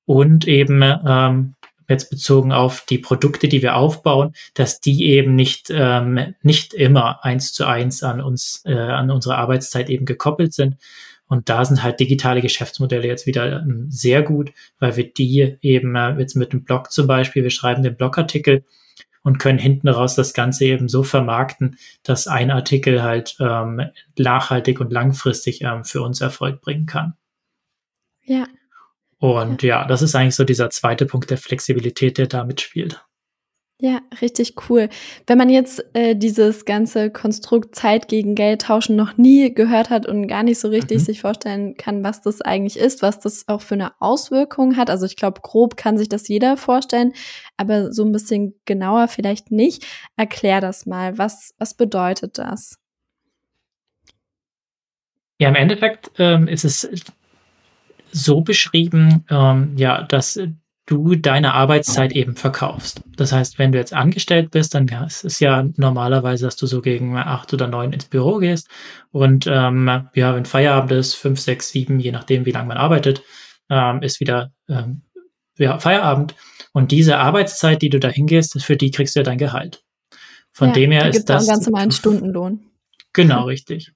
Und 0.05 0.49
eben 0.49 0.83
ähm, 0.83 1.55
jetzt 1.93 2.11
bezogen 2.11 2.53
auf 2.53 2.85
die 2.89 2.99
Produkte, 2.99 3.49
die 3.49 3.63
wir 3.63 3.77
aufbauen, 3.77 4.33
dass 4.55 4.81
die 4.81 5.07
eben 5.07 5.35
nicht, 5.35 5.69
ähm, 5.71 6.35
nicht 6.43 6.75
immer 6.75 7.25
eins 7.25 7.53
zu 7.53 7.67
eins 7.67 8.03
an 8.03 8.21
uns, 8.21 8.63
äh, 8.65 8.75
an 8.75 9.11
unsere 9.11 9.37
Arbeitszeit 9.37 9.89
eben 9.89 10.05
gekoppelt 10.05 10.53
sind. 10.53 10.77
Und 11.27 11.49
da 11.49 11.65
sind 11.65 11.83
halt 11.83 12.01
digitale 12.01 12.43
Geschäftsmodelle 12.43 13.07
jetzt 13.07 13.27
wieder 13.27 13.63
ähm, 13.63 13.87
sehr 13.89 14.23
gut, 14.23 14.53
weil 14.79 14.97
wir 14.97 15.13
die 15.13 15.57
eben 15.63 15.97
äh, 15.97 16.19
jetzt 16.19 16.35
mit 16.35 16.53
dem 16.53 16.65
Blog 16.65 16.93
zum 16.93 17.07
Beispiel, 17.07 17.43
wir 17.43 17.51
schreiben 17.51 17.83
den 17.83 17.97
Blogartikel 17.97 18.65
und 19.23 19.39
können 19.39 19.59
hinten 19.59 19.89
raus 19.89 20.15
das 20.15 20.35
Ganze 20.35 20.65
eben 20.67 20.89
so 20.89 21.03
vermarkten, 21.03 21.77
dass 22.03 22.27
ein 22.27 22.51
Artikel 22.51 23.03
halt 23.03 23.37
ähm, 23.41 23.83
nachhaltig 24.19 24.81
und 24.81 24.93
langfristig 24.93 25.63
ähm, 25.63 25.85
für 25.85 26.03
uns 26.03 26.21
Erfolg 26.21 26.61
bringen 26.61 26.87
kann. 26.87 27.15
Ja. 28.25 28.47
Und 29.23 29.63
ja. 29.63 29.85
das 29.85 30.03
ist 30.03 30.17
eigentlich 30.17 30.35
so 30.35 30.43
dieser 30.43 30.69
zweite 30.71 31.07
Punkt 31.07 31.31
der 31.31 31.39
Flexibilität, 31.39 32.19
der 32.19 32.27
da 32.27 32.43
mitspielt. 32.43 33.05
Ja, 33.81 34.01
richtig 34.21 34.55
cool. 34.69 34.89
Wenn 35.29 35.39
man 35.39 35.49
jetzt 35.49 35.85
äh, 35.95 36.17
dieses 36.17 36.65
ganze 36.65 37.09
Konstrukt 37.09 37.77
Zeit 37.77 38.09
gegen 38.09 38.35
Geld 38.35 38.63
tauschen 38.63 38.97
noch 38.97 39.17
nie 39.19 39.55
gehört 39.55 39.91
hat 39.91 40.07
und 40.07 40.27
gar 40.27 40.43
nicht 40.43 40.59
so 40.59 40.67
richtig 40.69 40.99
mhm. 40.99 41.05
sich 41.05 41.21
vorstellen 41.21 41.77
kann, 41.77 42.03
was 42.03 42.21
das 42.21 42.41
eigentlich 42.41 42.77
ist, 42.77 43.01
was 43.01 43.21
das 43.21 43.47
auch 43.47 43.61
für 43.61 43.75
eine 43.75 43.93
Auswirkung 44.01 44.77
hat. 44.77 44.91
Also 44.91 45.07
ich 45.07 45.15
glaube, 45.15 45.41
grob 45.41 45.77
kann 45.77 45.99
sich 45.99 46.09
das 46.09 46.27
jeder 46.27 46.57
vorstellen, 46.57 47.13
aber 47.57 47.93
so 47.93 48.05
ein 48.05 48.11
bisschen 48.11 48.61
genauer 48.65 49.07
vielleicht 49.07 49.53
nicht. 49.53 49.87
Erklär 50.17 50.61
das 50.61 50.85
mal. 50.85 51.17
Was, 51.17 51.55
was 51.59 51.75
bedeutet 51.75 52.39
das? 52.39 52.81
Ja, 55.39 55.49
im 55.49 55.55
Endeffekt 55.55 56.11
ähm, 56.19 56.49
ist 56.49 56.65
es 56.65 56.91
so 58.13 58.43
beschrieben, 58.43 59.25
ähm, 59.31 59.73
ja, 59.77 60.03
dass 60.03 60.39
du 60.87 61.15
deine 61.15 61.55
Arbeitszeit 61.55 62.13
eben 62.13 62.35
verkaufst. 62.35 63.03
Das 63.17 63.33
heißt, 63.33 63.59
wenn 63.59 63.73
du 63.73 63.79
jetzt 63.79 63.95
angestellt 63.95 64.51
bist, 64.51 64.75
dann 64.75 64.87
ja, 64.89 65.05
es 65.05 65.25
ist 65.25 65.41
ja 65.41 65.65
normalerweise, 65.77 66.45
dass 66.45 66.57
du 66.57 66.67
so 66.67 66.83
gegen 66.83 67.17
acht 67.17 67.55
oder 67.55 67.69
neun 67.69 67.93
ins 67.93 68.07
Büro 68.07 68.39
gehst 68.39 68.69
und 69.11 69.47
ähm, 69.47 70.09
ja, 70.15 70.35
wenn 70.35 70.45
Feierabend 70.45 70.93
ist, 70.93 71.15
fünf, 71.15 71.41
sechs, 71.41 71.71
sieben, 71.71 72.01
je 72.01 72.13
nachdem, 72.13 72.45
wie 72.47 72.51
lange 72.51 72.69
man 72.69 72.77
arbeitet, 72.77 73.23
ähm, 73.71 74.03
ist 74.03 74.21
wieder 74.21 74.53
ähm, 74.69 75.03
ja, 75.57 75.79
Feierabend. 75.79 76.35
Und 76.73 76.91
diese 76.91 77.19
Arbeitszeit, 77.19 77.83
die 77.83 77.91
du 77.91 78.01
da 78.01 78.09
hingehst, 78.09 78.61
für 78.63 78.77
die 78.77 78.91
kriegst 78.91 79.15
du 79.15 79.21
ja 79.21 79.25
dein 79.25 79.39
Gehalt. 79.39 79.85
Von 80.53 80.69
ja, 80.69 80.75
dem 80.75 80.91
her 80.91 81.09
ist 81.09 81.29
das. 81.29 81.47
ganz 81.47 81.67
normalen 81.67 81.93
Stundenlohn. 81.93 82.61
Genau, 83.13 83.45
richtig 83.45 83.93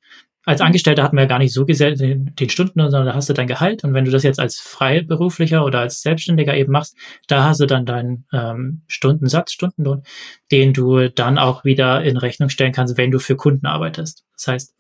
als 0.47 0.61
Angestellter 0.61 1.03
hatten 1.03 1.17
wir 1.17 1.23
ja 1.23 1.29
gar 1.29 1.41
nicht 1.41 1.53
so 1.53 1.67
gesehen 1.67 1.97
den, 1.99 2.35
den 2.37 2.49
Stunden, 2.49 2.81
sondern 2.81 3.07
da 3.07 3.15
hast 3.15 3.29
du 3.29 3.33
dein 3.33 3.49
Gehalt. 3.49 3.83
Und 3.83 3.95
wenn 3.95 4.05
du 4.05 4.13
das 4.13 4.23
jetzt 4.23 4.39
als 4.39 4.61
Freiberuflicher 4.61 5.65
oder 5.65 5.81
als 5.81 6.03
Selbstständiger 6.03 6.57
eben 6.57 6.71
machst, 6.71 6.97
da 7.27 7.43
hast 7.43 7.61
du 7.61 7.67
dann 7.67 7.85
deinen 7.85 8.27
ähm, 8.33 8.83
Stundensatz, 8.87 9.53
Stundenlohn, 9.53 10.05
den 10.53 10.73
du 10.73 11.09
dann 11.09 11.37
auch 11.37 11.65
wieder 11.65 12.05
in 12.05 12.17
Rechnung 12.17 12.49
stellen 12.49 12.73
kannst, 12.73 12.97
wenn 12.97 13.11
du 13.11 13.19
für 13.19 13.35
Kunden 13.35 13.67
arbeitest. 13.67 14.25
Das 14.35 14.47
heißt, 14.47 14.75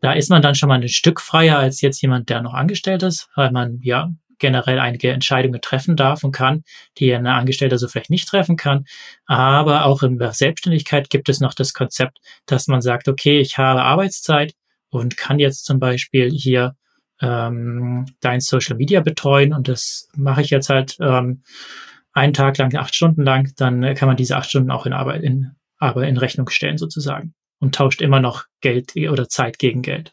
da 0.00 0.12
ist 0.12 0.28
man 0.28 0.42
dann 0.42 0.54
schon 0.54 0.68
mal 0.68 0.80
ein 0.80 0.88
Stück 0.88 1.22
freier 1.22 1.58
als 1.58 1.80
jetzt 1.80 2.02
jemand, 2.02 2.28
der 2.28 2.42
noch 2.42 2.52
angestellt 2.52 3.02
ist, 3.02 3.28
weil 3.34 3.50
man 3.50 3.78
ja 3.80 4.10
generell 4.38 4.78
einige 4.78 5.10
Entscheidungen 5.10 5.62
treffen 5.62 5.96
darf 5.96 6.22
und 6.22 6.32
kann, 6.32 6.64
die 6.98 7.14
ein 7.14 7.26
Angestellter 7.26 7.78
so 7.78 7.88
vielleicht 7.88 8.10
nicht 8.10 8.28
treffen 8.28 8.56
kann. 8.56 8.84
Aber 9.24 9.86
auch 9.86 10.02
in 10.02 10.18
der 10.18 10.32
Selbstständigkeit 10.32 11.08
gibt 11.08 11.30
es 11.30 11.40
noch 11.40 11.54
das 11.54 11.72
Konzept, 11.72 12.18
dass 12.44 12.66
man 12.66 12.82
sagt, 12.82 13.08
okay, 13.08 13.38
ich 13.38 13.56
habe 13.56 13.82
Arbeitszeit, 13.82 14.52
und 14.92 15.16
kann 15.16 15.38
jetzt 15.38 15.64
zum 15.64 15.80
Beispiel 15.80 16.30
hier 16.30 16.76
ähm, 17.20 18.04
dein 18.20 18.40
Social 18.40 18.76
Media 18.76 19.00
betreuen 19.00 19.54
und 19.54 19.66
das 19.66 20.08
mache 20.14 20.42
ich 20.42 20.50
jetzt 20.50 20.68
halt 20.68 20.96
ähm, 21.00 21.42
einen 22.12 22.34
Tag 22.34 22.58
lang, 22.58 22.76
acht 22.76 22.94
Stunden 22.94 23.22
lang, 23.22 23.52
dann 23.56 23.94
kann 23.94 24.06
man 24.06 24.18
diese 24.18 24.36
acht 24.36 24.50
Stunden 24.50 24.70
auch 24.70 24.84
in 24.84 24.92
Arbeit 24.92 25.22
in, 25.22 25.52
aber 25.78 26.06
in 26.06 26.18
Rechnung 26.18 26.50
stellen 26.50 26.76
sozusagen 26.76 27.32
und 27.58 27.74
tauscht 27.74 28.02
immer 28.02 28.20
noch 28.20 28.44
Geld 28.60 28.94
oder 28.94 29.28
Zeit 29.28 29.58
gegen 29.58 29.80
Geld. 29.80 30.12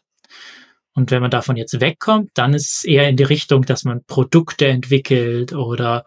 Und 0.94 1.10
wenn 1.10 1.20
man 1.20 1.30
davon 1.30 1.56
jetzt 1.56 1.78
wegkommt, 1.78 2.30
dann 2.34 2.54
ist 2.54 2.78
es 2.78 2.84
eher 2.84 3.08
in 3.08 3.16
die 3.16 3.24
Richtung, 3.24 3.62
dass 3.62 3.84
man 3.84 4.02
Produkte 4.06 4.66
entwickelt 4.66 5.52
oder 5.52 6.06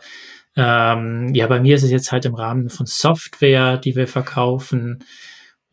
ähm, 0.55 1.31
ja, 1.35 1.45
bei 1.45 1.59
mir 1.59 1.75
ist 1.75 1.83
es 1.83 1.91
jetzt 1.91 2.11
halt 2.11 2.25
im 2.25 2.33
Rahmen 2.33 2.69
von 2.69 2.87
Software, 2.87 3.77
die 3.77 3.95
wir 3.95 4.07
verkaufen 4.07 5.03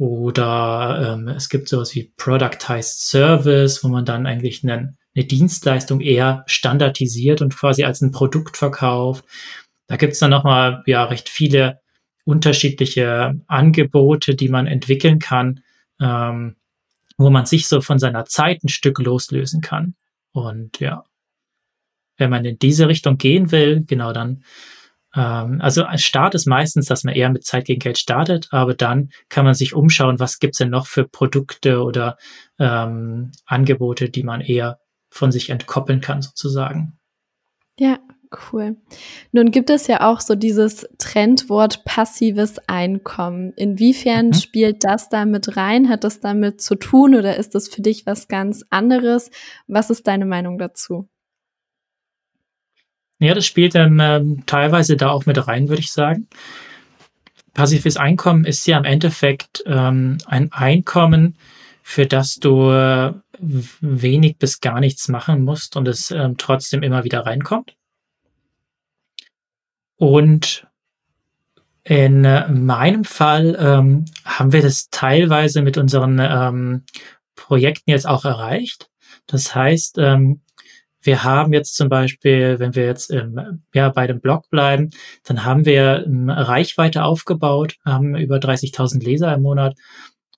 oder 0.00 1.12
ähm, 1.12 1.28
es 1.28 1.50
gibt 1.50 1.68
sowas 1.68 1.94
wie 1.94 2.10
Productized 2.16 3.02
Service, 3.02 3.84
wo 3.84 3.88
man 3.88 4.06
dann 4.06 4.26
eigentlich 4.26 4.64
einen, 4.64 4.96
eine 5.14 5.26
Dienstleistung 5.26 6.00
eher 6.00 6.42
standardisiert 6.46 7.42
und 7.42 7.54
quasi 7.54 7.84
als 7.84 8.00
ein 8.00 8.10
Produkt 8.10 8.56
verkauft. 8.56 9.26
Da 9.88 9.96
gibt 9.96 10.14
es 10.14 10.18
dann 10.18 10.30
nochmal 10.30 10.82
ja 10.86 11.04
recht 11.04 11.28
viele 11.28 11.80
unterschiedliche 12.24 13.38
Angebote, 13.46 14.34
die 14.34 14.48
man 14.48 14.66
entwickeln 14.66 15.18
kann, 15.18 15.60
ähm, 16.00 16.56
wo 17.18 17.28
man 17.28 17.44
sich 17.44 17.68
so 17.68 17.82
von 17.82 17.98
seiner 17.98 18.24
Zeit 18.24 18.64
ein 18.64 18.70
Stück 18.70 19.00
loslösen 19.00 19.60
kann. 19.60 19.96
Und 20.32 20.80
ja, 20.80 21.04
wenn 22.16 22.30
man 22.30 22.46
in 22.46 22.58
diese 22.58 22.88
Richtung 22.88 23.18
gehen 23.18 23.52
will, 23.52 23.84
genau 23.86 24.14
dann 24.14 24.44
ähm, 25.14 25.60
also 25.60 25.84
ein 25.84 25.98
Start 25.98 26.34
ist 26.34 26.46
meistens, 26.46 26.86
dass 26.86 27.04
man 27.04 27.14
eher 27.14 27.30
mit 27.30 27.44
Zeit 27.44 27.64
gegen 27.66 27.80
Geld 27.80 27.98
startet, 27.98 28.48
aber 28.50 28.74
dann 28.74 29.10
kann 29.28 29.44
man 29.44 29.54
sich 29.54 29.74
umschauen, 29.74 30.20
was 30.20 30.38
gibt's 30.38 30.58
denn 30.58 30.70
noch 30.70 30.86
für 30.86 31.06
Produkte 31.06 31.82
oder 31.82 32.16
ähm, 32.58 33.32
Angebote, 33.46 34.10
die 34.10 34.22
man 34.22 34.40
eher 34.40 34.78
von 35.10 35.32
sich 35.32 35.50
entkoppeln 35.50 36.00
kann, 36.00 36.22
sozusagen. 36.22 36.98
Ja, 37.78 37.98
cool. 38.52 38.76
Nun 39.32 39.50
gibt 39.50 39.70
es 39.70 39.88
ja 39.88 40.08
auch 40.08 40.20
so 40.20 40.36
dieses 40.36 40.86
Trendwort 40.98 41.84
passives 41.84 42.60
Einkommen. 42.68 43.52
Inwiefern 43.56 44.28
mhm. 44.28 44.34
spielt 44.34 44.84
das 44.84 45.08
da 45.08 45.24
mit 45.24 45.56
rein? 45.56 45.88
Hat 45.88 46.04
das 46.04 46.20
damit 46.20 46.60
zu 46.60 46.76
tun 46.76 47.16
oder 47.16 47.36
ist 47.36 47.56
das 47.56 47.68
für 47.68 47.82
dich 47.82 48.06
was 48.06 48.28
ganz 48.28 48.64
anderes? 48.70 49.30
Was 49.66 49.90
ist 49.90 50.06
deine 50.06 50.26
Meinung 50.26 50.58
dazu? 50.58 51.08
Ja, 53.20 53.34
das 53.34 53.46
spielt 53.46 53.74
dann 53.74 54.00
ähm, 54.00 54.42
teilweise 54.46 54.96
da 54.96 55.10
auch 55.10 55.26
mit 55.26 55.46
rein, 55.46 55.68
würde 55.68 55.82
ich 55.82 55.92
sagen. 55.92 56.26
Passives 57.52 57.98
Einkommen 57.98 58.44
ist 58.46 58.66
ja 58.66 58.78
im 58.78 58.84
Endeffekt 58.84 59.62
ähm, 59.66 60.16
ein 60.24 60.50
Einkommen, 60.52 61.36
für 61.82 62.06
das 62.06 62.36
du 62.36 62.70
äh, 62.70 63.12
wenig 63.38 64.38
bis 64.38 64.60
gar 64.60 64.80
nichts 64.80 65.08
machen 65.08 65.44
musst 65.44 65.76
und 65.76 65.86
es 65.86 66.10
ähm, 66.10 66.36
trotzdem 66.38 66.82
immer 66.82 67.04
wieder 67.04 67.26
reinkommt. 67.26 67.76
Und 69.96 70.66
in 71.84 72.24
äh, 72.24 72.48
meinem 72.48 73.04
Fall 73.04 73.56
ähm, 73.60 74.06
haben 74.24 74.52
wir 74.52 74.62
das 74.62 74.88
teilweise 74.90 75.60
mit 75.60 75.76
unseren 75.76 76.18
ähm, 76.18 76.84
Projekten 77.34 77.90
jetzt 77.90 78.06
auch 78.06 78.24
erreicht. 78.24 78.90
Das 79.26 79.54
heißt, 79.54 79.98
ähm, 79.98 80.40
wir 81.02 81.24
haben 81.24 81.52
jetzt 81.52 81.76
zum 81.76 81.88
Beispiel, 81.88 82.58
wenn 82.58 82.74
wir 82.74 82.84
jetzt 82.84 83.10
im, 83.10 83.62
ja, 83.74 83.88
bei 83.88 84.06
dem 84.06 84.20
Blog 84.20 84.48
bleiben, 84.50 84.90
dann 85.24 85.44
haben 85.44 85.64
wir 85.64 86.04
Reichweite 86.06 87.04
aufgebaut, 87.04 87.76
haben 87.84 88.16
über 88.16 88.36
30.000 88.36 89.02
Leser 89.02 89.32
im 89.34 89.42
Monat 89.42 89.76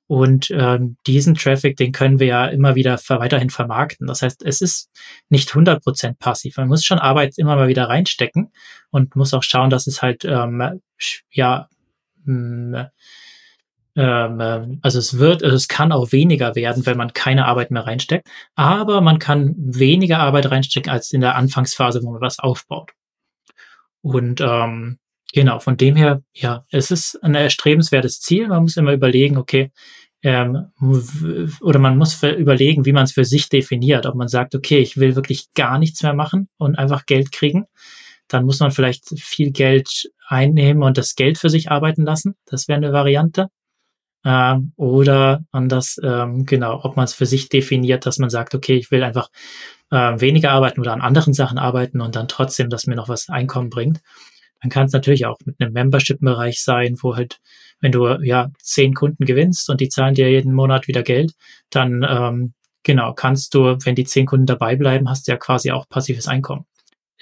und 0.07 0.51
ähm, 0.51 0.99
diesen 1.07 1.35
Traffic, 1.35 1.77
den 1.77 1.93
können 1.93 2.21
wir 2.21 2.27
ja 2.27 2.47
immer 2.47 2.75
wieder 2.75 3.01
weiterhin 3.09 3.49
vermarkten. 3.49 4.07
Das 4.07 4.21
heißt, 4.21 4.43
es 4.45 4.61
ist 4.61 4.91
nicht 5.31 5.51
100% 5.51 6.19
passiv. 6.19 6.59
Man 6.59 6.69
muss 6.69 6.85
schon 6.85 6.99
Arbeit 6.99 7.39
immer 7.39 7.57
mal 7.57 7.69
wieder 7.69 7.89
reinstecken 7.89 8.53
und 8.91 9.17
muss 9.17 9.33
auch 9.33 9.43
schauen, 9.43 9.71
dass 9.71 9.87
es 9.87 10.03
halt 10.03 10.25
ähm, 10.27 10.83
ja 11.31 11.69
mh, 12.25 12.91
ähm, 13.95 14.41
ähm, 14.41 14.79
also 14.83 14.99
es 14.99 15.19
wird, 15.19 15.43
also 15.43 15.57
es 15.57 15.69
kann 15.69 15.93
auch 15.93 16.13
weniger 16.13 16.55
werden, 16.55 16.87
wenn 16.87 16.97
man 16.97 17.13
keine 17.13 17.47
Arbeit 17.47 17.71
mehr 17.71 17.87
reinsteckt, 17.87 18.27
aber 18.55 19.01
man 19.01 19.19
kann 19.19 19.55
weniger 19.57 20.19
Arbeit 20.19 20.51
reinstecken 20.51 20.91
als 20.91 21.13
in 21.13 21.21
der 21.21 21.37
Anfangsphase, 21.37 22.03
wo 22.03 22.11
man 22.13 22.21
was 22.21 22.39
aufbaut. 22.39 22.93
Und 24.03 24.41
ähm, 24.41 24.99
genau, 25.33 25.59
von 25.59 25.77
dem 25.77 25.97
her, 25.97 26.23
ja, 26.35 26.65
es 26.71 26.91
ist 26.91 27.23
ein 27.23 27.35
erstrebenswertes 27.35 28.21
Ziel. 28.21 28.49
Man 28.49 28.63
muss 28.63 28.77
immer 28.77 28.93
überlegen, 28.93 29.37
okay, 29.37 29.71
ähm, 30.23 30.69
oder 31.61 31.79
man 31.79 31.99
muss 31.99 32.23
überlegen, 32.23 32.87
wie 32.87 32.93
man 32.93 33.05
es 33.05 33.13
für 33.13 33.25
sich 33.25 33.49
definiert. 33.49 34.07
Ob 34.07 34.15
man 34.15 34.29
sagt, 34.29 34.55
okay, 34.55 34.79
ich 34.79 34.97
will 34.97 35.17
wirklich 35.17 35.53
gar 35.55 35.79
nichts 35.79 36.03
mehr 36.03 36.15
machen 36.15 36.49
und 36.59 36.79
einfach 36.79 37.07
Geld 37.07 37.33
kriegen, 37.33 37.67
dann 38.29 38.45
muss 38.45 38.61
man 38.61 38.71
vielleicht 38.71 39.09
viel 39.21 39.51
Geld 39.51 40.11
einnehmen 40.27 40.83
und 40.83 40.97
das 40.97 41.15
Geld 41.17 41.39
für 41.39 41.51
sich 41.51 41.71
arbeiten 41.71 42.05
lassen. 42.05 42.35
Das 42.47 42.69
wäre 42.69 42.77
eine 42.77 42.93
Variante. 42.93 43.49
Ähm, 44.25 44.73
oder 44.77 45.45
anders, 45.51 45.97
ähm, 46.03 46.45
genau, 46.47 46.81
ob 46.85 46.97
man 46.97 47.05
es 47.05 47.15
für 47.15 47.27
sich 47.27 47.49
definiert, 47.49 48.07
dass 48.07 48.19
man 48.19 48.31
sagt, 48.31 48.55
okay, 48.55 48.77
ich 48.77 48.91
will 48.91 49.03
einfach 49.03 49.31
äh, 49.91 50.21
weniger 50.21 50.53
arbeiten 50.53 50.81
oder 50.81 50.93
an 50.93 51.01
anderen 51.01 51.35
Sachen 51.35 51.59
arbeiten 51.59 52.01
und 52.01 52.15
dann 52.15 52.29
trotzdem, 52.29 52.71
dass 52.71 52.87
mir 52.87 52.95
noch 52.95 53.09
was 53.09 53.29
Einkommen 53.29 53.71
bringt. 53.71 54.01
Dann 54.61 54.71
kann 54.71 54.87
es 54.87 54.93
natürlich 54.93 55.27
auch 55.27 55.39
mit 55.45 55.57
einem 55.61 55.73
Membership-Bereich 55.73 56.63
sein, 56.63 56.97
wo 57.01 57.17
halt, 57.17 57.41
wenn 57.81 57.91
du 57.91 58.07
ja 58.23 58.51
zehn 58.61 58.95
Kunden 58.95 59.25
gewinnst 59.25 59.69
und 59.69 59.81
die 59.81 59.89
zahlen 59.89 60.15
dir 60.15 60.31
jeden 60.31 60.55
Monat 60.55 60.87
wieder 60.87 61.03
Geld, 61.03 61.33
dann 61.71 62.07
ähm, 62.09 62.55
genau 62.85 63.13
kannst 63.15 63.55
du, 63.55 63.77
wenn 63.85 63.97
die 63.97 64.05
zehn 64.05 64.27
Kunden 64.27 64.47
dabei 64.47 64.77
bleiben, 64.77 65.09
hast 65.09 65.27
du 65.27 65.33
ja 65.33 65.37
quasi 65.37 65.73
auch 65.73 65.89
passives 65.89 66.29
Einkommen 66.29 66.65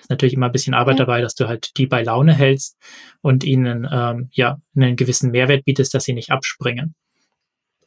ist 0.00 0.10
natürlich 0.10 0.34
immer 0.34 0.46
ein 0.46 0.52
bisschen 0.52 0.74
Arbeit 0.74 0.98
ja. 0.98 1.04
dabei, 1.04 1.20
dass 1.20 1.34
du 1.34 1.48
halt 1.48 1.76
die 1.76 1.86
bei 1.86 2.02
Laune 2.02 2.34
hältst 2.34 2.76
und 3.20 3.44
ihnen 3.44 3.88
ähm, 3.90 4.28
ja 4.32 4.58
einen 4.74 4.96
gewissen 4.96 5.30
Mehrwert 5.30 5.64
bietest, 5.64 5.94
dass 5.94 6.04
sie 6.04 6.12
nicht 6.12 6.30
abspringen. 6.30 6.94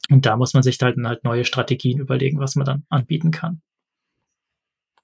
Und 0.10 0.26
da 0.26 0.36
muss 0.36 0.54
man 0.54 0.64
sich 0.64 0.78
halt, 0.82 0.98
halt 1.04 1.24
neue 1.24 1.46
Strategien 1.46 2.00
überlegen, 2.00 2.40
was 2.40 2.56
man 2.56 2.66
dann 2.66 2.86
anbieten 2.90 3.32
kann. 3.32 3.62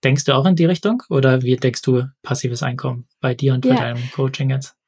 Denkst 0.03 0.25
du 0.25 0.33
auch 0.33 0.45
in 0.45 0.55
die 0.55 0.65
Richtung 0.65 1.03
oder 1.09 1.41
wie 1.41 1.55
denkst 1.57 1.81
du 1.81 2.05
passives 2.21 2.63
Einkommen 2.63 3.07
bei 3.19 3.33
dir 3.33 3.53
und 3.53 3.65
ja. 3.65 3.73
bei 3.73 3.81
deinem 3.81 4.11
Coaching 4.11 4.49
jetzt? 4.49 4.78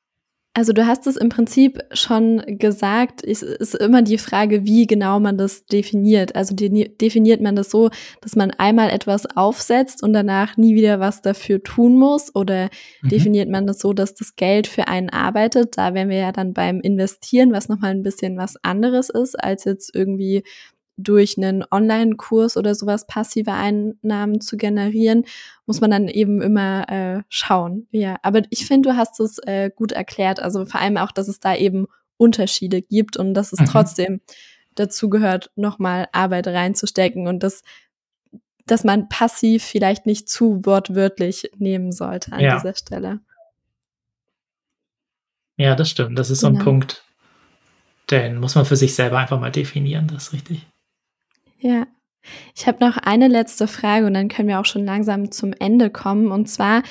Also 0.54 0.74
du 0.74 0.86
hast 0.86 1.08
es 1.08 1.16
im 1.16 1.30
Prinzip 1.30 1.80
schon 1.94 2.44
gesagt, 2.46 3.24
es 3.24 3.42
ist 3.42 3.74
immer 3.74 4.02
die 4.02 4.18
Frage, 4.18 4.66
wie 4.66 4.86
genau 4.86 5.22
man 5.22 5.38
das 5.38 5.66
definiert. 5.66 6.36
Also 6.36 6.54
definiert 6.56 7.42
man 7.42 7.56
das 7.56 7.72
so, 7.72 7.90
dass 8.20 8.36
man 8.36 8.52
einmal 8.52 8.90
etwas 8.90 9.26
aufsetzt 9.38 10.04
und 10.04 10.12
danach 10.12 10.58
nie 10.58 10.76
wieder 10.76 11.00
was 11.00 11.22
dafür 11.22 11.64
tun 11.64 11.96
muss? 11.96 12.36
Oder 12.36 12.70
mhm. 13.02 13.10
definiert 13.10 13.50
man 13.50 13.66
das 13.66 13.80
so, 13.80 13.94
dass 13.94 14.14
das 14.14 14.36
Geld 14.36 14.68
für 14.68 14.90
einen 14.90 15.10
arbeitet? 15.10 15.78
Da 15.78 15.94
wären 15.94 16.10
wir 16.10 16.18
ja 16.18 16.34
dann 16.34 16.54
beim 16.54 16.82
Investieren, 16.82 17.54
was 17.54 17.70
nochmal 17.70 17.92
ein 17.92 18.04
bisschen 18.04 18.38
was 18.38 18.56
anderes 18.62 19.10
ist, 19.10 19.42
als 19.42 19.64
jetzt 19.64 19.96
irgendwie 19.96 20.44
durch 21.04 21.38
einen 21.38 21.64
Online-Kurs 21.70 22.58
oder 22.58 22.76
sowas 22.76 23.08
passive 23.08 23.54
Einnahmen 23.54 24.42
zu 24.42 24.58
generieren, 24.58 25.26
muss 25.66 25.82
man 25.82 25.92
dann 25.92 26.08
eben 26.08 26.42
immer 26.42 26.90
äh, 26.90 27.24
schauen. 27.30 27.88
Ja, 27.92 28.18
aber 28.24 28.42
ich 28.50 28.66
finde, 28.66 28.90
du 28.90 28.98
hast 28.98 29.20
es 29.20 29.40
äh, 29.40 29.72
gut 29.76 29.92
erklärt. 29.92 30.40
Also 30.40 30.66
vor 30.66 30.82
allem 30.82 30.98
auch, 30.98 31.12
dass 31.12 31.28
es 31.28 31.40
da 31.40 31.56
eben 31.56 31.88
Unterschiede 32.18 32.82
gibt 32.82 33.18
und 33.18 33.34
dass 33.34 33.54
es 33.54 33.60
mhm. 33.60 33.66
trotzdem 33.66 34.22
dazu 34.76 35.10
gehört, 35.10 35.52
nochmal 35.56 36.08
Arbeit 36.12 36.48
reinzustecken 36.48 37.28
und 37.28 37.44
dass, 37.44 37.64
dass 38.66 38.84
man 38.84 39.10
passiv 39.10 39.64
vielleicht 39.64 40.06
nicht 40.06 40.30
zu 40.30 40.66
wortwörtlich 40.66 41.52
nehmen 41.58 41.92
sollte 41.92 42.32
an 42.34 42.40
ja. 42.40 42.56
dieser 42.56 42.76
Stelle. 42.76 43.20
Ja, 45.58 45.76
das 45.76 45.90
stimmt. 45.90 46.18
Das 46.18 46.30
ist 46.30 46.40
so 46.40 46.48
ein 46.48 46.54
Genau. 46.54 46.66
Punkt, 46.66 47.04
den 48.10 48.40
muss 48.40 48.56
man 48.56 48.66
für 48.66 48.76
sich 48.76 48.96
selber 48.96 49.20
einfach 49.20 49.40
mal 49.40 49.52
definieren, 49.52 50.08
das 50.08 50.28
ist 50.28 50.34
richtig. 50.34 50.66
Ja. 51.62 51.88
Ich 52.56 52.68
habe 52.68 52.84
noch 52.86 52.98
eine 52.98 53.28
letzte 53.28 53.68
Frage 53.68 54.06
und 54.06 54.14
dann 54.14 54.28
können 54.28 54.48
wir 54.48 54.60
auch 54.60 54.66
schon 54.66 54.86
langsam 54.86 55.32
zum 55.32 55.54
Ende 55.54 55.90
kommen. 55.90 56.32
Und 56.32 56.48
zwar, 56.48 56.84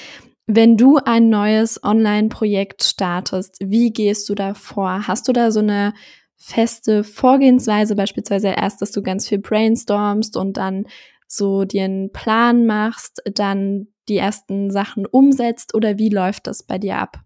wenn 0.46 0.76
du 0.76 0.96
ein 0.96 1.28
neues 1.28 1.82
Online-Projekt 1.84 2.82
startest, 2.82 3.56
wie 3.60 3.92
gehst 3.92 4.28
du 4.28 4.34
da 4.34 4.54
vor? 4.54 5.06
Hast 5.06 5.28
du 5.28 5.32
da 5.32 5.50
so 5.52 5.60
eine 5.60 5.92
feste 6.36 7.04
Vorgehensweise, 7.04 7.94
beispielsweise 7.94 8.48
erst, 8.48 8.82
dass 8.82 8.92
du 8.92 9.02
ganz 9.02 9.28
viel 9.28 9.38
brainstormst 9.38 10.36
und 10.36 10.56
dann 10.56 10.86
so 11.28 11.64
dir 11.64 11.84
einen 11.84 12.12
Plan 12.12 12.66
machst, 12.66 13.22
dann 13.32 13.88
die 14.08 14.16
ersten 14.16 14.70
Sachen 14.70 15.06
umsetzt 15.06 15.74
oder 15.74 15.98
wie 15.98 16.08
läuft 16.08 16.46
das 16.48 16.64
bei 16.64 16.78
dir 16.78 16.98
ab? 16.98 17.20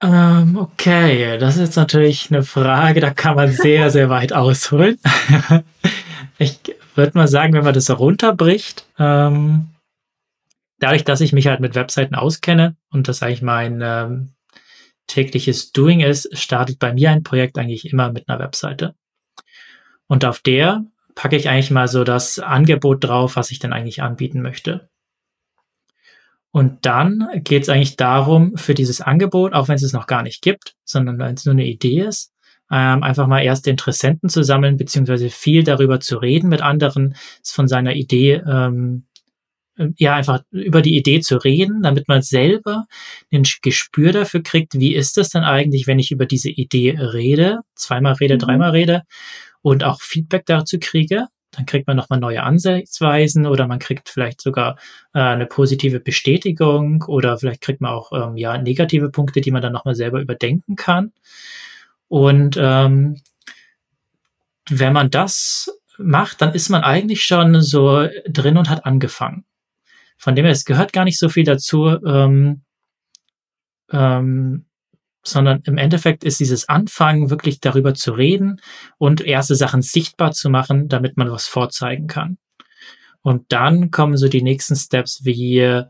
Ähm, 0.00 0.56
okay, 0.56 1.38
das 1.38 1.56
ist 1.56 1.60
jetzt 1.60 1.76
natürlich 1.76 2.30
eine 2.30 2.44
Frage, 2.44 3.00
da 3.00 3.10
kann 3.10 3.34
man 3.34 3.50
sehr, 3.50 3.90
sehr 3.90 4.08
weit 4.10 4.32
ausholen. 4.32 4.98
Ich 6.40 6.60
würde 6.94 7.18
mal 7.18 7.26
sagen, 7.26 7.52
wenn 7.52 7.64
man 7.64 7.74
das 7.74 7.90
runterbricht, 7.90 8.86
ähm, 8.96 9.70
dadurch, 10.78 11.02
dass 11.02 11.20
ich 11.20 11.32
mich 11.32 11.48
halt 11.48 11.58
mit 11.58 11.74
Webseiten 11.74 12.14
auskenne 12.14 12.76
und 12.90 13.08
das 13.08 13.24
eigentlich 13.24 13.42
mein 13.42 13.80
ähm, 13.82 14.34
tägliches 15.08 15.72
Doing 15.72 15.98
ist, 15.98 16.28
startet 16.38 16.78
bei 16.78 16.92
mir 16.92 17.10
ein 17.10 17.24
Projekt 17.24 17.58
eigentlich 17.58 17.90
immer 17.92 18.12
mit 18.12 18.28
einer 18.28 18.38
Webseite. 18.38 18.94
Und 20.06 20.24
auf 20.24 20.38
der 20.38 20.84
packe 21.16 21.34
ich 21.34 21.48
eigentlich 21.48 21.72
mal 21.72 21.88
so 21.88 22.04
das 22.04 22.38
Angebot 22.38 23.02
drauf, 23.02 23.34
was 23.34 23.50
ich 23.50 23.58
dann 23.58 23.72
eigentlich 23.72 24.02
anbieten 24.02 24.40
möchte. 24.40 24.88
Und 26.50 26.86
dann 26.86 27.28
geht 27.44 27.64
es 27.64 27.68
eigentlich 27.68 27.96
darum, 27.96 28.56
für 28.56 28.74
dieses 28.74 29.00
Angebot, 29.00 29.52
auch 29.52 29.68
wenn 29.68 29.76
es 29.76 29.82
es 29.82 29.92
noch 29.92 30.06
gar 30.06 30.22
nicht 30.22 30.42
gibt, 30.42 30.74
sondern 30.84 31.18
wenn 31.18 31.34
es 31.34 31.44
nur 31.44 31.52
eine 31.52 31.66
Idee 31.66 32.00
ist, 32.00 32.32
ähm, 32.70 33.02
einfach 33.02 33.26
mal 33.26 33.40
erste 33.42 33.70
Interessenten 33.70 34.28
zu 34.28 34.42
sammeln, 34.42 34.76
beziehungsweise 34.76 35.30
viel 35.30 35.62
darüber 35.62 36.00
zu 36.00 36.16
reden 36.18 36.48
mit 36.48 36.60
anderen, 36.62 37.14
von 37.44 37.68
seiner 37.68 37.94
Idee, 37.94 38.42
ähm, 38.46 39.04
ja, 39.96 40.16
einfach 40.16 40.42
über 40.50 40.82
die 40.82 40.96
Idee 40.96 41.20
zu 41.20 41.36
reden, 41.36 41.82
damit 41.82 42.08
man 42.08 42.20
selber 42.22 42.86
ein 43.32 43.44
Gespür 43.62 44.12
dafür 44.12 44.42
kriegt, 44.42 44.74
wie 44.74 44.94
ist 44.94 45.16
das 45.16 45.30
dann 45.30 45.44
eigentlich, 45.44 45.86
wenn 45.86 46.00
ich 46.00 46.10
über 46.10 46.26
diese 46.26 46.50
Idee 46.50 46.98
rede, 46.98 47.60
zweimal 47.76 48.14
rede, 48.14 48.34
Mhm. 48.34 48.38
dreimal 48.40 48.70
rede 48.70 49.02
und 49.62 49.84
auch 49.84 50.00
Feedback 50.00 50.46
dazu 50.46 50.78
kriege. 50.80 51.26
Dann 51.52 51.66
kriegt 51.66 51.86
man 51.86 51.96
nochmal 51.96 52.20
neue 52.20 52.42
Ansatzweisen 52.42 53.46
oder 53.46 53.66
man 53.66 53.78
kriegt 53.78 54.08
vielleicht 54.08 54.40
sogar 54.40 54.76
äh, 55.14 55.20
eine 55.20 55.46
positive 55.46 56.00
Bestätigung 56.00 57.02
oder 57.04 57.38
vielleicht 57.38 57.62
kriegt 57.62 57.80
man 57.80 57.92
auch 57.92 58.12
ähm, 58.12 58.36
ja 58.36 58.58
negative 58.58 59.10
Punkte, 59.10 59.40
die 59.40 59.50
man 59.50 59.62
dann 59.62 59.72
nochmal 59.72 59.94
selber 59.94 60.20
überdenken 60.20 60.76
kann. 60.76 61.12
Und 62.08 62.56
ähm, 62.60 63.20
wenn 64.68 64.92
man 64.92 65.10
das 65.10 65.70
macht, 65.98 66.42
dann 66.42 66.54
ist 66.54 66.68
man 66.68 66.82
eigentlich 66.82 67.24
schon 67.24 67.60
so 67.62 68.06
drin 68.26 68.56
und 68.56 68.68
hat 68.68 68.86
angefangen. 68.86 69.44
Von 70.16 70.34
dem 70.34 70.44
her, 70.44 70.52
es 70.52 70.64
gehört 70.64 70.92
gar 70.92 71.04
nicht 71.04 71.18
so 71.18 71.28
viel 71.28 71.44
dazu, 71.44 71.86
ähm, 72.04 72.62
ähm, 73.90 74.64
sondern 75.22 75.62
im 75.64 75.78
Endeffekt 75.78 76.24
ist 76.24 76.40
dieses 76.40 76.68
Anfangen 76.68 77.30
wirklich 77.30 77.60
darüber 77.60 77.94
zu 77.94 78.12
reden 78.12 78.60
und 78.98 79.20
erste 79.20 79.54
Sachen 79.54 79.82
sichtbar 79.82 80.32
zu 80.32 80.50
machen, 80.50 80.88
damit 80.88 81.16
man 81.16 81.30
was 81.30 81.46
vorzeigen 81.46 82.06
kann. 82.06 82.38
Und 83.22 83.52
dann 83.52 83.90
kommen 83.90 84.16
so 84.16 84.28
die 84.28 84.42
nächsten 84.42 84.76
Steps 84.76 85.24
wie 85.24 85.84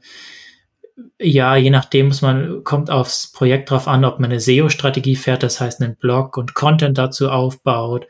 ja, 1.20 1.56
je 1.56 1.70
nachdem 1.70 2.08
muss 2.08 2.22
man, 2.22 2.64
kommt 2.64 2.90
aufs 2.90 3.30
Projekt 3.32 3.70
drauf 3.70 3.88
an, 3.88 4.04
ob 4.04 4.18
man 4.18 4.30
eine 4.30 4.40
SEO-Strategie 4.40 5.16
fährt, 5.16 5.42
das 5.42 5.60
heißt 5.60 5.80
einen 5.80 5.96
Blog 5.96 6.36
und 6.36 6.54
Content 6.54 6.98
dazu 6.98 7.30
aufbaut 7.30 8.06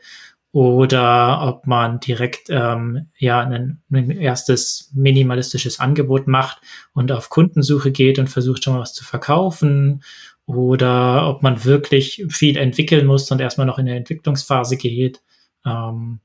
oder 0.51 1.41
ob 1.43 1.67
man 1.67 1.99
direkt 1.99 2.49
ähm, 2.49 3.07
ja 3.17 3.41
ein, 3.41 3.81
ein 3.91 4.09
erstes 4.09 4.89
minimalistisches 4.95 5.79
Angebot 5.79 6.27
macht 6.27 6.59
und 6.93 7.11
auf 7.11 7.29
Kundensuche 7.29 7.91
geht 7.91 8.17
und 8.17 8.29
versucht 8.29 8.63
schon 8.63 8.73
mal 8.73 8.79
was 8.79 8.93
zu 8.93 9.03
verkaufen 9.03 10.03
oder 10.49 11.29
ob 11.29 11.43
man 11.43 11.63
wirklich 11.63 12.25
viel 12.29 12.57
entwickeln 12.57 13.05
muss 13.05 13.29
und 13.29 13.39
erstmal 13.39 13.67
noch 13.67 13.77
in 13.77 13.85
der 13.85 13.97
Entwicklungsphase 13.97 14.77
geht. 14.77 15.21
Ähm, 15.63 16.21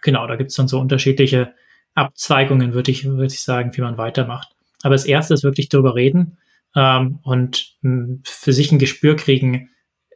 genau, 0.00 0.26
da 0.26 0.36
gibt 0.36 0.48
es 0.48 0.56
dann 0.56 0.66
so 0.66 0.80
unterschiedliche 0.80 1.52
Abzweigungen, 1.94 2.72
würde 2.72 2.90
ich, 2.90 3.04
würde 3.04 3.26
ich 3.26 3.42
sagen, 3.42 3.76
wie 3.76 3.82
man 3.82 3.98
weitermacht. 3.98 4.48
Aber 4.82 4.94
das 4.94 5.04
erste 5.04 5.34
ist 5.34 5.44
wirklich 5.44 5.68
darüber 5.68 5.94
reden 5.94 6.38
ähm, 6.74 7.18
und 7.22 7.76
mh, 7.82 8.20
für 8.24 8.54
sich 8.54 8.72
ein 8.72 8.78
Gespür 8.78 9.14
kriegen, 9.14 9.68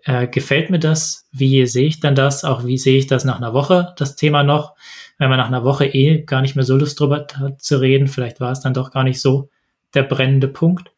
äh, 0.05 0.26
gefällt 0.26 0.70
mir 0.70 0.78
das? 0.78 1.28
Wie 1.30 1.66
sehe 1.66 1.86
ich 1.86 2.01
dann 2.01 2.14
das? 2.14 2.45
Auch 2.45 2.64
wie 2.64 2.78
sehe 2.78 2.97
ich 2.97 3.09
das 3.09 3.26
nach 3.26 3.36
einer 3.36 3.53
Woche, 3.53 3.92
das 3.99 4.16
Thema 4.16 4.42
noch? 4.42 4.74
Wenn 5.18 5.28
man 5.28 5.38
nach 5.38 5.49
einer 5.49 5.64
Woche 5.64 5.84
eh 5.84 6.22
gar 6.22 6.40
nicht 6.40 6.57
mehr 6.57 6.64
so 6.64 6.78
Lust 6.78 6.99
drüber 6.99 7.26
hat 7.34 7.61
zu 7.61 7.78
reden, 7.78 8.09
vielleicht 8.09 8.40
war 8.40 8.53
es 8.53 8.61
dann 8.61 8.72
doch 8.72 8.90
gar 8.90 9.05
nicht 9.05 9.20
so 9.20 9.51
der 9.92 10.05
brennende 10.05 10.49
Punkt. 10.49 10.92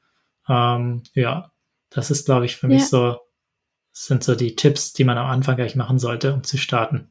Ähm, 0.49 1.03
ja, 1.13 1.51
das 1.91 2.11
ist, 2.11 2.27
glaube 2.27 2.47
ich, 2.47 2.57
für 2.57 2.69
mich 2.69 2.83
Ja. 2.83 2.89
so, 2.89 3.17
sind 3.93 4.23
so 4.23 4.35
die 4.35 4.57
Tipps, 4.57 4.93
die 4.93 5.05
man 5.05 5.17
am 5.19 5.27
Anfang 5.27 5.57
gleich 5.57 5.75
machen 5.77 5.99
sollte, 5.99 6.35
um 6.35 6.45
zu 6.45 6.59
starten. 6.59 7.09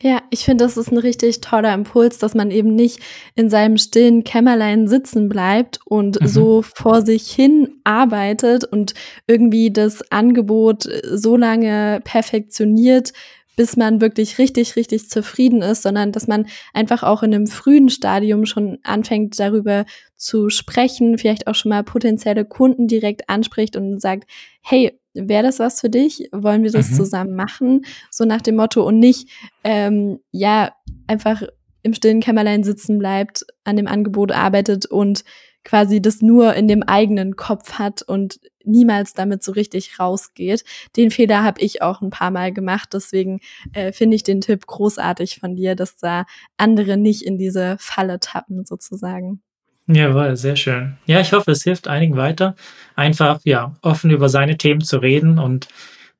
Ja, 0.00 0.20
ich 0.30 0.44
finde, 0.44 0.64
das 0.64 0.76
ist 0.76 0.90
ein 0.90 0.98
richtig 0.98 1.40
toller 1.42 1.72
Impuls, 1.72 2.18
dass 2.18 2.34
man 2.34 2.50
eben 2.50 2.74
nicht 2.74 2.98
in 3.36 3.48
seinem 3.48 3.78
stillen 3.78 4.24
Kämmerlein 4.24 4.88
sitzen 4.88 5.28
bleibt 5.28 5.78
und 5.84 6.20
Mhm. 6.20 6.26
so 6.26 6.62
vor 6.62 7.02
sich 7.02 7.30
hin 7.30 7.76
arbeitet 7.84 8.64
und 8.64 8.94
irgendwie 9.28 9.70
das 9.72 10.02
Angebot 10.10 10.88
so 11.04 11.36
lange 11.36 12.00
perfektioniert, 12.02 13.12
bis 13.56 13.76
man 13.76 14.00
wirklich 14.00 14.38
richtig, 14.38 14.76
richtig 14.76 15.10
zufrieden 15.10 15.62
ist, 15.62 15.82
sondern 15.82 16.12
dass 16.12 16.26
man 16.26 16.46
einfach 16.72 17.02
auch 17.02 17.22
in 17.22 17.34
einem 17.34 17.46
frühen 17.46 17.88
Stadium 17.88 18.46
schon 18.46 18.78
anfängt, 18.82 19.38
darüber 19.38 19.84
zu 20.16 20.48
sprechen, 20.50 21.18
vielleicht 21.18 21.46
auch 21.46 21.54
schon 21.54 21.70
mal 21.70 21.84
potenzielle 21.84 22.44
Kunden 22.44 22.86
direkt 22.88 23.28
anspricht 23.28 23.76
und 23.76 24.00
sagt, 24.00 24.30
hey, 24.62 24.98
wäre 25.14 25.42
das 25.42 25.58
was 25.58 25.80
für 25.80 25.90
dich? 25.90 26.28
Wollen 26.32 26.62
wir 26.62 26.70
das 26.70 26.90
Mhm. 26.90 26.94
zusammen 26.94 27.34
machen? 27.36 27.84
So 28.10 28.24
nach 28.24 28.40
dem 28.40 28.56
Motto 28.56 28.82
und 28.86 28.98
nicht, 28.98 29.28
ähm, 29.64 30.20
ja, 30.30 30.72
einfach 31.06 31.42
im 31.82 31.92
stillen 31.94 32.20
Kämmerlein 32.20 32.62
sitzen 32.64 32.98
bleibt, 32.98 33.44
an 33.64 33.76
dem 33.76 33.88
Angebot 33.88 34.32
arbeitet 34.32 34.86
und 34.86 35.24
quasi 35.64 36.00
das 36.02 36.22
nur 36.22 36.54
in 36.54 36.68
dem 36.68 36.82
eigenen 36.82 37.36
Kopf 37.36 37.74
hat 37.74 38.02
und 38.02 38.40
niemals 38.64 39.12
damit 39.12 39.42
so 39.42 39.52
richtig 39.52 39.98
rausgeht. 39.98 40.64
Den 40.96 41.10
Fehler 41.10 41.42
habe 41.42 41.60
ich 41.60 41.82
auch 41.82 42.00
ein 42.00 42.10
paar 42.10 42.30
Mal 42.30 42.52
gemacht, 42.52 42.90
deswegen 42.92 43.40
äh, 43.72 43.92
finde 43.92 44.16
ich 44.16 44.22
den 44.22 44.40
Tipp 44.40 44.66
großartig 44.66 45.40
von 45.40 45.56
dir, 45.56 45.74
dass 45.74 45.96
da 45.96 46.24
andere 46.56 46.96
nicht 46.96 47.22
in 47.22 47.38
diese 47.38 47.76
Falle 47.78 48.20
tappen 48.20 48.64
sozusagen. 48.64 49.42
Jawohl, 49.88 50.36
sehr 50.36 50.56
schön. 50.56 50.96
Ja, 51.06 51.20
ich 51.20 51.32
hoffe, 51.32 51.50
es 51.50 51.64
hilft 51.64 51.88
einigen 51.88 52.16
weiter, 52.16 52.54
einfach 52.94 53.40
ja 53.44 53.74
offen 53.82 54.10
über 54.10 54.28
seine 54.28 54.56
Themen 54.56 54.80
zu 54.80 54.98
reden 54.98 55.38
und 55.38 55.68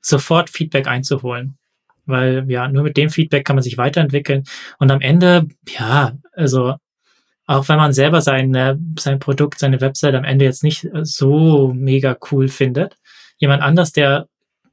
sofort 0.01 0.51
Feedback 0.51 0.89
einzuholen. 0.89 1.57
Weil 2.05 2.45
ja, 2.51 2.67
nur 2.67 2.83
mit 2.83 2.97
dem 2.97 3.11
Feedback 3.11 3.45
kann 3.45 3.55
man 3.55 3.63
sich 3.63 3.79
weiterentwickeln. 3.79 4.43
Und 4.79 4.91
am 4.91 5.01
Ende, 5.01 5.47
ja, 5.69 6.19
also 6.33 6.75
auch 7.47 7.69
wenn 7.69 7.77
man 7.77 7.93
selber 7.93 8.21
sein, 8.21 8.55
äh, 8.55 8.77
sein 8.99 9.19
Produkt, 9.19 9.59
seine 9.59 9.81
Website 9.81 10.15
am 10.15 10.25
Ende 10.25 10.45
jetzt 10.45 10.63
nicht 10.63 10.85
äh, 10.85 11.05
so 11.05 11.73
mega 11.75 12.17
cool 12.31 12.49
findet, 12.49 12.99
jemand 13.39 13.63
anders, 13.63 13.93
der 13.93 14.29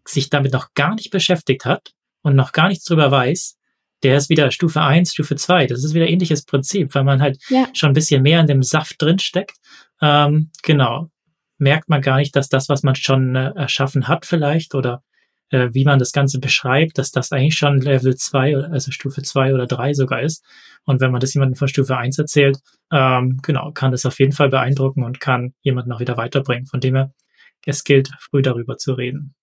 sich 0.05 0.29
damit 0.29 0.53
noch 0.53 0.73
gar 0.73 0.95
nicht 0.95 1.09
beschäftigt 1.09 1.65
hat 1.65 1.93
und 2.21 2.35
noch 2.35 2.51
gar 2.51 2.67
nichts 2.67 2.85
drüber 2.85 3.11
weiß, 3.11 3.57
der 4.03 4.17
ist 4.17 4.29
wieder 4.29 4.51
Stufe 4.51 4.81
1, 4.81 5.13
Stufe 5.13 5.35
2. 5.35 5.67
Das 5.67 5.83
ist 5.83 5.93
wieder 5.93 6.07
ähnliches 6.07 6.45
Prinzip, 6.45 6.95
weil 6.95 7.03
man 7.03 7.21
halt 7.21 7.41
Ja, 7.49 7.67
schon 7.73 7.89
ein 7.91 7.93
bisschen 7.93 8.21
mehr 8.21 8.39
in 8.39 8.47
dem 8.47 8.63
Saft 8.63 9.01
drin 9.01 9.19
steckt. 9.19 9.57
Ähm, 10.01 10.51
genau. 10.63 11.09
Merkt 11.57 11.89
man 11.89 12.01
gar 12.01 12.17
nicht, 12.17 12.35
dass 12.35 12.47
das, 12.47 12.69
was 12.69 12.83
man 12.83 12.95
schon 12.95 13.35
äh, 13.35 13.51
erschaffen 13.55 14.07
hat, 14.07 14.25
vielleicht 14.25 14.73
oder 14.73 15.03
äh, 15.51 15.69
wie 15.73 15.85
man 15.85 15.99
das 15.99 16.11
Ganze 16.11 16.39
beschreibt, 16.39 16.97
dass 16.97 17.11
das 17.11 17.31
eigentlich 17.31 17.55
schon 17.55 17.81
Level 17.81 18.15
2, 18.15 18.55
also 18.55 18.91
Stufe 18.91 19.21
2 19.21 19.53
oder 19.53 19.65
3 19.65 19.93
sogar 19.93 20.21
ist. 20.21 20.43
Und 20.85 21.01
wenn 21.01 21.11
man 21.11 21.19
das 21.21 21.33
jemandem 21.33 21.55
von 21.55 21.67
Stufe 21.67 21.97
1 21.97 22.17
erzählt, 22.19 22.59
ähm, 22.91 23.39
genau, 23.41 23.71
kann 23.71 23.91
das 23.91 24.05
auf 24.05 24.19
jeden 24.19 24.31
Fall 24.31 24.49
beeindrucken 24.49 25.03
und 25.03 25.19
kann 25.19 25.53
jemanden 25.61 25.91
auch 25.91 25.99
wieder 25.99 26.17
weiterbringen. 26.17 26.65
Von 26.65 26.79
dem 26.79 26.95
her, 26.95 27.13
es 27.65 27.83
gilt, 27.83 28.09
früh 28.19 28.41
darüber 28.41 28.77
zu 28.77 28.93
reden. 28.93 29.35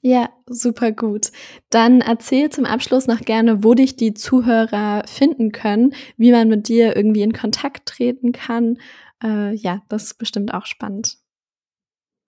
ja, 0.00 0.30
super 0.48 0.90
gut. 0.90 1.30
Dann 1.70 2.00
erzähl 2.00 2.50
zum 2.50 2.64
Abschluss 2.64 3.06
noch 3.06 3.20
gerne, 3.20 3.62
wo 3.62 3.74
dich 3.74 3.94
die 3.94 4.14
Zuhörer 4.14 5.04
finden 5.06 5.52
können, 5.52 5.94
wie 6.16 6.32
man 6.32 6.48
mit 6.48 6.68
dir 6.68 6.96
irgendwie 6.96 7.22
in 7.22 7.32
Kontakt 7.32 7.86
treten 7.86 8.32
kann. 8.32 8.78
Äh, 9.22 9.54
ja, 9.54 9.82
das 9.88 10.04
ist 10.04 10.18
bestimmt 10.18 10.52
auch 10.54 10.66
spannend. 10.66 11.18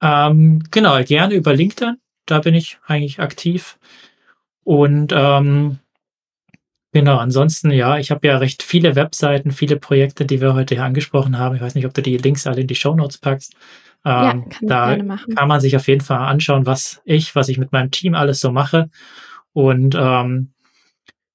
Ähm, 0.02 0.62
genau, 0.70 1.02
gerne 1.02 1.34
über 1.34 1.54
LinkedIn. 1.54 1.96
Da 2.26 2.40
bin 2.40 2.54
ich 2.54 2.78
eigentlich 2.86 3.20
aktiv. 3.20 3.78
Und 4.64 5.12
ähm, 5.14 5.78
genau, 6.92 7.18
ansonsten, 7.18 7.70
ja, 7.70 7.98
ich 7.98 8.10
habe 8.10 8.26
ja 8.26 8.38
recht 8.38 8.62
viele 8.62 8.96
Webseiten, 8.96 9.52
viele 9.52 9.76
Projekte, 9.76 10.24
die 10.24 10.40
wir 10.40 10.54
heute 10.54 10.74
hier 10.74 10.84
angesprochen 10.84 11.38
haben. 11.38 11.54
Ich 11.54 11.62
weiß 11.62 11.74
nicht, 11.74 11.86
ob 11.86 11.94
du 11.94 12.02
die 12.02 12.16
Links 12.16 12.46
alle 12.46 12.62
in 12.62 12.66
die 12.66 12.74
Shownotes 12.74 13.18
packst. 13.18 13.54
ja, 14.04 14.32
ähm, 14.32 14.48
kann 14.48 14.68
da 14.68 14.96
kann 15.34 15.48
man 15.48 15.60
sich 15.60 15.76
auf 15.76 15.86
jeden 15.86 16.00
Fall 16.00 16.18
anschauen, 16.18 16.66
was 16.66 17.02
ich, 17.04 17.34
was 17.34 17.48
ich 17.48 17.58
mit 17.58 17.72
meinem 17.72 17.90
Team 17.90 18.14
alles 18.14 18.40
so 18.40 18.50
mache. 18.50 18.88
Und 19.52 19.94
ähm, 19.98 20.52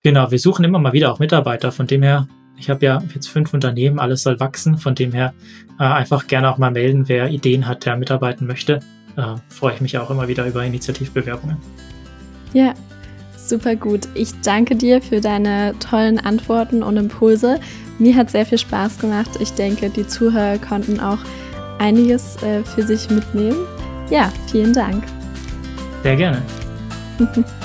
genau, 0.03 0.31
wir 0.31 0.39
suchen 0.39 0.65
immer 0.65 0.79
mal 0.79 0.93
wieder 0.93 1.11
auch 1.11 1.19
Mitarbeiter. 1.19 1.71
Von 1.71 1.87
dem 1.87 2.01
her, 2.01 2.27
ich 2.57 2.69
habe 2.69 2.85
ja 2.85 3.01
jetzt 3.13 3.27
fünf 3.27 3.53
Unternehmen, 3.53 3.99
alles 3.99 4.23
soll 4.23 4.39
wachsen. 4.39 4.77
Von 4.77 4.95
dem 4.95 5.13
her 5.13 5.33
äh, 5.79 5.83
einfach 5.83 6.27
gerne 6.27 6.51
auch 6.51 6.57
mal 6.57 6.71
melden, 6.71 7.07
wer 7.07 7.29
Ideen 7.29 7.67
hat, 7.67 7.85
der 7.85 7.95
mitarbeiten 7.95 8.47
möchte. 8.47 8.79
Äh, 9.20 9.36
freue 9.49 9.76
ich 9.76 9.82
mich 9.82 9.97
auch 9.97 10.09
immer 10.09 10.28
wieder 10.28 10.45
über 10.47 10.63
Initiativbewerbungen. 10.63 11.57
Ja, 12.53 12.74
super 13.36 13.76
gut. 13.76 14.07
Ich 14.15 14.32
danke 14.41 14.76
dir 14.76 15.01
für 15.01 15.20
deine 15.20 15.76
tollen 15.80 16.20
Antworten 16.20 16.82
und 16.84 16.97
Impulse. 16.97 17.59
Mir 17.99 18.15
hat 18.15 18.32
sehr 18.32 18.45
viel 18.45 18.57
Spaß 18.57 18.99
gemacht. 18.99 19.32
Ich 19.39 19.51
denke, 19.53 19.89
die 19.89 20.07
Zuhörer 20.07 20.57
konnten 20.57 20.99
auch 20.99 21.20
einiges 21.80 22.41
äh, 22.43 22.63
für 22.63 22.84
sich 22.84 23.09
mitnehmen. 23.09 23.57
Ja, 24.09 24.32
vielen 24.49 24.74
Dank. 24.74 25.03
Sehr 26.03 26.15
gerne. 26.15 26.41